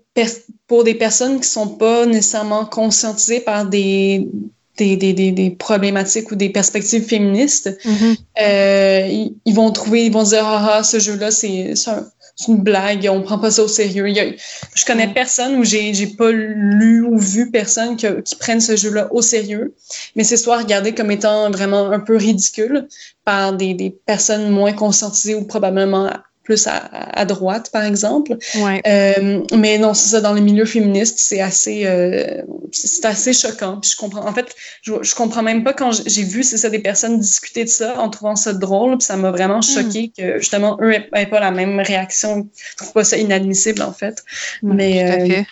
pour 0.67 0.83
des 0.83 0.93
personnes 0.93 1.39
qui 1.39 1.47
sont 1.47 1.69
pas 1.69 2.05
nécessairement 2.05 2.65
conscientisées 2.65 3.39
par 3.39 3.65
des, 3.65 4.27
des, 4.77 4.95
des, 5.13 5.31
des, 5.31 5.49
problématiques 5.49 6.31
ou 6.31 6.35
des 6.35 6.49
perspectives 6.49 7.03
féministes, 7.03 7.69
mm-hmm. 7.83 8.17
euh, 8.41 9.27
ils, 9.45 9.53
vont 9.53 9.71
trouver, 9.71 10.05
ils 10.05 10.11
vont 10.11 10.23
dire, 10.23 10.45
ah, 10.45 10.77
ah 10.77 10.83
ce 10.83 10.99
jeu-là, 10.99 11.31
c'est 11.31 11.73
un, 11.87 12.05
c'est 12.37 12.51
une 12.51 12.59
blague, 12.59 13.09
on 13.11 13.21
prend 13.21 13.39
pas 13.39 13.49
ça 13.49 13.63
au 13.63 13.67
sérieux. 13.67 14.07
je 14.07 14.85
connais 14.85 15.07
personne 15.07 15.55
ou 15.55 15.63
j'ai, 15.63 15.93
j'ai 15.93 16.07
pas 16.07 16.31
lu 16.31 17.01
ou 17.01 17.17
vu 17.17 17.49
personne 17.49 17.95
qui, 17.95 18.05
qui 18.23 18.35
prenne 18.35 18.61
ce 18.61 18.75
jeu-là 18.75 19.07
au 19.11 19.23
sérieux, 19.23 19.73
mais 20.15 20.23
c'est 20.23 20.37
soit 20.37 20.59
regardé 20.59 20.93
comme 20.93 21.09
étant 21.09 21.49
vraiment 21.49 21.91
un 21.91 21.99
peu 21.99 22.15
ridicule 22.15 22.87
par 23.25 23.53
des, 23.53 23.73
des 23.73 23.89
personnes 23.89 24.49
moins 24.51 24.73
conscientisées 24.73 25.33
ou 25.33 25.45
probablement 25.45 26.11
plus 26.47 26.65
à, 26.65 27.25
droite, 27.25 27.71
par 27.73 27.83
exemple. 27.83 28.37
Euh, 28.55 29.41
mais 29.53 29.77
non, 29.77 29.93
c'est 29.93 30.07
ça, 30.07 30.21
dans 30.21 30.33
les 30.33 30.39
milieux 30.39 30.63
féministes, 30.63 31.19
c'est 31.19 31.41
assez, 31.41 31.85
euh, 31.85 32.41
c'est 32.71 33.03
assez 33.03 33.33
choquant. 33.33 33.81
Puis 33.81 33.91
je 33.91 33.97
comprends, 33.97 34.25
en 34.25 34.33
fait, 34.33 34.55
je, 34.81 34.93
je 35.01 35.13
comprends 35.13 35.43
même 35.43 35.65
pas 35.65 35.73
quand 35.73 35.91
j'ai 35.91 36.23
vu, 36.23 36.43
c'est 36.43 36.55
ça, 36.55 36.69
des 36.69 36.79
personnes 36.79 37.19
discuter 37.19 37.65
de 37.65 37.69
ça 37.69 37.99
en 37.99 38.09
trouvant 38.09 38.37
ça 38.37 38.53
drôle, 38.53 38.97
puis 38.97 39.05
ça 39.05 39.17
m'a 39.17 39.29
vraiment 39.29 39.59
hmm. 39.59 39.61
choqué 39.61 40.11
que, 40.17 40.39
justement, 40.39 40.77
eux 40.81 40.93
n'aient 41.13 41.25
pas 41.25 41.41
la 41.41 41.51
même 41.51 41.81
réaction. 41.81 42.47
Je 42.55 42.75
trouve 42.77 42.93
pas 42.93 43.03
ça 43.03 43.17
inadmissible, 43.17 43.81
en 43.81 43.91
fait. 43.91 44.23
mais, 44.63 45.45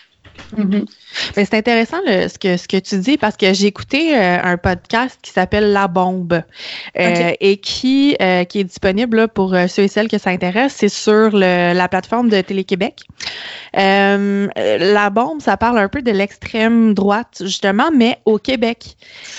Mm-hmm. 0.55 0.85
c'est 1.33 1.53
intéressant 1.53 1.97
ce, 2.05 2.37
que, 2.37 2.57
ce 2.57 2.67
que 2.67 2.77
tu 2.77 2.97
dis 2.99 3.17
parce 3.17 3.35
que 3.35 3.53
j'ai 3.53 3.67
écouté 3.67 4.17
euh, 4.17 4.37
un 4.43 4.57
podcast 4.57 5.17
qui 5.21 5.31
s'appelle 5.31 5.71
La 5.71 5.87
Bombe 5.87 6.43
euh, 6.97 7.31
et 7.39 7.57
qui, 7.57 8.15
euh, 8.21 8.43
qui 8.43 8.59
est 8.59 8.63
disponible 8.63 9.27
pour 9.27 9.55
ceux 9.67 9.83
et 9.83 9.87
celles 9.87 10.07
que 10.07 10.17
ça 10.17 10.29
intéresse. 10.29 10.75
C'est 10.77 10.89
sur 10.89 11.31
le, 11.31 11.73
la 11.73 11.87
plateforme 11.87 12.29
de 12.29 12.41
Télé-Québec. 12.41 13.01
la 13.73 15.09
Bombe, 15.09 15.41
ça 15.41 15.57
parle 15.57 15.79
un 15.79 15.89
peu 15.89 16.01
de 16.01 16.11
l'extrême 16.11 16.93
droite, 16.93 17.41
justement, 17.41 17.89
mais 17.93 18.19
au 18.25 18.37
Québec. 18.37 18.95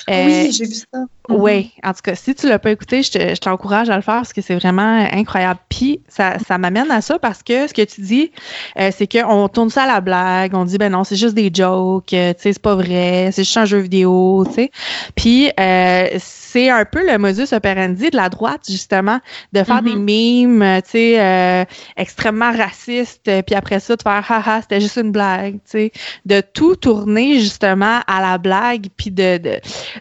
oui, 0.09 0.53
j'ai 0.53 0.65
vu 0.65 0.75
ça. 0.75 0.99
Oui, 1.29 1.73
en 1.83 1.93
tout 1.93 2.03
cas, 2.03 2.15
si 2.15 2.35
tu 2.35 2.49
l'as 2.49 2.59
pas 2.59 2.71
écouté, 2.71 3.03
je 3.03 3.41
t'encourage 3.41 3.91
à 3.91 3.97
le 3.97 4.03
faire 4.03 4.17
parce 4.17 4.33
que 4.33 4.41
c'est 4.41 4.55
vraiment 4.55 5.07
incroyable. 5.13 5.61
Puis 5.69 6.01
ça, 6.09 6.39
ça 6.39 6.59
m'amène 6.59 6.91
à 6.91 7.01
ça 7.01 7.19
parce 7.19 7.43
que 7.43 7.67
ce 7.67 7.75
que 7.75 7.83
tu 7.83 8.01
dis, 8.01 8.31
euh, 8.79 8.91
c'est 8.97 9.07
qu'on 9.11 9.49
tourne 9.49 9.71
ça 9.71 9.85
à 9.85 9.87
la 9.87 10.01
blague, 10.01 10.55
on 10.55 10.65
dit 10.65 10.79
ben 10.79 10.93
non, 10.93 11.05
c'est 11.05 11.17
juste 11.17 11.35
des 11.35 11.51
jokes, 11.53 12.13
euh, 12.13 12.33
tu 12.35 12.43
sais, 12.43 12.53
c'est 12.53 12.63
pas 12.63 12.75
vrai, 12.75 13.31
c'est 13.33 13.45
juste 13.45 13.57
un 13.57 13.65
jeu 13.65 13.79
vidéo, 13.79 14.45
tu 14.47 14.55
sais. 14.55 14.71
Puis 15.15 15.51
euh, 15.59 16.07
c'est 16.57 16.71
un 16.71 16.87
peu 16.87 17.07
le 17.07 17.19
modus 17.19 17.53
operandi 17.53 18.09
de 18.09 18.17
la 18.17 18.31
droite 18.31 18.63
justement, 18.67 19.21
de 19.53 19.63
faire 19.63 19.83
des 19.83 19.91
mm-hmm. 19.91 20.47
mimes, 20.47 20.83
tu 20.85 20.91
sais, 20.91 21.67
extrêmement 21.97 22.51
racistes, 22.51 23.31
puis 23.47 23.55
après 23.55 23.81
ça 23.81 23.97
de 23.97 24.03
faire 24.03 24.25
haha, 24.31 24.63
c'était 24.63 24.81
juste 24.81 24.97
une 24.97 25.13
blague, 25.13 25.55
tu 25.55 25.61
sais, 25.67 25.93
de 26.25 26.41
tout 26.41 26.77
tourner 26.77 27.41
justement 27.41 28.01
à 28.07 28.21
la 28.23 28.39
blague, 28.39 28.87
puis 28.97 29.11
de 29.11 29.39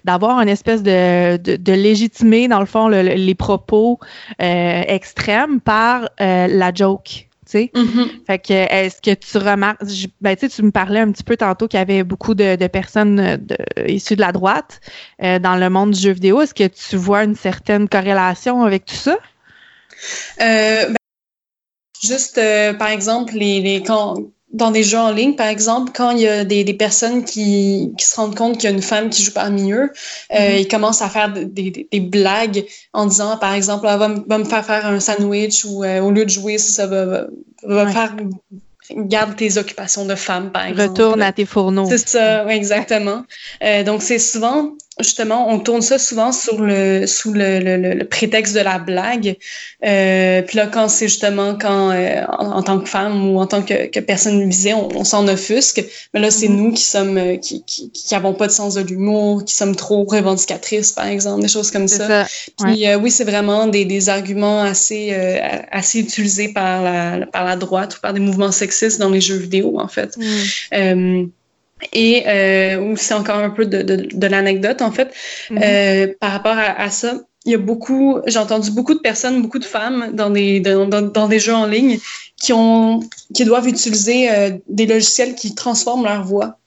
d'avoir 0.05 0.39
une 0.39 0.49
espèce 0.49 0.81
de 0.81 1.35
de, 1.37 1.73
légitimer, 1.73 2.47
dans 2.47 2.59
le 2.59 2.65
fond, 2.65 2.87
les 2.87 3.35
propos 3.35 3.99
euh, 4.41 4.81
extrêmes 4.87 5.59
par 5.59 6.09
euh, 6.21 6.47
la 6.47 6.73
joke. 6.73 7.27
Sais. 7.57 7.71
Mm-hmm. 7.73 8.25
Fait 8.25 8.39
que 8.39 8.53
est-ce 8.53 9.01
que 9.01 9.13
tu 9.13 9.37
remarques 9.37 9.81
ben, 10.21 10.35
tu 10.35 10.63
me 10.63 10.71
parlais 10.71 10.99
un 10.99 11.11
petit 11.11 11.23
peu 11.23 11.37
tantôt 11.37 11.67
qu'il 11.67 11.79
y 11.79 11.81
avait 11.81 12.03
beaucoup 12.03 12.35
de, 12.35 12.55
personnes 12.67 13.37
de, 13.37 13.57
issues 13.87 14.15
de 14.15 14.21
la 14.21 14.31
droite 14.31 14.81
euh, 15.23 15.39
dans 15.39 15.55
le 15.55 15.69
monde 15.69 15.91
du 15.91 15.99
jeu 15.99 16.11
vidéo. 16.11 16.41
Est-ce 16.41 16.53
que 16.53 16.67
tu 16.67 16.95
vois 16.95 17.23
une 17.23 17.35
certaine 17.35 17.87
corrélation 17.89 18.63
avec 18.63 18.85
tout 18.85 18.95
ça? 18.95 19.17
Ben, 20.37 20.95
juste 22.03 22.39
par 22.77 22.89
exemple 22.89 23.33
les, 23.33 23.61
les 23.61 23.81
quand, 23.83 24.15
dans 24.55 24.71
des 24.71 24.83
jeux 24.83 24.97
en 24.97 25.11
ligne, 25.11 25.35
par 25.35 25.47
exemple, 25.47 25.91
quand 25.93 26.11
il 26.11 26.21
y 26.21 26.27
a 26.27 26.45
des, 26.45 26.63
des 26.63 26.73
personnes 26.73 27.25
qui, 27.25 27.91
qui, 27.97 28.05
se 28.05 28.15
rendent 28.15 28.35
compte 28.35 28.53
qu'il 28.57 28.69
y 28.69 28.73
a 28.73 28.75
une 28.75 28.81
femme 28.81 29.09
qui 29.09 29.21
joue 29.21 29.33
parmi 29.33 29.73
eux, 29.73 29.91
euh, 30.31 30.35
mm-hmm. 30.35 30.61
ils 30.61 30.67
commencent 30.67 31.01
à 31.01 31.09
faire 31.09 31.31
des, 31.33 31.87
des, 31.91 31.99
blagues 31.99 32.65
en 32.93 33.05
disant, 33.05 33.37
par 33.37 33.53
exemple, 33.53 33.85
ah, 33.87 33.97
va, 33.97 34.07
va, 34.07 34.37
me 34.37 34.45
faire 34.45 34.65
faire 34.65 34.85
un 34.85 35.01
sandwich 35.01 35.65
ou 35.65 35.83
euh, 35.83 35.99
au 35.99 36.11
lieu 36.11 36.23
de 36.23 36.29
jouer, 36.29 36.57
ça 36.57 36.87
va, 36.87 37.05
va, 37.05 37.27
va 37.63 37.87
faire 37.91 38.15
garde 38.91 39.35
tes 39.35 39.57
occupations 39.57 40.05
de 40.05 40.15
femme, 40.15 40.51
par 40.51 40.65
exemple. 40.65 40.89
Retourne 40.89 41.21
à 41.21 41.31
tes 41.31 41.45
fourneaux. 41.45 41.87
C'est 41.89 42.07
ça, 42.07 42.47
exactement. 42.47 43.23
Euh, 43.63 43.83
donc, 43.83 44.01
c'est 44.01 44.19
souvent, 44.19 44.71
justement, 44.99 45.49
on 45.49 45.59
tourne 45.59 45.81
ça 45.81 45.97
souvent 45.97 46.31
sur 46.31 46.61
le, 46.61 47.05
sous 47.05 47.33
le, 47.33 47.59
le, 47.59 47.93
le 47.93 48.05
prétexte 48.05 48.55
de 48.55 48.61
la 48.61 48.79
blague. 48.79 49.35
Euh, 49.85 50.41
puis 50.41 50.57
là, 50.57 50.67
quand 50.67 50.87
c'est 50.87 51.07
justement 51.07 51.55
quand, 51.55 51.91
euh, 51.91 52.23
en, 52.29 52.63
tant 52.63 52.79
que 52.79 52.87
femme 52.87 53.29
ou 53.29 53.39
en 53.39 53.45
tant 53.45 53.61
que, 53.61 53.87
que 53.87 53.99
personne 53.99 54.47
visée, 54.47 54.73
on, 54.73 54.89
on 54.95 55.03
s'en 55.03 55.27
offusque. 55.27 55.83
Mais 56.13 56.19
là, 56.19 56.31
c'est 56.31 56.47
mm-hmm. 56.47 56.55
nous 56.55 56.71
qui 56.71 56.83
sommes, 56.83 57.17
euh, 57.17 57.35
qui, 57.37 57.63
qui, 57.63 57.91
qui 57.91 58.15
avons 58.15 58.33
pas 58.33 58.47
de 58.47 58.51
sens 58.53 58.75
de 58.75 58.81
l'humour, 58.81 59.43
qui 59.43 59.53
sommes 59.53 59.75
trop 59.75 60.05
revendicatrices, 60.05 60.91
par 60.91 61.07
exemple, 61.07 61.41
des 61.41 61.49
choses 61.49 61.71
comme 61.71 61.87
ça. 61.87 62.25
Puis 62.63 62.87
oui, 62.95 63.11
c'est 63.11 63.25
vraiment 63.25 63.67
des, 63.67 63.85
des 63.85 64.09
arguments 64.09 64.61
assez, 64.61 65.13
assez 65.71 65.99
utilisés 65.99 66.49
par 66.49 66.81
la, 66.81 67.25
par 67.25 67.43
la 67.43 67.55
droite 67.55 67.97
ou 67.97 67.99
par 68.01 68.13
des 68.13 68.19
mouvements 68.19 68.51
sexistes 68.51 68.99
dans 68.99 69.09
les 69.09 69.21
jeux 69.21 69.37
vidéo, 69.37 69.79
en 69.79 69.87
fait. 69.87 70.17
Mm. 70.17 71.29
Et 71.93 72.23
euh, 72.27 72.95
c'est 72.95 73.13
encore 73.13 73.37
un 73.37 73.49
peu 73.49 73.65
de, 73.65 73.81
de, 73.81 74.07
de 74.11 74.27
l'anecdote, 74.27 74.81
en 74.81 74.91
fait, 74.91 75.13
mm-hmm. 75.49 75.63
euh, 75.63 76.13
par 76.19 76.31
rapport 76.31 76.57
à, 76.57 76.81
à, 76.81 76.89
ça. 76.89 77.15
Il 77.45 77.51
y 77.51 77.55
a 77.55 77.59
beaucoup, 77.59 78.19
j'ai 78.25 78.39
entendu 78.39 78.71
beaucoup 78.71 78.95
de 78.95 78.99
personnes, 78.99 79.41
beaucoup 79.41 79.59
de 79.59 79.65
femmes 79.65 80.11
dans 80.13 80.31
des, 80.31 80.61
dans, 80.61 80.87
dans, 80.87 81.27
des 81.27 81.39
jeux 81.39 81.53
en 81.53 81.67
ligne 81.67 81.99
qui, 82.41 82.53
ont, 82.53 83.01
qui 83.35 83.45
doivent 83.45 83.67
utiliser 83.67 84.31
euh, 84.31 84.51
des 84.67 84.87
logiciels 84.87 85.35
qui 85.35 85.53
transforment 85.53 86.05
leur 86.05 86.23
voix. 86.23 86.57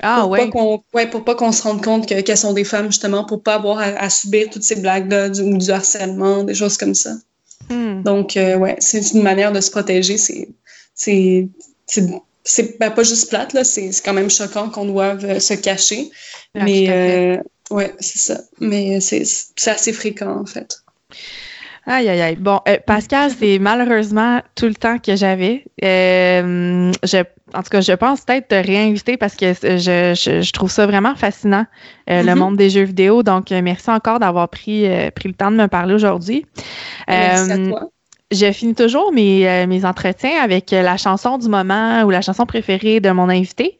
Ah 0.00 0.20
pour 0.22 0.30
ouais. 0.30 0.50
Pas 0.50 0.58
ouais. 0.94 1.06
Pour 1.06 1.24
pas 1.24 1.34
qu'on 1.34 1.52
se 1.52 1.62
rende 1.62 1.84
compte 1.84 2.08
que, 2.08 2.20
qu'elles 2.22 2.38
sont 2.38 2.54
des 2.54 2.64
femmes, 2.64 2.86
justement, 2.86 3.24
pour 3.24 3.42
pas 3.42 3.56
avoir 3.56 3.78
à, 3.78 4.08
subir 4.08 4.48
toutes 4.50 4.62
ces 4.62 4.76
blagues-là 4.76 5.28
ou 5.42 5.58
du 5.58 5.70
harcèlement, 5.70 6.44
des 6.44 6.54
choses 6.54 6.78
comme 6.78 6.94
ça. 6.94 7.12
Mm. 7.68 8.02
Donc, 8.02 8.36
euh, 8.36 8.56
ouais, 8.56 8.76
c'est 8.78 9.12
une 9.12 9.22
manière 9.22 9.52
de 9.52 9.60
se 9.60 9.70
protéger. 9.70 10.16
C'est, 10.94 11.48
c'est, 12.44 12.78
ben, 12.78 12.90
pas 12.90 13.02
juste 13.02 13.28
plate, 13.28 13.52
là, 13.52 13.64
c'est 13.64 13.90
quand 14.04 14.12
même 14.12 14.30
choquant 14.30 14.68
qu'on 14.68 14.86
doive 14.86 15.24
euh, 15.24 15.40
se 15.40 15.54
cacher. 15.54 16.10
mais 16.54 16.86
euh, 16.88 17.36
Oui, 17.70 17.84
c'est 18.00 18.18
ça. 18.18 18.40
Mais 18.60 19.00
c'est 19.00 19.70
assez 19.70 19.92
fréquent, 19.92 20.40
en 20.40 20.46
fait. 20.46 20.82
Aïe, 21.86 22.08
aïe, 22.08 22.20
aïe. 22.20 22.36
Bon, 22.36 22.60
euh, 22.68 22.76
Pascal, 22.86 23.32
c'est 23.36 23.58
malheureusement 23.58 24.40
tout 24.54 24.66
le 24.66 24.74
temps 24.74 24.98
que 24.98 25.16
j'avais. 25.16 25.64
Euh, 25.82 26.92
en 27.54 27.62
tout 27.62 27.70
cas, 27.70 27.80
je 27.80 27.92
pense 27.92 28.20
peut-être 28.20 28.48
te 28.48 28.54
réinviter 28.54 29.16
parce 29.16 29.34
que 29.34 29.52
je, 29.52 30.14
je, 30.14 30.52
trouve 30.52 30.70
ça 30.70 30.86
vraiment 30.86 31.16
fascinant, 31.16 31.66
euh, 32.08 32.22
le 32.22 32.32
mm-hmm. 32.32 32.34
monde 32.36 32.56
des 32.56 32.70
jeux 32.70 32.84
vidéo. 32.84 33.24
Donc, 33.24 33.50
merci 33.50 33.90
encore 33.90 34.20
d'avoir 34.20 34.48
pris, 34.48 34.86
pris 35.14 35.28
le 35.28 35.34
temps 35.34 35.50
de 35.50 35.56
me 35.56 35.66
parler 35.66 35.94
aujourd'hui. 35.94 36.46
Merci 37.08 37.50
à 37.50 37.58
toi 37.58 37.88
je 38.32 38.50
finis 38.52 38.74
toujours 38.74 39.12
mes, 39.12 39.48
euh, 39.48 39.66
mes 39.66 39.84
entretiens 39.84 40.42
avec 40.42 40.70
la 40.70 40.96
chanson 40.96 41.38
du 41.38 41.48
moment 41.48 42.02
ou 42.02 42.10
la 42.10 42.22
chanson 42.22 42.46
préférée 42.46 43.00
de 43.00 43.10
mon 43.10 43.28
invité. 43.28 43.78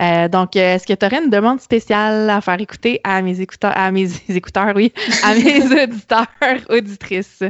Euh, 0.00 0.28
donc, 0.28 0.56
euh, 0.56 0.74
est-ce 0.74 0.86
que 0.86 0.92
tu 0.92 1.06
aurais 1.06 1.22
une 1.24 1.30
demande 1.30 1.60
spéciale 1.60 2.28
à 2.30 2.40
faire 2.40 2.60
écouter 2.60 3.00
à 3.04 3.22
mes 3.22 3.40
écouteurs, 3.40 3.72
à 3.74 3.90
mes 3.90 4.08
écouteurs, 4.28 4.72
oui, 4.76 4.92
à 5.22 5.34
mes 5.34 5.62
auditeurs, 5.82 6.26
auditrices? 6.68 7.42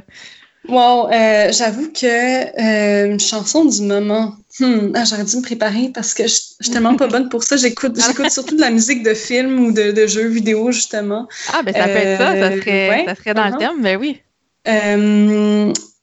Wow, 0.66 1.10
j'avoue 1.50 1.92
que 1.92 3.12
une 3.12 3.20
chanson 3.20 3.66
du 3.66 3.82
moment, 3.82 4.34
hmm, 4.60 4.92
ah, 4.94 5.04
j'aurais 5.04 5.24
dû 5.24 5.36
me 5.36 5.42
préparer 5.42 5.90
parce 5.92 6.14
que 6.14 6.22
je, 6.22 6.36
je 6.60 6.64
suis 6.64 6.72
tellement 6.72 6.96
pas 6.96 7.06
bonne 7.06 7.28
pour 7.28 7.44
ça. 7.44 7.56
J'écoute, 7.56 8.00
j'écoute 8.00 8.30
surtout 8.30 8.56
de 8.56 8.62
la 8.62 8.70
musique 8.70 9.02
de 9.02 9.12
film 9.12 9.60
ou 9.66 9.72
de, 9.72 9.92
de 9.92 10.06
jeux 10.06 10.28
vidéo 10.28 10.72
justement. 10.72 11.28
Ah 11.52 11.62
ben 11.62 11.74
ça 11.74 11.84
peut 11.84 11.90
être 11.90 12.18
ça, 12.18 12.34
ça 12.34 12.56
serait, 12.56 13.04
ça 13.06 13.14
serait 13.14 13.34
dans 13.34 13.48
le 13.48 13.58
thème, 13.58 13.80
mais 13.80 13.96
oui. 13.96 14.22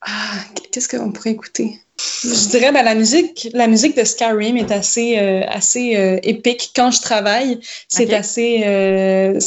Ah, 0.04 0.34
qu'est-ce 0.72 0.88
qu'on 0.88 1.12
pourrait 1.12 1.30
écouter? 1.30 1.78
Je 2.24 2.48
dirais 2.48 2.72
ben, 2.72 2.82
la 2.82 2.94
musique 2.94 3.48
la 3.52 3.68
musique 3.68 3.96
de 3.96 4.02
Skyrim 4.02 4.56
est 4.56 4.72
assez 4.72 5.18
euh, 5.18 5.42
assez 5.46 5.96
euh, 5.96 6.18
épique 6.24 6.72
quand 6.74 6.90
je 6.90 7.00
travaille. 7.00 7.60
C'est 7.86 8.12
assez 8.12 8.62
euh, 8.64 9.38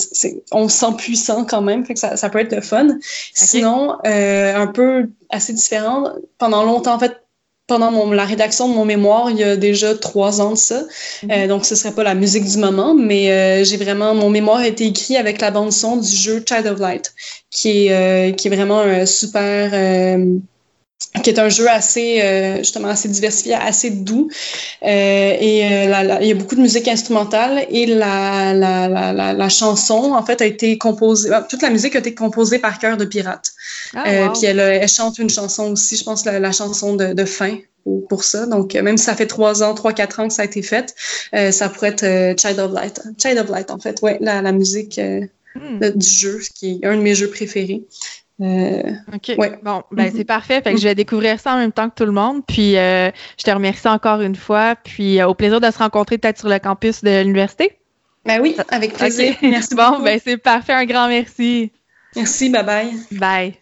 on 0.52 0.70
se 0.70 0.78
sent 0.78 0.94
puissant 0.98 1.44
quand 1.44 1.62
même 1.62 1.86
fait 1.86 1.96
que 1.96 2.00
ça, 2.00 2.16
ça 2.16 2.30
peut 2.30 2.40
être 2.40 2.56
le 2.56 2.62
fun. 2.62 2.88
Sinon 3.34 3.98
un 4.06 4.68
peu 4.68 5.10
assez 5.30 5.52
différent 5.52 6.10
pendant 6.38 6.64
longtemps 6.64 6.96
en 6.96 7.00
fait 7.00 7.25
pendant 7.68 7.92
mon, 7.92 8.12
la 8.12 8.26
rédaction 8.26 8.70
de 8.70 8.74
mon 8.74 8.86
mémoire, 8.86 9.32
il 9.32 9.38
y 9.38 9.44
a 9.44 9.56
déjà 9.56 9.96
trois 9.96 10.42
ans 10.42 10.52
de 10.52 10.58
ça. 10.58 10.84
Mhm. 11.24 11.32
Euh, 11.32 11.48
donc, 11.48 11.66
ce 11.66 11.76
serait 11.76 11.94
pas 11.94 12.04
la 12.04 12.16
musique 12.16 12.46
du 12.46 12.58
moment, 12.58 12.94
mais 12.94 13.32
euh, 13.32 13.64
j'ai 13.64 13.78
vraiment 13.78 14.14
mon 14.14 14.30
mémoire 14.30 14.58
a 14.58 14.68
été 14.68 14.86
écrit 14.86 15.18
avec 15.18 15.42
la 15.42 15.52
bande 15.52 15.72
son 15.72 15.98
du 15.98 16.08
jeu 16.08 16.44
Child 16.48 16.68
of 16.68 16.80
Light, 16.80 17.14
qui 17.50 17.88
est 17.88 17.92
euh, 17.92 18.32
qui 18.34 18.48
est 18.48 18.56
vraiment 18.56 18.80
un 18.82 19.06
super 19.06 19.72
qui 21.24 21.30
est 21.30 21.40
un 21.40 21.50
jeu 21.50 21.70
assez 21.70 22.58
justement 22.60 22.90
assez 22.90 23.10
diversifié, 23.10 23.54
assez 23.54 23.90
doux 23.90 24.30
et 24.82 25.62
il 25.62 26.28
y 26.28 26.32
a 26.32 26.36
beaucoup 26.36 26.56
de 26.56 26.62
musique 26.62 26.88
instrumentale 26.88 27.66
et 27.70 27.86
la, 27.86 28.54
la, 28.54 28.88
la, 28.88 29.34
la, 29.34 29.50
chanson 29.50 30.14
en 30.14 30.26
fait 30.26 30.42
a 30.42 30.46
été 30.46 30.78
composée 30.78 31.30
toute 31.50 31.62
la 31.62 31.70
musique 31.70 31.96
a 31.96 32.00
été 32.00 32.14
composée 32.14 32.60
par 32.60 32.80
Cœur 32.80 32.98
de 32.98 33.06
Pirate. 33.06 33.54
Ah, 33.94 34.32
puis 34.34 34.46
elle, 34.46 34.60
elle, 34.60 34.88
chante 34.90 35.20
une 35.20 35.30
chanson 35.30 35.72
aussi, 35.72 35.98
je 35.98 36.04
pense 36.04 36.26
la, 36.26 36.52
chanson 36.52 36.96
de, 36.96 37.14
de 37.14 37.26
fin 37.26 37.58
pour, 38.10 38.24
ça. 38.24 38.46
Donc, 38.46 38.74
même 38.74 38.98
si 38.98 39.06
ça 39.06 39.16
fait 39.16 39.28
trois 39.28 39.64
ans, 39.64 39.74
trois, 39.74 39.94
quatre 39.94 40.20
ans 40.20 40.28
que 40.28 40.34
ça 40.34 40.42
a 40.42 40.46
été 40.46 40.62
fait, 40.62 40.96
ça 41.52 41.70
pourrait 41.70 41.96
être 41.98 42.40
Child 42.40 42.60
of 42.60 42.74
Light. 42.74 43.02
Child 43.22 43.38
of 43.38 43.50
Light, 43.50 43.72
en 43.72 43.80
fait, 43.80 44.02
ouais, 44.02 44.18
la, 44.22 44.42
la 44.42 44.52
musique 44.52 45.00
hmm. 45.56 45.80
du 45.80 46.08
jeu, 46.08 46.42
qui 46.54 46.80
est 46.82 46.88
un 46.88 46.98
de 46.98 47.02
mes 47.02 47.16
jeux 47.16 47.30
préférés. 47.30 47.84
Euh, 48.42 48.92
OK. 49.14 49.38
Bon, 49.64 49.84
ben 49.92 50.12
c'est 50.14 50.26
parfait. 50.26 50.62
Fait 50.62 50.74
que 50.74 50.80
je 50.80 50.84
vais 50.84 50.96
découvrir 50.96 51.40
ça 51.40 51.54
en 51.54 51.58
même 51.58 51.72
temps 51.72 51.90
que 51.90 51.96
tout 51.96 52.06
le 52.06 52.12
monde. 52.12 52.46
Puis 52.46 52.78
euh, 52.78 53.10
je 53.38 53.44
te 53.44 53.52
remercie 53.52 53.88
encore 53.88 54.22
une 54.22 54.36
fois. 54.36 54.76
Puis 54.76 55.22
au 55.24 55.34
plaisir 55.34 55.62
de 55.62 55.72
se 55.72 55.78
rencontrer 55.78 56.18
peut-être 56.18 56.40
sur 56.40 56.50
le 56.50 56.60
campus 56.60 57.04
de 57.04 57.22
l'université. 57.22 57.78
Ben 58.26 58.42
oui, 58.42 58.58
avec 58.70 58.94
plaisir. 58.94 59.36
Merci 59.42 59.76
bon, 59.76 60.00
ben 60.00 60.20
c'est 60.24 60.38
parfait. 60.38 60.74
Un 60.74 60.86
grand 60.86 61.08
merci. 61.08 61.72
Merci, 62.16 62.50
bye 62.50 62.64
bye. 62.64 62.94
Bye. 63.12 63.56